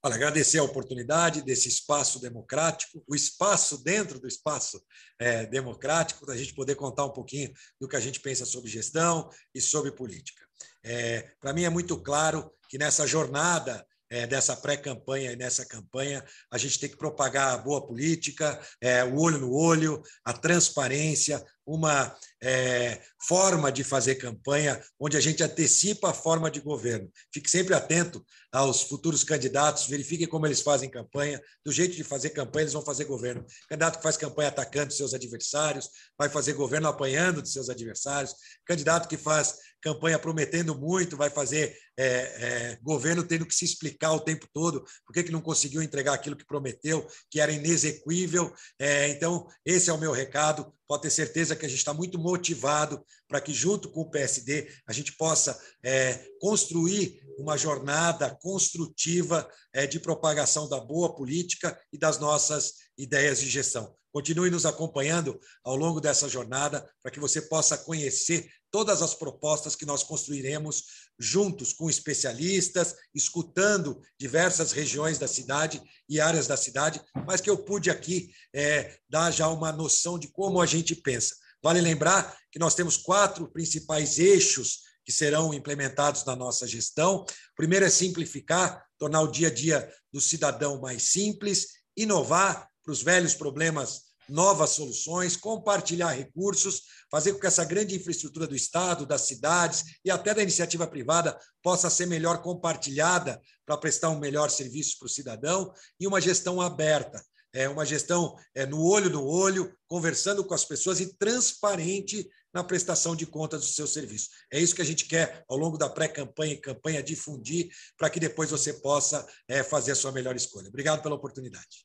Olha, 0.00 0.14
agradecer 0.14 0.58
a 0.58 0.62
oportunidade 0.62 1.42
desse 1.42 1.68
espaço 1.68 2.20
democrático, 2.20 3.02
o 3.06 3.16
espaço 3.16 3.82
dentro 3.82 4.20
do 4.20 4.28
espaço 4.28 4.80
é, 5.18 5.44
democrático, 5.46 6.24
da 6.24 6.36
gente 6.36 6.54
poder 6.54 6.76
contar 6.76 7.04
um 7.04 7.12
pouquinho 7.12 7.52
do 7.80 7.88
que 7.88 7.96
a 7.96 8.00
gente 8.00 8.20
pensa 8.20 8.46
sobre 8.46 8.70
gestão 8.70 9.28
e 9.52 9.60
sobre 9.60 9.90
política. 9.90 10.46
É, 10.84 11.32
Para 11.40 11.52
mim 11.52 11.64
é 11.64 11.68
muito 11.68 12.00
claro 12.00 12.48
que 12.68 12.78
nessa 12.78 13.08
jornada 13.08 13.84
é, 14.10 14.26
dessa 14.26 14.56
pré-campanha 14.56 15.32
e 15.32 15.36
nessa 15.36 15.66
campanha, 15.66 16.24
a 16.50 16.56
gente 16.56 16.78
tem 16.78 16.88
que 16.88 16.96
propagar 16.96 17.54
a 17.54 17.58
boa 17.58 17.86
política, 17.86 18.58
é, 18.80 19.04
o 19.04 19.20
olho 19.20 19.38
no 19.38 19.52
olho, 19.52 20.02
a 20.24 20.32
transparência, 20.32 21.44
uma 21.68 22.16
é, 22.42 23.02
forma 23.26 23.70
de 23.70 23.84
fazer 23.84 24.14
campanha 24.14 24.80
onde 24.98 25.18
a 25.18 25.20
gente 25.20 25.42
antecipa 25.42 26.10
a 26.10 26.14
forma 26.14 26.50
de 26.50 26.60
governo. 26.60 27.10
Fique 27.32 27.50
sempre 27.50 27.74
atento 27.74 28.24
aos 28.50 28.80
futuros 28.82 29.22
candidatos, 29.22 29.86
verifiquem 29.86 30.26
como 30.26 30.46
eles 30.46 30.62
fazem 30.62 30.88
campanha, 30.88 31.40
do 31.62 31.70
jeito 31.70 31.94
de 31.94 32.02
fazer 32.02 32.30
campanha, 32.30 32.62
eles 32.62 32.72
vão 32.72 32.82
fazer 32.82 33.04
governo. 33.04 33.44
Candidato 33.68 33.98
que 33.98 34.02
faz 34.02 34.16
campanha 34.16 34.48
atacando 34.48 34.92
seus 34.92 35.12
adversários, 35.12 35.90
vai 36.16 36.30
fazer 36.30 36.54
governo 36.54 36.88
apanhando 36.88 37.42
de 37.42 37.50
seus 37.50 37.68
adversários. 37.68 38.34
Candidato 38.64 39.06
que 39.06 39.18
faz 39.18 39.56
campanha 39.82 40.18
prometendo 40.18 40.74
muito, 40.74 41.16
vai 41.16 41.30
fazer 41.30 41.76
é, 41.96 42.04
é, 42.06 42.78
governo 42.82 43.22
tendo 43.22 43.46
que 43.46 43.54
se 43.54 43.64
explicar 43.64 44.12
o 44.12 44.20
tempo 44.20 44.48
todo 44.52 44.84
por 45.06 45.12
que, 45.12 45.24
que 45.24 45.32
não 45.32 45.40
conseguiu 45.40 45.82
entregar 45.82 46.14
aquilo 46.14 46.36
que 46.36 46.46
prometeu, 46.46 47.06
que 47.30 47.40
era 47.40 47.52
inexequível. 47.52 48.52
É, 48.78 49.08
então, 49.08 49.46
esse 49.64 49.90
é 49.90 49.92
o 49.92 49.98
meu 49.98 50.12
recado. 50.12 50.72
Pode 50.86 51.02
ter 51.02 51.10
certeza 51.10 51.54
que 51.58 51.66
a 51.66 51.68
gente 51.68 51.78
está 51.78 51.92
muito 51.92 52.18
motivado 52.18 53.04
para 53.26 53.40
que, 53.40 53.52
junto 53.52 53.90
com 53.90 54.02
o 54.02 54.10
PSD, 54.10 54.68
a 54.86 54.92
gente 54.92 55.12
possa 55.16 55.58
é, 55.82 56.24
construir 56.40 57.20
uma 57.38 57.56
jornada 57.56 58.36
construtiva 58.40 59.48
é, 59.72 59.86
de 59.86 60.00
propagação 60.00 60.68
da 60.68 60.80
boa 60.80 61.14
política 61.14 61.78
e 61.92 61.98
das 61.98 62.18
nossas 62.18 62.74
ideias 62.96 63.40
de 63.40 63.48
gestão. 63.48 63.94
Continue 64.10 64.50
nos 64.50 64.64
acompanhando 64.64 65.38
ao 65.62 65.76
longo 65.76 66.00
dessa 66.00 66.28
jornada 66.28 66.88
para 67.02 67.12
que 67.12 67.20
você 67.20 67.42
possa 67.42 67.76
conhecer 67.76 68.48
todas 68.70 69.02
as 69.02 69.14
propostas 69.14 69.76
que 69.76 69.86
nós 69.86 70.02
construiremos 70.02 70.84
juntos 71.18 71.72
com 71.72 71.90
especialistas, 71.90 72.94
escutando 73.14 74.00
diversas 74.18 74.72
regiões 74.72 75.18
da 75.18 75.28
cidade 75.28 75.82
e 76.08 76.20
áreas 76.20 76.46
da 76.46 76.56
cidade, 76.56 77.00
mas 77.26 77.40
que 77.40 77.50
eu 77.50 77.58
pude 77.58 77.90
aqui 77.90 78.30
é, 78.54 78.98
dar 79.08 79.30
já 79.30 79.48
uma 79.48 79.72
noção 79.72 80.18
de 80.18 80.28
como 80.28 80.60
a 80.60 80.66
gente 80.66 80.94
pensa. 80.94 81.34
Vale 81.62 81.80
lembrar 81.80 82.36
que 82.50 82.58
nós 82.58 82.74
temos 82.74 82.96
quatro 82.96 83.50
principais 83.50 84.18
eixos 84.18 84.80
que 85.04 85.12
serão 85.12 85.54
implementados 85.54 86.24
na 86.24 86.36
nossa 86.36 86.66
gestão. 86.66 87.22
O 87.22 87.26
primeiro 87.56 87.84
é 87.84 87.90
simplificar, 87.90 88.84
tornar 88.98 89.22
o 89.22 89.30
dia 89.30 89.48
a 89.48 89.54
dia 89.54 89.90
do 90.12 90.20
cidadão 90.20 90.80
mais 90.80 91.04
simples, 91.04 91.68
inovar 91.96 92.68
para 92.84 92.92
os 92.92 93.02
velhos 93.02 93.34
problemas 93.34 94.08
novas 94.28 94.70
soluções, 94.70 95.36
compartilhar 95.36 96.10
recursos, 96.10 96.82
fazer 97.10 97.32
com 97.32 97.40
que 97.40 97.46
essa 97.46 97.64
grande 97.64 97.96
infraestrutura 97.96 98.46
do 98.46 98.54
Estado, 98.54 99.06
das 99.06 99.22
cidades 99.22 99.84
e 100.04 100.10
até 100.10 100.34
da 100.34 100.42
iniciativa 100.42 100.86
privada 100.86 101.38
possa 101.62 101.88
ser 101.88 102.06
melhor 102.06 102.42
compartilhada 102.42 103.40
para 103.64 103.78
prestar 103.78 104.10
um 104.10 104.18
melhor 104.18 104.50
serviço 104.50 104.98
para 104.98 105.06
o 105.06 105.10
cidadão 105.10 105.72
e 105.98 106.06
uma 106.06 106.20
gestão 106.20 106.60
aberta. 106.60 107.24
É 107.58 107.68
uma 107.68 107.84
gestão 107.84 108.36
é, 108.54 108.64
no 108.64 108.80
olho 108.80 109.10
no 109.10 109.26
olho, 109.26 109.76
conversando 109.88 110.44
com 110.44 110.54
as 110.54 110.64
pessoas 110.64 111.00
e 111.00 111.12
transparente 111.16 112.24
na 112.54 112.62
prestação 112.62 113.16
de 113.16 113.26
contas 113.26 113.62
do 113.62 113.66
seu 113.66 113.84
serviço. 113.84 114.28
É 114.52 114.60
isso 114.60 114.76
que 114.76 114.80
a 114.80 114.84
gente 114.84 115.06
quer, 115.06 115.44
ao 115.48 115.56
longo 115.56 115.76
da 115.76 115.88
pré-campanha 115.88 116.52
e 116.52 116.60
campanha, 116.60 117.02
difundir, 117.02 117.68
para 117.96 118.08
que 118.08 118.20
depois 118.20 118.50
você 118.50 118.74
possa 118.74 119.26
é, 119.48 119.64
fazer 119.64 119.90
a 119.90 119.96
sua 119.96 120.12
melhor 120.12 120.36
escolha. 120.36 120.68
Obrigado 120.68 121.02
pela 121.02 121.16
oportunidade. 121.16 121.84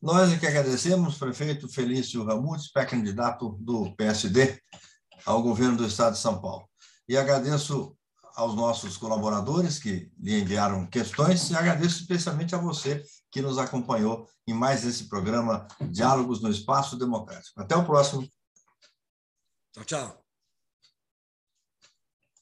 Nós 0.00 0.32
é 0.32 0.38
que 0.38 0.46
agradecemos, 0.46 1.18
prefeito 1.18 1.68
Felício 1.68 2.24
Ramutes, 2.24 2.72
pré-candidato 2.72 3.58
do 3.60 3.94
PSD 3.96 4.58
ao 5.26 5.42
governo 5.42 5.76
do 5.76 5.86
Estado 5.86 6.14
de 6.14 6.20
São 6.20 6.40
Paulo. 6.40 6.66
E 7.06 7.18
agradeço 7.18 7.94
aos 8.34 8.54
nossos 8.54 8.96
colaboradores 8.96 9.78
que 9.78 10.10
lhe 10.18 10.40
enviaram 10.40 10.86
questões 10.86 11.50
e 11.50 11.54
agradeço 11.54 12.00
especialmente 12.00 12.54
a 12.54 12.58
você 12.58 13.04
que 13.30 13.40
nos 13.40 13.58
acompanhou 13.58 14.28
em 14.46 14.52
mais 14.52 14.84
esse 14.84 15.04
programa 15.08 15.66
Diálogos 15.80 16.42
no 16.42 16.50
Espaço 16.50 16.96
Democrático. 16.96 17.60
Até 17.60 17.76
o 17.76 17.84
próximo. 17.84 18.28
Tchau, 19.72 19.84
tchau. 19.84 20.19